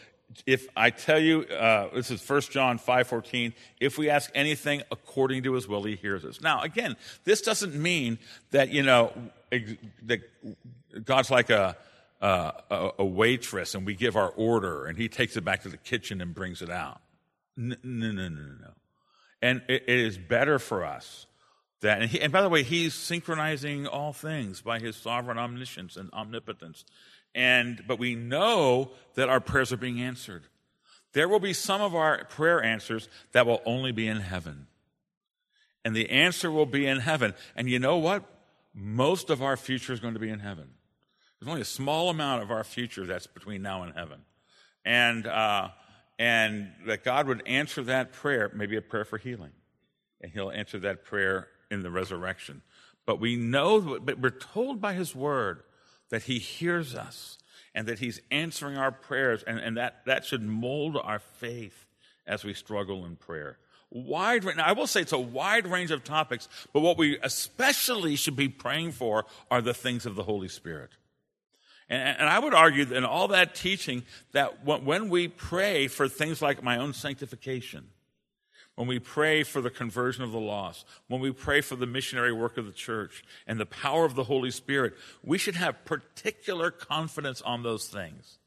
if 0.47 0.69
I 0.77 0.91
tell 0.91 1.19
you, 1.19 1.43
uh, 1.43 1.95
this 1.95 2.11
is 2.11 2.29
1 2.29 2.41
John 2.43 2.79
5.14, 2.79 3.53
if 3.81 3.99
we 3.99 4.11
ask 4.11 4.31
anything 4.35 4.83
according 4.91 5.43
to 5.45 5.55
his 5.55 5.69
will, 5.69 5.83
he 5.85 5.97
hears 5.97 6.25
us. 6.25 6.41
Now, 6.41 6.63
again, 6.63 6.97
this 7.25 7.43
doesn't 7.43 7.75
mean 7.75 8.19
that, 8.51 8.71
you 8.71 8.83
know, 8.83 9.13
that 10.03 10.21
God's 11.05 11.31
like 11.31 11.51
a, 11.51 11.77
a, 12.21 12.91
a 12.99 13.05
waitress 13.05 13.75
and 13.75 13.85
we 13.85 13.95
give 13.95 14.17
our 14.17 14.31
order 14.31 14.87
and 14.87 14.97
he 14.97 15.09
takes 15.09 15.37
it 15.37 15.45
back 15.45 15.63
to 15.63 15.69
the 15.69 15.77
kitchen 15.77 16.21
and 16.21 16.35
brings 16.35 16.63
it 16.63 16.71
out. 16.71 17.01
No, 17.57 17.77
no, 17.83 18.13
no, 18.13 18.29
no, 18.29 18.43
no. 18.61 18.71
And 19.43 19.63
it, 19.69 19.85
it 19.87 19.99
is 19.99 20.17
better 20.19 20.59
for 20.59 20.85
us 20.85 21.27
that, 21.81 22.01
and, 22.01 22.11
he, 22.11 22.21
and 22.21 22.33
by 22.33 22.43
the 22.43 22.49
way, 22.49 22.63
he's 22.63 22.95
synchronizing 22.95 23.87
all 23.87 24.13
things 24.13 24.63
by 24.63 24.79
his 24.79 24.97
sovereign 24.97 25.37
omniscience 25.37 25.97
and 25.97 26.11
omnipotence. 26.13 26.85
And, 27.35 27.83
but 27.87 27.99
we 27.99 28.15
know 28.15 28.93
that 29.15 29.29
our 29.29 29.41
prayers 29.41 29.73
are 29.73 29.79
being 29.79 30.01
answered. 30.01 30.45
There 31.13 31.29
will 31.29 31.41
be 31.41 31.53
some 31.53 31.81
of 31.81 31.95
our 31.95 32.25
prayer 32.25 32.63
answers 32.63 33.09
that 33.33 33.47
will 33.47 33.63
only 33.67 33.93
be 33.93 34.07
in 34.07 34.21
heaven. 34.21 34.67
And 35.85 35.97
the 35.97 36.11
answer 36.11 36.51
will 36.51 36.67
be 36.67 36.87
in 36.87 37.01
heaven. 37.01 37.35
And 37.57 37.69
you 37.69 37.79
know 37.79 37.97
what? 37.97 38.25
Most 38.75 39.31
of 39.31 39.43
our 39.43 39.57
future 39.57 39.93
is 39.93 40.01
going 40.01 40.15
to 40.15 40.21
be 40.21 40.31
in 40.31 40.39
heaven. 40.39 40.69
There's 41.39 41.49
only 41.49 41.63
a 41.63 41.67
small 41.67 42.09
amount 42.09 42.43
of 42.43 42.51
our 42.51 42.65
future 42.65 43.05
that's 43.05 43.27
between 43.27 43.63
now 43.63 43.83
and 43.83 43.95
heaven. 43.95 44.21
And, 44.85 45.27
uh, 45.27 45.69
and 46.19 46.73
that 46.87 47.05
God 47.05 47.27
would 47.27 47.47
answer 47.47 47.83
that 47.85 48.13
prayer, 48.13 48.51
maybe 48.55 48.77
a 48.77 48.83
prayer 48.83 49.05
for 49.05 49.19
healing. 49.19 49.51
And 50.21 50.31
he'll 50.31 50.51
answer 50.51 50.79
that 50.81 51.05
prayer 51.05 51.49
in 51.71 51.83
the 51.83 51.91
resurrection. 51.91 52.63
But 53.05 53.19
we 53.19 53.37
know, 53.37 53.99
but 53.99 54.21
we're 54.21 54.31
told 54.31 54.81
by 54.81 54.95
his 54.95 55.15
word 55.15 55.65
that 56.13 56.25
He 56.25 56.39
hears 56.39 56.95
us 56.95 57.39
and 57.75 57.89
that 57.89 57.99
He's 57.99 58.21
answering 58.31 58.77
our 58.77 58.93
prayers, 58.93 59.43
and, 59.43 59.59
and 59.59 59.79
that, 59.79 60.05
that 60.05 60.27
should 60.27 60.43
mold 60.43 60.99
our 61.03 61.19
faith 61.19 61.87
as 62.27 62.45
we 62.45 62.53
struggle 62.53 63.07
in 63.07 63.17
prayer. 63.17 63.57
Wide, 63.91 64.47
I 64.59 64.73
will 64.73 64.87
say 64.87 65.01
it's 65.01 65.13
a 65.13 65.19
wide 65.19 65.67
range 65.67 65.91
of 65.91 66.05
topics, 66.05 66.51
but 66.75 66.81
what 66.81 66.99
we 66.99 67.19
especially 67.23 68.17
should 68.17 68.37
be 68.37 68.49
praying 68.49 68.93
for 68.93 69.25
are 69.51 69.63
the 69.63 69.73
things 69.73 70.05
of 70.05 70.15
the 70.15 70.23
Holy 70.23 70.49
Spirit. 70.49 70.91
And, 71.89 72.19
and 72.21 72.29
I 72.29 72.39
would 72.39 72.53
argue 72.53 72.85
that 72.85 72.97
in 72.97 73.07
all 73.07 73.29
that 73.29 73.55
teaching 73.55 74.03
that 74.33 74.67
when 74.67 75.09
we 75.09 75.29
pray 75.29 75.89
for 75.89 76.09
things 76.09 76.43
like 76.43 76.63
my 76.63 76.77
own 76.77 76.93
sanctification, 76.93 77.87
when 78.75 78.89
we 78.89 78.99
pray 78.99 79.43
for 79.43 79.61
the 79.61 79.71
conversion 79.71 80.25
of 80.25 80.33
the 80.33 80.41
lost, 80.41 80.87
when 81.09 81.21
we 81.21 81.31
pray 81.31 81.61
for 81.61 81.77
the 81.77 81.87
missionary 81.87 82.33
work 82.33 82.57
of 82.57 82.67
the 82.67 82.73
church 82.73 83.23
and 83.47 83.61
the 83.61 83.67
power 83.67 84.05
of 84.05 84.15
the 84.15 84.25
Holy 84.25 84.51
Spirit, 84.51 84.95
we 85.23 85.39
should 85.39 85.57
have 85.57 85.85
particular 85.85 86.71
confidence 86.71 87.43
on 87.43 87.63
those 87.63 87.89
things. 87.89 88.39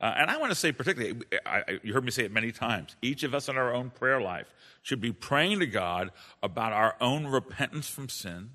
Uh, 0.00 0.14
and 0.16 0.30
I 0.30 0.38
want 0.38 0.50
to 0.50 0.56
say, 0.56 0.72
particularly, 0.72 1.20
I, 1.46 1.58
I, 1.58 1.80
you 1.84 1.92
heard 1.92 2.04
me 2.04 2.10
say 2.10 2.24
it 2.24 2.32
many 2.32 2.50
times, 2.50 2.96
each 3.02 3.22
of 3.22 3.34
us 3.34 3.48
in 3.48 3.56
our 3.56 3.72
own 3.72 3.90
prayer 3.90 4.20
life 4.20 4.52
should 4.82 5.00
be 5.00 5.12
praying 5.12 5.60
to 5.60 5.66
God 5.66 6.10
about 6.42 6.72
our 6.72 6.96
own 7.00 7.26
repentance 7.26 7.88
from 7.88 8.08
sin, 8.08 8.50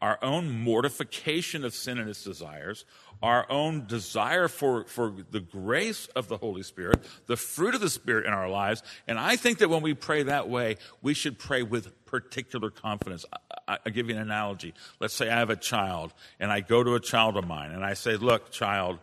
our 0.00 0.18
own 0.22 0.50
mortification 0.50 1.64
of 1.64 1.74
sin 1.74 1.98
and 1.98 2.08
its 2.08 2.22
desires, 2.22 2.84
our 3.22 3.50
own 3.50 3.86
desire 3.86 4.46
for, 4.48 4.84
for 4.84 5.14
the 5.30 5.40
grace 5.40 6.06
of 6.08 6.28
the 6.28 6.36
Holy 6.36 6.62
Spirit, 6.62 7.02
the 7.26 7.36
fruit 7.36 7.74
of 7.74 7.80
the 7.80 7.88
Spirit 7.88 8.26
in 8.26 8.32
our 8.32 8.48
lives. 8.48 8.82
And 9.08 9.18
I 9.18 9.36
think 9.36 9.58
that 9.58 9.70
when 9.70 9.82
we 9.82 9.94
pray 9.94 10.24
that 10.24 10.48
way, 10.48 10.76
we 11.00 11.14
should 11.14 11.38
pray 11.38 11.62
with 11.62 12.04
particular 12.04 12.70
confidence. 12.70 13.24
I, 13.66 13.78
give 13.90 14.08
you 14.08 14.16
an 14.16 14.22
analogy. 14.22 14.74
Let's 15.00 15.14
say 15.14 15.30
I 15.30 15.38
have 15.38 15.50
a 15.50 15.56
child, 15.56 16.12
and 16.38 16.52
I 16.52 16.60
go 16.60 16.84
to 16.84 16.94
a 16.94 17.00
child 17.00 17.36
of 17.36 17.46
mine, 17.46 17.72
and 17.72 17.84
I 17.84 17.94
say, 17.94 18.16
Look, 18.16 18.50
child, 18.50 18.98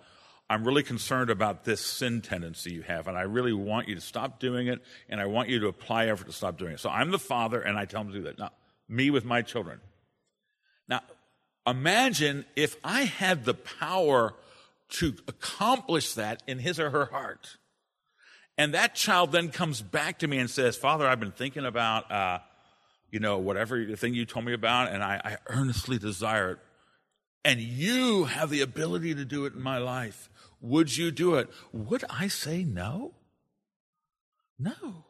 I'm 0.49 0.63
really 0.63 0.84
concerned 0.84 1.29
about 1.29 1.63
this 1.63 1.82
sin 1.82 2.21
tendency 2.21 2.71
you 2.71 2.84
have, 2.84 3.08
and 3.08 3.17
I 3.17 3.23
really 3.23 3.53
want 3.53 3.88
you 3.88 3.95
to 3.95 4.01
stop 4.01 4.39
doing 4.39 4.67
it, 4.67 4.82
and 5.10 5.19
I 5.19 5.25
want 5.25 5.49
you 5.49 5.60
to 5.62 5.67
apply 5.67 6.08
effort 6.08 6.27
to 6.27 6.34
stop 6.34 6.58
doing 6.58 6.73
it. 6.73 6.79
So 6.79 6.89
I'm 6.89 7.12
the 7.12 7.19
father, 7.19 7.62
and 7.62 7.77
I 7.77 7.86
tell 7.86 8.01
him 8.01 8.08
to 8.10 8.13
do 8.13 8.23
that. 8.23 8.38
Now, 8.38 8.51
me 8.88 9.10
with 9.10 9.25
my 9.25 9.41
children. 9.41 9.79
Now, 10.88 11.02
imagine 11.65 12.46
if 12.56 12.76
I 12.84 13.04
had 13.04 13.46
the 13.46 13.54
power 13.54 14.34
to 14.89 15.15
accomplish 15.28 16.13
that 16.13 16.43
in 16.48 16.60
his 16.60 16.80
or 16.80 16.89
her 16.91 17.06
heart. 17.06 17.58
And 18.58 18.74
that 18.74 18.93
child 18.93 19.32
then 19.32 19.50
comes 19.50 19.82
back 19.82 20.19
to 20.19 20.28
me 20.28 20.38
and 20.38 20.50
says, 20.50 20.78
Father, 20.78 21.08
I've 21.08 21.19
been 21.19 21.32
thinking 21.32 21.65
about, 21.65 22.12
uh, 22.12 22.39
you 23.10 23.19
know, 23.19 23.39
whatever 23.39 23.96
thing 23.96 24.13
you 24.13 24.26
told 24.26 24.46
me 24.46 24.54
about, 24.54 24.91
and 24.91 25.04
I, 25.04 25.19
I 25.24 25.38
earnestly 25.48 25.98
desire 25.98 26.52
it. 26.52 26.60
And 27.43 27.60
you 27.60 28.26
have 28.26 28.50
the 28.50 28.62
ability 28.62 29.15
to 29.15 29.26
do 29.26 29.46
it 29.46 29.54
in 29.54 29.62
my 29.62 29.80
life. 29.80 30.30
Would 30.62 30.96
you 30.96 31.12
do 31.12 31.36
it? 31.36 31.50
Would 31.72 32.06
I 32.10 32.28
say 32.28 32.63
no? 32.63 33.13
No. 34.60 35.06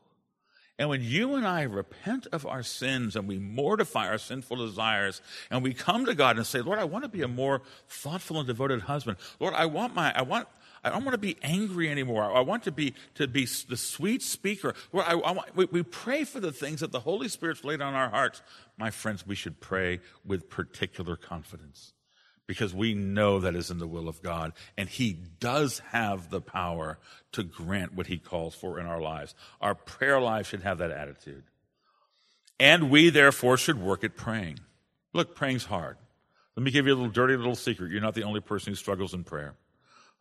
And 0.84 0.90
when 0.90 1.02
you 1.02 1.36
and 1.36 1.48
I 1.48 1.62
repent 1.62 2.28
of 2.34 2.46
our 2.46 2.62
sins 2.62 3.16
and 3.16 3.26
we 3.26 3.40
mortify 3.40 4.10
our 4.10 4.18
sinful 4.18 4.58
desires 4.58 5.22
and 5.50 5.64
we 5.64 5.74
come 5.74 6.06
to 6.08 6.14
God 6.14 6.36
and 6.36 6.46
say, 6.46 6.60
Lord, 6.60 6.78
I 6.78 6.84
want 6.84 7.06
to 7.06 7.10
be 7.10 7.22
a 7.22 7.28
more 7.30 7.62
thoughtful 7.88 8.38
and 8.38 8.46
devoted 8.46 8.82
husband. 8.82 9.16
Lord, 9.40 9.54
I 9.54 9.66
want 9.66 9.96
my, 9.96 10.12
I 10.14 10.24
want, 10.24 10.50
I 10.84 10.90
don't 10.90 11.06
want 11.06 11.14
to 11.14 11.20
be 11.20 11.38
angry 11.42 11.90
anymore. 11.90 12.36
I 12.36 12.42
want 12.42 12.64
to 12.64 12.72
be, 12.74 12.96
to 13.16 13.30
be 13.30 13.46
the 13.46 13.78
sweet 13.78 14.22
speaker. 14.22 14.74
Lord, 14.92 15.06
I, 15.08 15.14
I 15.14 15.32
want, 15.32 15.56
we, 15.56 15.64
we 15.72 15.84
pray 15.84 16.26
for 16.26 16.42
the 16.42 16.52
things 16.52 16.82
that 16.82 16.92
the 16.92 17.00
Holy 17.00 17.30
Spirit's 17.30 17.64
laid 17.64 17.80
on 17.80 17.94
our 17.94 18.10
hearts. 18.10 18.42
My 18.78 18.92
friends, 18.92 19.26
we 19.26 19.36
should 19.36 19.62
pray 19.62 20.02
with 20.26 20.50
particular 20.50 21.16
confidence 21.16 21.94
because 22.48 22.74
we 22.74 22.94
know 22.94 23.40
that 23.40 23.56
is 23.56 23.72
in 23.72 23.80
the 23.80 23.88
will 23.88 24.08
of 24.08 24.22
God. 24.22 24.54
And 24.78 24.90
He 24.90 25.14
does 25.40 25.80
have 25.92 26.30
the 26.30 26.42
power 26.42 27.00
to 27.34 27.44
grant 27.44 27.94
what 27.94 28.08
He 28.08 28.18
calls 28.18 28.56
for 28.56 28.80
in 28.80 28.86
our 28.86 29.02
lives. 29.02 29.36
Our 29.62 29.76
prayer 29.76 30.20
life 30.20 30.48
should 30.48 30.64
have 30.64 30.80
that 30.80 30.92
attitude. 30.92 31.44
And 32.60 32.90
we, 32.90 33.10
therefore, 33.10 33.58
should 33.58 33.80
work 33.80 34.04
at 34.04 34.16
praying. 34.16 34.60
Look, 35.14 35.36
praying's 35.36 35.66
hard. 35.66 35.98
Let 36.56 36.64
me 36.64 36.72
give 36.72 36.86
you 36.86 36.94
a 36.94 36.96
little 36.96 37.10
dirty 37.12 37.36
little 37.36 37.56
secret. 37.56 37.92
You're 37.92 38.02
not 38.02 38.14
the 38.14 38.24
only 38.24 38.40
person 38.40 38.72
who 38.72 38.76
struggles 38.76 39.14
in 39.14 39.24
prayer. 39.24 39.56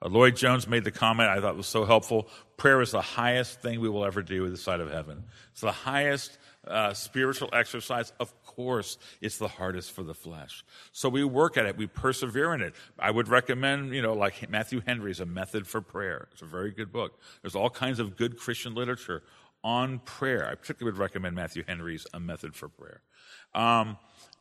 Uh, 0.01 0.09
Lloyd 0.09 0.37
Jones 0.37 0.67
made 0.67 0.85
the 0.85 0.91
comment 0.91 1.29
I 1.29 1.41
thought 1.41 1.57
was 1.57 1.67
so 1.67 1.85
helpful. 1.85 2.29
Prayer 2.57 2.81
is 2.81 2.93
the 2.93 3.03
highest 3.03 3.61
thing 3.61 3.81
we 3.81 3.89
will 3.89 4.05
ever 4.05 4.23
do 4.23 4.43
with 4.43 4.53
the 4.53 4.59
sight 4.59 4.81
of 4.81 4.91
heaven. 4.91 5.25
It's 5.53 5.61
the 5.61 5.73
highest 5.73 6.39
uh, 6.67 6.95
spiritual 6.95 7.51
exercise. 7.53 8.13
Of 8.19 8.33
course, 8.57 8.99
it's 9.21 9.39
the 9.39 9.49
hardest 9.49 9.93
for 9.93 10.03
the 10.03 10.15
flesh. 10.15 10.65
So 10.93 11.09
we 11.09 11.25
work 11.25 11.57
at 11.57 11.67
it. 11.67 11.77
We 11.77 11.87
persevere 11.87 12.55
in 12.55 12.63
it. 12.63 12.75
I 12.99 13.11
would 13.11 13.29
recommend, 13.29 13.95
you 13.95 14.03
know, 14.03 14.15
like 14.15 14.49
Matthew 14.49 14.81
Henry's 14.87 15.21
A 15.21 15.27
Method 15.27 15.67
for 15.67 15.81
Prayer. 15.81 16.29
It's 16.33 16.43
a 16.43 16.47
very 16.47 16.71
good 16.71 16.93
book. 16.93 17.21
There's 17.43 17.55
all 17.57 17.71
kinds 17.71 17.99
of 17.99 18.17
good 18.17 18.39
Christian 18.39 18.75
literature 18.75 19.23
on 19.63 20.01
prayer. 20.01 20.49
I 20.49 20.55
particularly 20.55 20.93
would 20.93 21.01
recommend 21.01 21.37
Matthew 21.37 21.65
Henry's 21.67 22.07
A 22.13 22.21
Method 22.21 22.55
for 22.55 22.69
Prayer. 22.69 23.01
Um, 23.55 23.97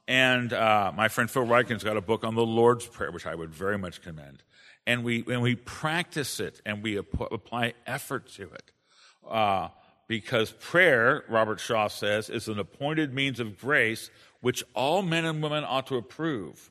And 0.07 0.51
uh, 0.51 0.91
my 0.95 1.07
friend 1.09 1.29
Phil 1.29 1.45
Ryken's 1.45 1.83
got 1.83 1.95
a 1.95 2.01
book 2.01 2.23
on 2.23 2.35
the 2.35 2.45
Lord's 2.45 2.87
Prayer, 2.87 3.11
which 3.11 3.25
I 3.25 3.35
would 3.35 3.53
very 3.53 3.77
much 3.77 4.01
commend. 4.01 4.43
And 4.87 5.03
we, 5.03 5.23
and 5.27 5.41
we 5.41 5.55
practice 5.55 6.39
it 6.39 6.59
and 6.65 6.83
we 6.83 6.97
ap- 6.97 7.31
apply 7.31 7.75
effort 7.85 8.27
to 8.37 8.43
it. 8.43 8.71
Uh, 9.29 9.69
because 10.11 10.51
prayer, 10.51 11.23
Robert 11.29 11.61
Shaw 11.61 11.87
says, 11.87 12.29
is 12.29 12.49
an 12.49 12.59
appointed 12.59 13.13
means 13.13 13.39
of 13.39 13.57
grace 13.57 14.09
which 14.41 14.61
all 14.73 15.01
men 15.01 15.23
and 15.23 15.41
women 15.41 15.63
ought 15.65 15.87
to 15.87 15.95
approve. 15.95 16.69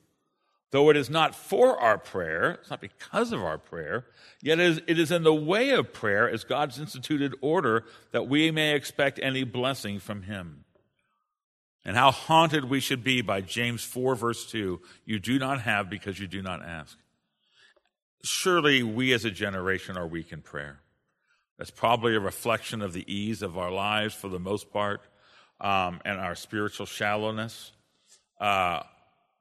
Though 0.69 0.91
it 0.91 0.95
is 0.95 1.09
not 1.09 1.33
for 1.33 1.75
our 1.81 1.97
prayer, 1.97 2.59
it's 2.61 2.69
not 2.69 2.81
because 2.81 3.31
of 3.31 3.41
our 3.41 3.57
prayer, 3.57 4.05
yet 4.43 4.59
it 4.59 4.67
is, 4.67 4.81
it 4.85 4.99
is 4.99 5.09
in 5.09 5.23
the 5.23 5.33
way 5.33 5.71
of 5.71 5.91
prayer 5.91 6.29
as 6.29 6.43
God's 6.43 6.77
instituted 6.77 7.33
order 7.41 7.85
that 8.11 8.27
we 8.27 8.51
may 8.51 8.75
expect 8.75 9.19
any 9.23 9.43
blessing 9.43 9.97
from 9.97 10.21
Him. 10.21 10.63
And 11.83 11.97
how 11.97 12.11
haunted 12.11 12.65
we 12.65 12.79
should 12.79 13.03
be 13.03 13.23
by 13.23 13.41
James 13.41 13.83
4, 13.83 14.13
verse 14.13 14.45
2 14.51 14.79
you 15.03 15.17
do 15.17 15.39
not 15.39 15.61
have 15.61 15.89
because 15.89 16.19
you 16.19 16.27
do 16.27 16.43
not 16.43 16.63
ask. 16.63 16.95
Surely 18.21 18.83
we 18.83 19.13
as 19.13 19.25
a 19.25 19.31
generation 19.31 19.97
are 19.97 20.05
weak 20.05 20.31
in 20.31 20.43
prayer. 20.43 20.81
That's 21.61 21.69
probably 21.69 22.15
a 22.15 22.19
reflection 22.19 22.81
of 22.81 22.91
the 22.91 23.05
ease 23.05 23.43
of 23.43 23.55
our 23.55 23.69
lives 23.69 24.15
for 24.15 24.29
the 24.29 24.39
most 24.39 24.71
part 24.71 25.01
um, 25.59 26.01
and 26.03 26.19
our 26.19 26.33
spiritual 26.33 26.87
shallowness. 26.87 27.71
Uh, 28.39 28.79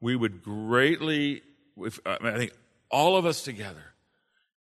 we 0.02 0.16
would 0.16 0.42
greatly, 0.42 1.40
if, 1.78 1.98
I, 2.04 2.18
mean, 2.22 2.34
I 2.34 2.36
think 2.36 2.52
all 2.90 3.16
of 3.16 3.24
us 3.24 3.40
together, 3.40 3.94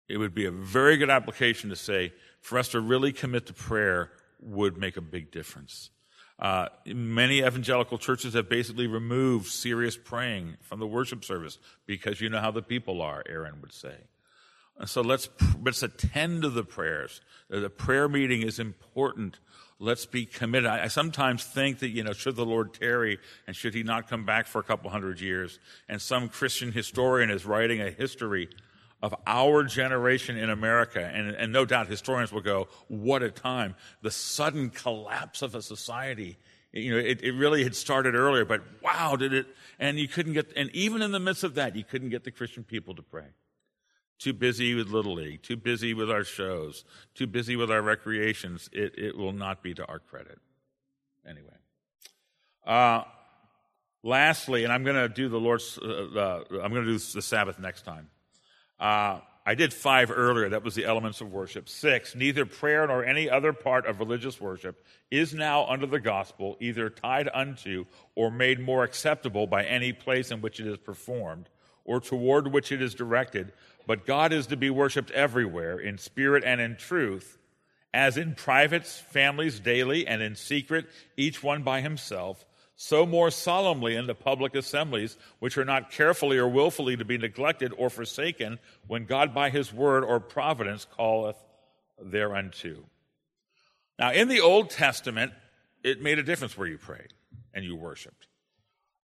it 0.09 0.19
would 0.19 0.33
be 0.33 0.47
a 0.47 0.53
very 0.53 0.97
good 0.97 1.11
application 1.11 1.71
to 1.71 1.75
say 1.75 2.13
for 2.41 2.57
us 2.57 2.69
to 2.69 2.81
really 2.81 3.11
commit 3.11 3.47
to 3.47 3.53
prayer 3.53 4.13
would 4.41 4.77
make 4.77 4.97
a 4.97 5.01
big 5.01 5.33
difference. 5.33 5.91
Uh, 6.39 6.69
many 6.87 7.41
evangelical 7.41 7.99
churches 7.99 8.35
have 8.35 8.49
basically 8.49 8.87
removed 8.87 9.49
serious 9.49 9.97
praying 9.97 10.57
from 10.61 10.79
the 10.79 10.87
worship 10.87 11.25
service 11.25 11.59
because 11.85 12.21
you 12.21 12.29
know 12.29 12.39
how 12.39 12.53
the 12.53 12.63
people 12.63 13.03
are, 13.03 13.25
Aaron 13.29 13.61
would 13.61 13.73
say. 13.73 13.97
And 14.81 14.89
so 14.89 15.03
let's, 15.03 15.29
let's 15.63 15.83
attend 15.83 16.43
to 16.43 16.49
the 16.49 16.65
prayers. 16.65 17.21
Uh, 17.53 17.61
the 17.61 17.69
prayer 17.69 18.09
meeting 18.09 18.41
is 18.41 18.59
important. 18.59 19.39
Let's 19.79 20.07
be 20.07 20.25
committed. 20.25 20.71
I, 20.71 20.85
I 20.85 20.89
sometimes 20.89 21.45
think 21.45 21.81
that, 21.81 21.91
you 21.91 22.03
know, 22.03 22.15
should 22.15 22.35
the 22.35 22.47
Lord 22.47 22.73
tarry 22.73 23.19
and 23.47 23.55
should 23.55 23.75
he 23.75 23.83
not 23.83 24.09
come 24.09 24.25
back 24.25 24.47
for 24.47 24.59
a 24.59 24.65
couple 24.65 24.91
hundred 24.91 25.21
years? 25.21 25.59
And 25.87 26.01
some 26.01 26.31
Christian 26.31 26.73
historian 26.73 27.31
is 27.31 27.45
writing 27.45 27.83
a 27.83 27.91
history 27.91 28.49
of 29.03 29.15
our 29.27 29.65
generation 29.65 30.37
in 30.37 30.51
America, 30.51 31.01
and, 31.01 31.31
and 31.31 31.53
no 31.53 31.65
doubt 31.65 31.87
historians 31.87 32.33
will 32.33 32.43
go, 32.43 32.69
what 32.89 33.23
a 33.23 33.31
time. 33.31 33.75
The 34.03 34.11
sudden 34.11 34.71
collapse 34.71 35.43
of 35.43 35.55
a 35.55 35.63
society. 35.63 36.39
You 36.73 36.93
know, 36.93 36.99
it, 36.99 37.23
it 37.23 37.33
really 37.33 37.65
had 37.65 37.75
started 37.75 38.15
earlier, 38.15 38.45
but 38.45 38.63
wow, 38.83 39.17
did 39.17 39.33
it, 39.33 39.47
and 39.79 39.99
you 39.99 40.09
couldn't 40.09 40.35
get, 40.35 40.53
and 40.57 40.71
even 40.75 41.03
in 41.03 41.13
the 41.13 41.21
midst 41.21 41.45
of 41.45 41.55
that, 41.55 41.77
you 41.77 41.85
couldn't 41.85 42.11
get 42.11 42.25
the 42.25 42.31
Christian 42.31 42.63
people 42.63 42.95
to 42.95 43.03
pray. 43.03 43.27
Too 44.21 44.35
busy 44.35 44.75
with 44.75 44.89
Little 44.89 45.15
League, 45.15 45.43
too 45.43 45.57
busy 45.57 45.95
with 45.95 46.11
our 46.11 46.25
shows, 46.25 46.85
too 47.15 47.27
busy 47.27 47.57
with 47.57 47.71
our 47.71 47.81
recreations. 47.81 48.69
It, 48.71 48.99
it 48.99 49.17
will 49.17 49.33
not 49.33 49.63
be 49.63 49.73
to 49.75 49.87
our 49.87 49.99
credit. 49.99 50.39
Anyway. 51.27 51.49
Uh, 52.67 53.05
lastly, 54.03 54.65
and 54.65 54.73
I'm 54.73 54.85
going 54.85 54.97
to 54.97 55.09
do 55.09 55.31
the 55.31 55.41
Lord's, 55.41 55.79
uh, 55.79 56.07
uh, 56.15 56.45
I'm 56.63 56.71
going 56.71 56.85
to 56.85 56.93
do 56.93 56.99
the 56.99 57.23
Sabbath 57.23 57.59
next 57.59 57.87
time. 57.87 58.11
Uh, 58.79 59.21
I 59.47 59.55
did 59.55 59.73
five 59.73 60.11
earlier. 60.11 60.51
That 60.51 60.63
was 60.63 60.75
the 60.75 60.85
elements 60.85 61.23
of 61.23 61.33
worship. 61.33 61.67
Six, 61.67 62.15
neither 62.15 62.45
prayer 62.45 62.87
nor 62.87 63.03
any 63.03 63.31
other 63.31 63.55
part 63.55 63.87
of 63.87 64.01
religious 64.01 64.39
worship 64.39 64.85
is 65.11 65.33
now 65.33 65.67
under 65.67 65.87
the 65.87 65.99
gospel 65.99 66.59
either 66.61 66.91
tied 66.91 67.31
unto 67.33 67.87
or 68.15 68.31
made 68.31 68.61
more 68.61 68.85
acceptable 68.85 69.47
by 69.47 69.65
any 69.65 69.95
place 69.95 70.31
in 70.31 70.43
which 70.43 70.61
it 70.61 70.67
is 70.67 70.77
performed 70.77 71.49
or 71.85 72.01
toward 72.01 72.53
which 72.53 72.71
it 72.71 72.83
is 72.83 72.95
directed. 72.95 73.53
But 73.91 74.07
God 74.07 74.33
is 74.33 74.47
to 74.47 74.57
be 74.57 74.71
worshiped 74.71 75.11
everywhere 75.11 75.77
in 75.77 75.99
spirit 75.99 76.45
and 76.47 76.61
in 76.61 76.77
truth, 76.77 77.39
as 77.93 78.17
in 78.17 78.37
privates, 78.37 79.01
families, 79.01 79.59
daily, 79.59 80.07
and 80.07 80.23
in 80.23 80.37
secret, 80.37 80.87
each 81.17 81.43
one 81.43 81.65
by 81.65 81.81
himself 81.81 82.47
so 82.77 83.05
more 83.05 83.33
solemnly 83.33 83.97
in 83.97 84.07
the 84.07 84.15
public 84.15 84.55
assemblies, 84.55 85.19
which 85.41 85.59
are 85.59 85.65
not 85.65 85.91
carefully 85.91 86.39
or 86.39 86.47
wilfully 86.47 86.97
to 86.99 87.05
be 87.05 87.19
neglected 87.19 87.75
or 87.77 87.91
forsaken, 87.91 88.61
when 88.87 89.07
God 89.07 89.35
by 89.35 89.51
his 89.51 89.73
word 89.73 90.05
or 90.05 90.21
providence 90.21 90.87
calleth 90.97 91.37
thereunto. 92.01 92.77
Now, 93.99 94.13
in 94.13 94.29
the 94.29 94.41
Old 94.41 94.71
Testament, 94.71 95.33
it 95.83 96.01
made 96.01 96.21
a 96.21 96.23
difference 96.23 96.57
where 96.57 96.69
you 96.69 96.79
prayed 96.79 97.13
and 97.53 97.65
you 97.65 97.75
worshiped. 97.75 98.29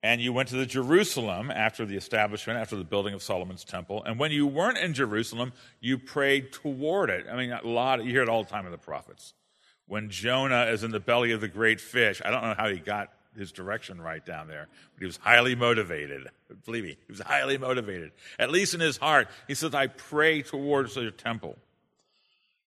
And 0.04 0.20
you 0.20 0.34
went 0.34 0.50
to 0.50 0.58
the 0.58 0.66
Jerusalem 0.66 1.50
after 1.50 1.86
the 1.86 1.96
establishment, 1.96 2.60
after 2.60 2.76
the 2.76 2.84
building 2.84 3.14
of 3.14 3.24
Solomon's 3.24 3.64
temple. 3.64 4.04
And 4.04 4.20
when 4.20 4.32
you 4.32 4.46
weren't 4.46 4.78
in 4.78 4.94
Jerusalem, 4.94 5.54
you 5.80 5.98
prayed 5.98 6.52
toward 6.52 7.10
it. 7.10 7.26
I 7.32 7.38
mean, 7.38 7.52
a 7.52 7.66
lot, 7.66 8.04
you 8.04 8.12
hear 8.12 8.22
it 8.22 8.28
all 8.28 8.44
the 8.44 8.50
time 8.50 8.66
in 8.66 8.74
the 8.74 8.78
prophets. 8.78 9.34
When 9.88 10.10
Jonah 10.10 10.66
is 10.66 10.84
in 10.84 10.92
the 10.92 11.00
belly 11.00 11.32
of 11.32 11.40
the 11.40 11.48
great 11.48 11.80
fish, 11.80 12.22
I 12.24 12.32
don't 12.32 12.44
know 12.44 12.54
how 12.58 12.68
he 12.68 12.80
got 12.80 13.14
his 13.38 13.54
direction 13.54 14.02
right 14.02 14.24
down 14.26 14.50
there. 14.50 14.68
But 14.94 15.00
he 15.00 15.06
was 15.06 15.18
highly 15.18 15.56
motivated. 15.56 16.28
Believe 16.66 16.84
me, 16.84 16.98
he 17.08 17.12
was 17.12 17.22
highly 17.22 17.58
motivated. 17.58 18.12
At 18.38 18.52
least 18.52 18.74
in 18.74 18.82
his 18.82 18.98
heart, 18.98 19.30
he 19.48 19.56
says, 19.56 19.74
I 19.74 19.88
pray 19.88 20.42
towards 20.42 20.96
the 20.96 21.12
temple. 21.12 21.58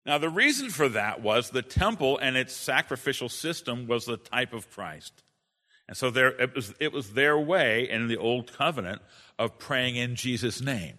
Now, 0.07 0.16
the 0.16 0.30
reason 0.30 0.70
for 0.70 0.89
that 0.91 1.20
was 1.20 1.51
the 1.51 1.62
temple 1.62 2.16
and 2.16 2.34
its 2.37 2.55
sacrificial 2.55 3.28
system 3.28 3.87
was 3.87 4.07
the 4.07 4.16
type 4.16 4.55
of 4.55 4.70
Christ. 4.70 5.22
And 5.89 5.97
so 5.97 6.11
there, 6.11 6.28
it, 6.41 6.55
was, 6.55 6.74
it 6.80 6.93
was 6.93 7.12
their 7.12 7.39
way 7.39 7.89
in 7.89 8.09
the 8.09 8.16
Old 8.16 8.53
Covenant 8.53 9.03
of 9.39 9.59
praying 9.59 9.97
in 9.97 10.16
Jesus' 10.16 10.61
name. 10.61 10.95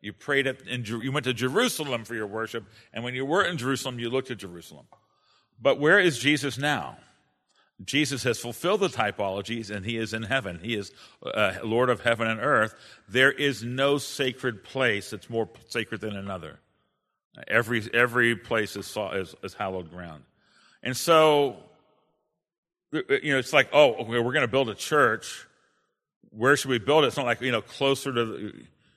You 0.00 0.12
prayed 0.12 0.48
at, 0.48 0.66
in, 0.66 0.84
you 0.84 1.12
went 1.12 1.24
to 1.24 1.34
Jerusalem 1.34 2.04
for 2.04 2.14
your 2.14 2.26
worship, 2.26 2.64
and 2.92 3.04
when 3.04 3.14
you 3.14 3.24
were 3.24 3.44
in 3.44 3.56
Jerusalem, 3.56 4.00
you 4.00 4.10
looked 4.10 4.32
at 4.32 4.38
Jerusalem. 4.38 4.86
But 5.60 5.78
where 5.78 6.00
is 6.00 6.18
Jesus 6.18 6.58
now? 6.58 6.96
Jesus 7.84 8.22
has 8.24 8.38
fulfilled 8.38 8.80
the 8.80 8.88
typologies 8.88 9.70
and 9.70 9.84
he 9.84 9.96
is 9.96 10.12
in 10.12 10.22
heaven. 10.22 10.60
He 10.62 10.74
is 10.74 10.92
uh, 11.24 11.54
Lord 11.64 11.90
of 11.90 12.00
heaven 12.00 12.28
and 12.28 12.40
earth. 12.40 12.74
There 13.08 13.32
is 13.32 13.62
no 13.64 13.98
sacred 13.98 14.62
place 14.62 15.10
that's 15.10 15.28
more 15.28 15.48
sacred 15.68 16.00
than 16.00 16.16
another. 16.16 16.60
Every, 17.48 17.88
every 17.94 18.36
place 18.36 18.76
is, 18.76 18.96
is, 18.96 19.34
is 19.42 19.54
hallowed 19.54 19.90
ground. 19.90 20.22
And 20.82 20.96
so, 20.96 21.56
Uh, 22.92 22.98
uh, 23.08 23.14
you 23.22 23.32
know, 23.32 23.38
it's 23.38 23.52
like, 23.52 23.68
oh, 23.72 23.94
okay, 23.94 24.18
we're 24.18 24.32
going 24.32 24.42
to 24.42 24.48
build 24.48 24.68
a 24.68 24.74
church. 24.74 25.46
Where 26.30 26.56
should 26.56 26.70
we 26.70 26.78
build 26.78 27.04
it? 27.04 27.08
It's 27.08 27.16
not 27.16 27.26
like, 27.26 27.40
you 27.40 27.52
know, 27.52 27.62
closer 27.62 28.12
to, 28.12 28.52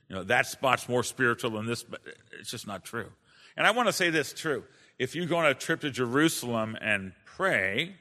you 0.08 0.14
know, 0.14 0.24
that 0.24 0.46
spot's 0.46 0.88
more 0.88 1.02
spiritual 1.02 1.50
than 1.52 1.66
this, 1.66 1.82
but 1.82 2.00
it's 2.38 2.50
just 2.50 2.66
not 2.66 2.84
true. 2.84 3.10
And 3.56 3.66
I 3.66 3.70
want 3.70 3.88
to 3.88 3.92
say 3.92 4.10
this 4.10 4.32
true. 4.32 4.64
If 4.98 5.14
you 5.14 5.26
go 5.26 5.36
on 5.36 5.46
a 5.46 5.54
trip 5.54 5.80
to 5.80 5.90
Jerusalem 5.90 6.76
and 6.80 7.12
pray, 7.24 7.96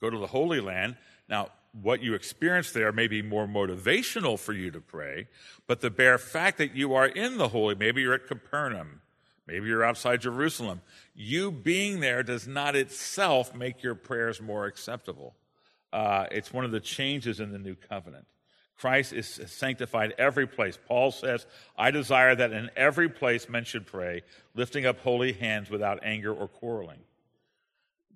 go 0.00 0.10
to 0.10 0.18
the 0.18 0.26
Holy 0.26 0.60
Land. 0.60 0.96
Now, 1.28 1.50
what 1.82 2.02
you 2.02 2.14
experience 2.14 2.72
there 2.72 2.90
may 2.92 3.06
be 3.06 3.22
more 3.22 3.46
motivational 3.46 4.38
for 4.38 4.52
you 4.52 4.70
to 4.70 4.80
pray, 4.80 5.28
but 5.66 5.80
the 5.80 5.90
bare 5.90 6.18
fact 6.18 6.58
that 6.58 6.74
you 6.74 6.94
are 6.94 7.06
in 7.06 7.38
the 7.38 7.48
Holy, 7.48 7.74
maybe 7.74 8.00
you're 8.02 8.14
at 8.14 8.26
Capernaum, 8.26 9.02
maybe 9.46 9.68
you're 9.68 9.84
outside 9.84 10.20
Jerusalem, 10.20 10.80
you 11.14 11.50
being 11.50 12.00
there 12.00 12.22
does 12.22 12.46
not 12.46 12.76
itself 12.76 13.54
make 13.54 13.82
your 13.82 13.94
prayers 13.94 14.40
more 14.40 14.66
acceptable. 14.66 15.34
Uh, 15.92 16.26
it's 16.30 16.52
one 16.52 16.64
of 16.64 16.72
the 16.72 16.80
changes 16.80 17.40
in 17.40 17.52
the 17.52 17.58
new 17.58 17.74
covenant. 17.74 18.26
Christ 18.76 19.14
is 19.14 19.40
sanctified 19.46 20.14
every 20.18 20.46
place. 20.46 20.78
Paul 20.86 21.10
says, 21.10 21.46
I 21.78 21.90
desire 21.90 22.34
that 22.34 22.52
in 22.52 22.70
every 22.76 23.08
place 23.08 23.48
men 23.48 23.64
should 23.64 23.86
pray, 23.86 24.22
lifting 24.54 24.84
up 24.84 25.00
holy 25.00 25.32
hands 25.32 25.70
without 25.70 26.00
anger 26.02 26.32
or 26.32 26.46
quarreling. 26.46 26.98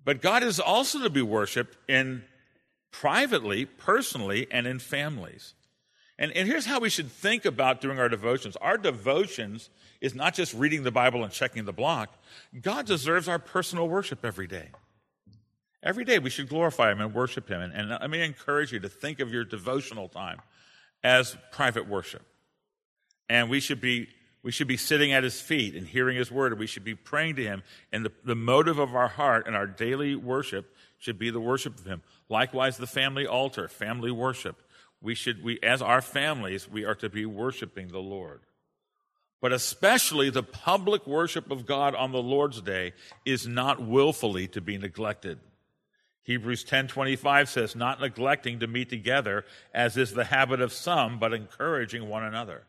But 0.03 0.21
God 0.21 0.43
is 0.43 0.59
also 0.59 0.99
to 0.99 1.09
be 1.09 1.21
worshiped 1.21 1.77
in 1.87 2.23
privately, 2.91 3.65
personally, 3.65 4.47
and 4.51 4.67
in 4.67 4.77
families. 4.79 5.55
And, 6.21 6.31
and 6.33 6.47
here's 6.47 6.67
how 6.67 6.79
we 6.79 6.91
should 6.91 7.11
think 7.11 7.45
about 7.45 7.81
doing 7.81 7.97
our 7.97 8.07
devotions. 8.07 8.55
Our 8.57 8.77
devotions 8.77 9.71
is 10.01 10.13
not 10.13 10.35
just 10.35 10.53
reading 10.53 10.83
the 10.83 10.91
Bible 10.91 11.23
and 11.23 11.33
checking 11.33 11.65
the 11.65 11.73
block. 11.73 12.15
God 12.61 12.85
deserves 12.85 13.27
our 13.27 13.39
personal 13.39 13.89
worship 13.89 14.23
every 14.23 14.45
day. 14.45 14.69
Every 15.81 16.05
day 16.05 16.19
we 16.19 16.29
should 16.29 16.47
glorify 16.47 16.91
Him 16.91 17.01
and 17.01 17.11
worship 17.11 17.49
Him. 17.49 17.59
And, 17.59 17.73
and 17.73 17.89
let 17.89 18.07
me 18.07 18.21
encourage 18.21 18.71
you 18.71 18.79
to 18.81 18.87
think 18.87 19.19
of 19.19 19.33
your 19.33 19.43
devotional 19.43 20.09
time 20.09 20.39
as 21.03 21.35
private 21.51 21.89
worship. 21.89 22.21
And 23.27 23.49
we 23.49 23.59
should 23.59 23.81
be 23.81 24.07
we 24.43 24.51
should 24.51 24.67
be 24.67 24.77
sitting 24.77 25.13
at 25.13 25.23
his 25.23 25.39
feet 25.39 25.75
and 25.75 25.87
hearing 25.87 26.17
his 26.17 26.31
word, 26.31 26.57
we 26.57 26.65
should 26.65 26.83
be 26.83 26.95
praying 26.95 27.35
to 27.35 27.43
him. 27.43 27.61
And 27.91 28.03
the, 28.03 28.11
the 28.23 28.35
motive 28.35 28.79
of 28.79 28.95
our 28.95 29.07
heart 29.07 29.45
and 29.45 29.55
our 29.55 29.67
daily 29.67 30.15
worship 30.15 30.75
should 30.97 31.19
be 31.19 31.29
the 31.29 31.39
worship 31.39 31.77
of 31.77 31.85
him. 31.85 32.01
Likewise, 32.27 32.77
the 32.77 32.87
family 32.87 33.27
altar, 33.27 33.67
family 33.67 34.09
worship. 34.09 34.59
We 35.01 35.15
should, 35.15 35.43
we, 35.43 35.59
as 35.63 35.81
our 35.81 36.01
families, 36.01 36.69
we 36.69 36.85
are 36.85 36.95
to 36.95 37.09
be 37.09 37.25
worshiping 37.25 37.87
the 37.87 37.99
Lord. 37.99 38.41
But 39.41 39.51
especially 39.51 40.29
the 40.29 40.43
public 40.43 41.07
worship 41.07 41.49
of 41.49 41.65
God 41.65 41.95
on 41.95 42.11
the 42.11 42.21
Lord's 42.21 42.61
day 42.61 42.93
is 43.25 43.47
not 43.47 43.81
willfully 43.81 44.47
to 44.49 44.61
be 44.61 44.77
neglected. 44.77 45.39
Hebrews 46.23 46.63
10:25 46.63 47.49
says, 47.49 47.75
"Not 47.75 47.99
neglecting 47.99 48.59
to 48.59 48.67
meet 48.67 48.89
together, 48.89 49.43
as 49.73 49.97
is 49.97 50.13
the 50.13 50.25
habit 50.25 50.61
of 50.61 50.71
some, 50.71 51.17
but 51.17 51.33
encouraging 51.33 52.07
one 52.07 52.23
another." 52.23 52.67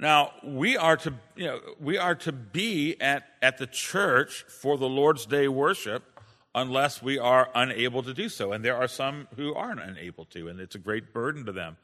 Now, 0.00 0.32
we 0.42 0.76
are 0.76 0.96
to, 0.96 1.14
you 1.36 1.46
know, 1.46 1.60
we 1.78 1.96
are 1.96 2.16
to 2.16 2.32
be 2.32 3.00
at, 3.00 3.28
at 3.40 3.58
the 3.58 3.68
church 3.68 4.42
for 4.42 4.76
the 4.76 4.88
Lord's 4.88 5.24
Day 5.24 5.46
worship 5.46 6.13
unless 6.54 7.02
we 7.02 7.18
are 7.18 7.50
unable 7.54 8.02
to 8.02 8.14
do 8.14 8.28
so. 8.28 8.52
And 8.52 8.64
there 8.64 8.76
are 8.76 8.88
some 8.88 9.28
who 9.36 9.54
aren't 9.54 9.80
unable 9.80 10.24
to, 10.26 10.48
and 10.48 10.60
it's 10.60 10.74
a 10.74 10.78
great 10.78 11.12
burden 11.12 11.44
to 11.46 11.52
them. 11.52 11.76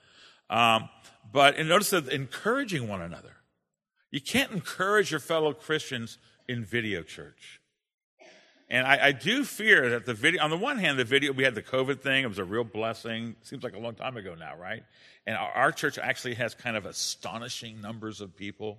Um, 0.48 0.88
but 1.32 1.56
and 1.56 1.68
notice 1.68 1.90
that 1.90 2.08
encouraging 2.08 2.88
one 2.88 3.02
another. 3.02 3.36
You 4.10 4.20
can't 4.20 4.50
encourage 4.50 5.10
your 5.10 5.20
fellow 5.20 5.52
Christians 5.52 6.18
in 6.48 6.64
video 6.64 7.02
church. 7.02 7.60
And 8.68 8.86
I, 8.86 9.08
I, 9.08 9.12
do 9.12 9.42
fear 9.42 9.90
that 9.90 10.06
the 10.06 10.14
video, 10.14 10.42
on 10.44 10.50
the 10.50 10.56
one 10.56 10.78
hand, 10.78 10.96
the 10.96 11.04
video, 11.04 11.32
we 11.32 11.42
had 11.42 11.56
the 11.56 11.62
COVID 11.62 12.00
thing, 12.00 12.22
it 12.22 12.28
was 12.28 12.38
a 12.38 12.44
real 12.44 12.62
blessing. 12.62 13.34
Seems 13.42 13.64
like 13.64 13.74
a 13.74 13.78
long 13.78 13.94
time 13.94 14.16
ago 14.16 14.36
now, 14.36 14.56
right? 14.56 14.84
And 15.26 15.36
our, 15.36 15.50
our 15.50 15.72
church 15.72 15.98
actually 15.98 16.34
has 16.34 16.54
kind 16.54 16.76
of 16.76 16.86
astonishing 16.86 17.80
numbers 17.80 18.20
of 18.20 18.36
people 18.36 18.78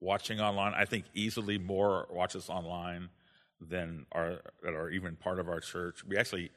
watching 0.00 0.40
online. 0.40 0.74
I 0.74 0.86
think 0.86 1.04
easily 1.14 1.56
more 1.56 2.08
watch 2.10 2.34
us 2.34 2.50
online 2.50 3.10
than 3.68 4.06
are, 4.12 4.40
that 4.62 4.74
are 4.74 4.90
even 4.90 5.16
part 5.16 5.38
of 5.38 5.48
our 5.48 5.60
church. 5.60 6.04
We 6.06 6.16
actually, 6.16 6.50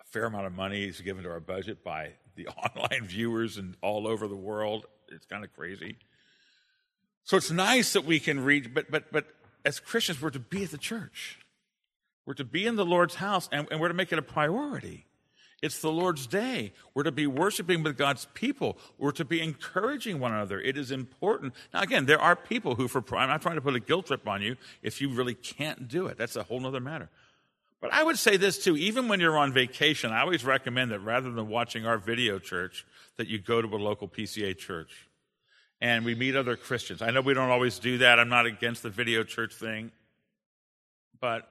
a 0.00 0.04
fair 0.04 0.24
amount 0.24 0.46
of 0.46 0.52
money 0.52 0.84
is 0.84 1.00
given 1.00 1.24
to 1.24 1.30
our 1.30 1.40
budget 1.40 1.84
by 1.84 2.12
the 2.36 2.46
online 2.48 3.06
viewers 3.06 3.56
and 3.56 3.76
all 3.82 4.06
over 4.06 4.26
the 4.28 4.36
world. 4.36 4.86
It's 5.08 5.26
kind 5.26 5.44
of 5.44 5.52
crazy. 5.54 5.96
So 7.24 7.36
it's 7.36 7.50
nice 7.50 7.92
that 7.92 8.04
we 8.04 8.20
can 8.20 8.40
read, 8.40 8.72
but, 8.72 8.90
but, 8.90 9.12
but 9.12 9.26
as 9.64 9.80
Christians, 9.80 10.20
we're 10.20 10.30
to 10.30 10.38
be 10.38 10.64
at 10.64 10.70
the 10.70 10.78
church. 10.78 11.40
We're 12.24 12.34
to 12.34 12.44
be 12.44 12.66
in 12.66 12.76
the 12.76 12.84
Lord's 12.84 13.16
house 13.16 13.48
and, 13.52 13.66
and 13.70 13.80
we're 13.80 13.88
to 13.88 13.94
make 13.94 14.12
it 14.12 14.18
a 14.18 14.22
priority. 14.22 15.07
It's 15.60 15.80
the 15.80 15.90
Lord's 15.90 16.26
day. 16.26 16.72
We're 16.94 17.02
to 17.02 17.12
be 17.12 17.26
worshiping 17.26 17.82
with 17.82 17.96
God's 17.96 18.26
people. 18.34 18.78
We're 18.96 19.12
to 19.12 19.24
be 19.24 19.40
encouraging 19.40 20.20
one 20.20 20.32
another. 20.32 20.60
It 20.60 20.76
is 20.76 20.92
important. 20.92 21.54
Now, 21.74 21.82
again, 21.82 22.06
there 22.06 22.20
are 22.20 22.36
people 22.36 22.76
who, 22.76 22.86
for 22.86 23.02
I'm 23.16 23.28
not 23.28 23.42
trying 23.42 23.56
to 23.56 23.60
put 23.60 23.74
a 23.74 23.80
guilt 23.80 24.06
trip 24.06 24.28
on 24.28 24.40
you 24.40 24.56
if 24.82 25.00
you 25.00 25.08
really 25.10 25.34
can't 25.34 25.88
do 25.88 26.06
it. 26.06 26.16
That's 26.16 26.36
a 26.36 26.44
whole 26.44 26.64
other 26.64 26.80
matter. 26.80 27.08
But 27.80 27.92
I 27.92 28.02
would 28.02 28.18
say 28.18 28.36
this 28.36 28.62
too, 28.62 28.76
even 28.76 29.08
when 29.08 29.20
you're 29.20 29.38
on 29.38 29.52
vacation, 29.52 30.12
I 30.12 30.20
always 30.20 30.44
recommend 30.44 30.90
that 30.92 31.00
rather 31.00 31.30
than 31.30 31.48
watching 31.48 31.86
our 31.86 31.98
video 31.98 32.38
church, 32.38 32.86
that 33.16 33.28
you 33.28 33.38
go 33.38 33.60
to 33.60 33.68
a 33.68 33.78
local 33.78 34.08
PCA 34.08 34.56
church 34.56 35.08
and 35.80 36.04
we 36.04 36.14
meet 36.14 36.34
other 36.34 36.56
Christians. 36.56 37.02
I 37.02 37.10
know 37.10 37.20
we 37.20 37.34
don't 37.34 37.50
always 37.50 37.78
do 37.78 37.98
that. 37.98 38.18
I'm 38.18 38.28
not 38.28 38.46
against 38.46 38.82
the 38.82 38.90
video 38.90 39.22
church 39.22 39.54
thing. 39.54 39.92
But 41.20 41.48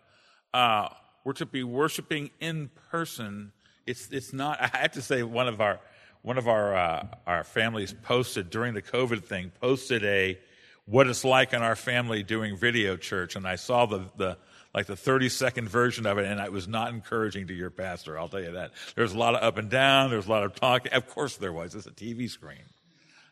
uh, 0.54 0.90
we're 1.24 1.34
to 1.34 1.46
be 1.46 1.64
worshiping 1.64 2.30
in 2.40 2.70
person. 2.90 3.52
It's 3.88 4.10
it's 4.12 4.34
not. 4.34 4.62
I 4.74 4.78
have 4.78 4.92
to 4.92 5.02
say, 5.02 5.24
one 5.24 5.48
of 5.48 5.62
our 5.62 5.80
one 6.22 6.38
of 6.38 6.48
our 6.48 6.76
uh, 6.76 7.08
our 7.26 7.44
families 7.44 7.94
posted 8.04 8.50
during 8.50 8.74
the 8.74 8.82
COVID 8.82 9.24
thing 9.24 9.52
posted 9.60 10.04
a 10.04 10.38
what 10.86 11.08
it's 11.08 11.26
like 11.26 11.54
in 11.54 11.62
our 11.62 11.76
family 11.76 12.22
doing 12.22 12.56
video 12.56 12.96
church, 12.98 13.36
and 13.36 13.48
I 13.48 13.56
saw 13.56 13.86
the 13.86 14.10
the 14.18 14.38
like 14.76 14.86
the 14.86 14.96
30 14.96 15.30
second 15.30 15.70
version 15.70 16.06
of 16.06 16.20
it, 16.20 16.26
and 16.26 16.40
it 16.40 16.52
was 16.52 16.68
not 16.68 16.94
encouraging 16.94 17.48
to 17.48 17.54
your 17.54 17.72
pastor. 17.72 18.20
I'll 18.20 18.28
tell 18.28 18.44
you 18.44 18.52
that. 18.52 18.74
There's 18.96 19.14
a 19.14 19.18
lot 19.18 19.34
of 19.34 19.42
up 19.42 19.58
and 19.58 19.70
down. 19.72 20.12
There's 20.12 20.28
a 20.28 20.30
lot 20.30 20.44
of 20.44 20.54
talking. 20.54 20.94
Of 20.94 21.08
course, 21.08 21.38
there 21.38 21.54
was. 21.54 21.74
It's 21.74 21.88
a 21.88 21.92
TV 21.92 22.30
screen. 22.30 22.62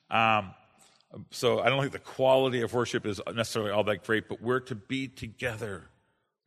Um, 0.09 0.55
so 1.29 1.59
I 1.59 1.69
don't 1.69 1.81
think 1.81 1.91
the 1.91 1.99
quality 1.99 2.61
of 2.61 2.73
worship 2.73 3.05
is 3.05 3.21
necessarily 3.33 3.71
all 3.71 3.83
that 3.83 4.05
great, 4.05 4.27
but 4.27 4.41
we're 4.41 4.61
to 4.61 4.75
be 4.75 5.07
together 5.07 5.83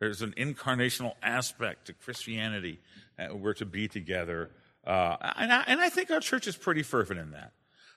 there's 0.00 0.22
an 0.22 0.32
incarnational 0.36 1.14
aspect 1.22 1.86
to 1.86 1.92
Christianity. 1.92 2.78
Uh, 3.18 3.34
we're 3.34 3.54
to 3.54 3.66
be 3.66 3.88
together. 3.88 4.50
Uh, 4.86 5.16
and, 5.36 5.52
I, 5.52 5.64
and 5.66 5.80
I 5.80 5.88
think 5.88 6.10
our 6.10 6.20
church 6.20 6.46
is 6.46 6.56
pretty 6.56 6.82
fervent 6.82 7.20
in 7.20 7.32
that. 7.32 7.52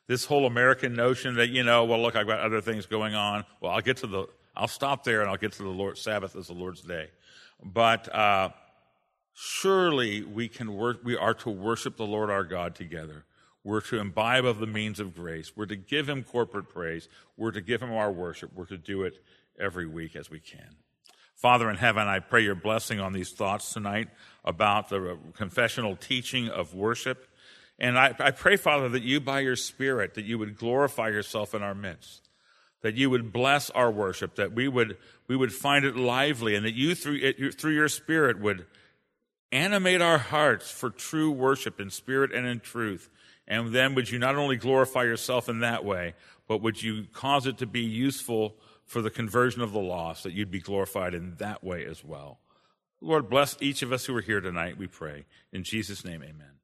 This 0.08 0.26
whole 0.26 0.46
American 0.46 0.94
notion 0.94 1.36
that, 1.36 1.50
you 1.50 1.64
know, 1.64 1.86
well, 1.86 2.02
look, 2.02 2.16
I've 2.16 2.28
got 2.28 2.40
other 2.40 2.60
things 2.62 2.86
going 2.86 3.16
on. 3.16 3.46
Well, 3.62 3.72
I'll 3.72 3.82
get 3.82 3.98
to 3.98 4.08
the, 4.08 4.28
I'll 4.56 4.68
stop 4.68 5.04
there 5.04 5.22
and 5.22 5.30
I'll 5.30 5.38
get 5.38 5.54
to 5.54 5.64
the 5.64 5.70
Lord, 5.70 5.98
Sabbath 5.98 6.36
as 6.36 6.48
the 6.48 6.54
Lord's 6.54 6.82
day. 6.82 7.10
But, 7.64 8.14
uh, 8.14 8.50
surely 9.34 10.24
we 10.24 10.48
can 10.48 10.76
work, 10.76 11.00
we 11.04 11.16
are 11.16 11.34
to 11.36 11.50
worship 11.50 11.98
the 11.98 12.06
Lord 12.06 12.30
our 12.30 12.44
God 12.44 12.76
together. 12.76 13.26
We're 13.64 13.82
to 13.82 14.00
imbibe 14.00 14.46
of 14.46 14.60
the 14.60 14.68
means 14.68 15.00
of 15.00 15.16
grace. 15.16 15.54
We're 15.56 15.68
to 15.68 15.76
give 15.76 16.10
him 16.10 16.24
corporate 16.24 16.68
praise. 16.68 17.08
We're 17.38 17.52
to 17.52 17.62
give 17.62 17.82
him 17.82 17.94
our 17.94 18.12
worship. 18.12 18.52
We're 18.56 18.66
to 18.66 18.78
do 18.78 19.04
it 19.04 19.24
every 19.60 19.86
week 19.86 20.16
as 20.16 20.30
we 20.30 20.40
can. 20.40 20.76
Father 21.42 21.72
in 21.72 21.76
heaven, 21.78 22.08
I 22.08 22.20
pray 22.20 22.44
your 22.44 22.54
blessing 22.54 23.00
on 23.00 23.14
these 23.14 23.32
thoughts 23.32 23.74
tonight 23.74 24.10
about 24.46 24.90
the 24.90 25.18
confessional 25.34 25.96
teaching 25.96 26.50
of 26.50 26.76
worship. 26.76 27.28
And 27.80 27.98
I, 27.98 28.14
I, 28.20 28.30
pray, 28.30 28.58
Father, 28.58 28.90
that 28.90 29.02
you, 29.02 29.20
by 29.20 29.40
your 29.40 29.56
Spirit, 29.56 30.14
that 30.14 30.26
you 30.26 30.38
would 30.38 30.56
glorify 30.56 31.10
yourself 31.10 31.56
in 31.56 31.64
our 31.64 31.74
midst, 31.74 32.30
that 32.82 32.94
you 32.94 33.10
would 33.10 33.34
bless 33.34 33.72
our 33.72 33.90
worship, 33.90 34.36
that 34.36 34.54
we 34.54 34.68
would, 34.68 34.98
we 35.28 35.36
would 35.36 35.52
find 35.52 35.84
it 35.84 35.96
lively, 35.96 36.54
and 36.54 36.64
that 36.64 36.76
you, 36.76 36.94
through, 36.94 37.18
it, 37.20 37.60
through 37.60 37.74
your 37.74 37.90
Spirit, 37.90 38.40
would 38.40 38.68
animate 39.52 40.00
our 40.00 40.20
hearts 40.20 40.70
for 40.70 40.92
true 40.92 41.32
worship 41.32 41.80
in 41.80 41.90
spirit 41.90 42.32
and 42.32 42.46
in 42.46 42.60
truth. 42.60 43.10
And 43.48 43.74
then 43.74 43.96
would 43.96 44.12
you 44.12 44.20
not 44.20 44.36
only 44.36 44.58
glorify 44.58 45.06
yourself 45.06 45.50
in 45.50 45.62
that 45.62 45.84
way, 45.84 46.14
but 46.48 46.62
would 46.62 46.84
you 46.84 47.08
cause 47.12 47.48
it 47.48 47.58
to 47.58 47.66
be 47.66 47.82
useful 47.82 48.58
for 48.92 49.02
the 49.02 49.10
conversion 49.10 49.62
of 49.62 49.72
the 49.72 49.80
lost, 49.80 50.24
that 50.24 50.34
you'd 50.34 50.52
be 50.52 50.60
glorified 50.60 51.14
in 51.14 51.36
that 51.36 51.64
way 51.64 51.86
as 51.86 52.04
well. 52.04 52.42
Lord, 53.00 53.30
bless 53.30 53.56
each 53.62 53.84
of 53.84 53.94
us 53.94 54.06
who 54.06 54.14
are 54.18 54.22
here 54.22 54.42
tonight, 54.42 54.78
we 54.78 54.86
pray. 54.86 55.24
In 55.54 55.64
Jesus' 55.64 56.04
name, 56.04 56.22
amen. 56.22 56.61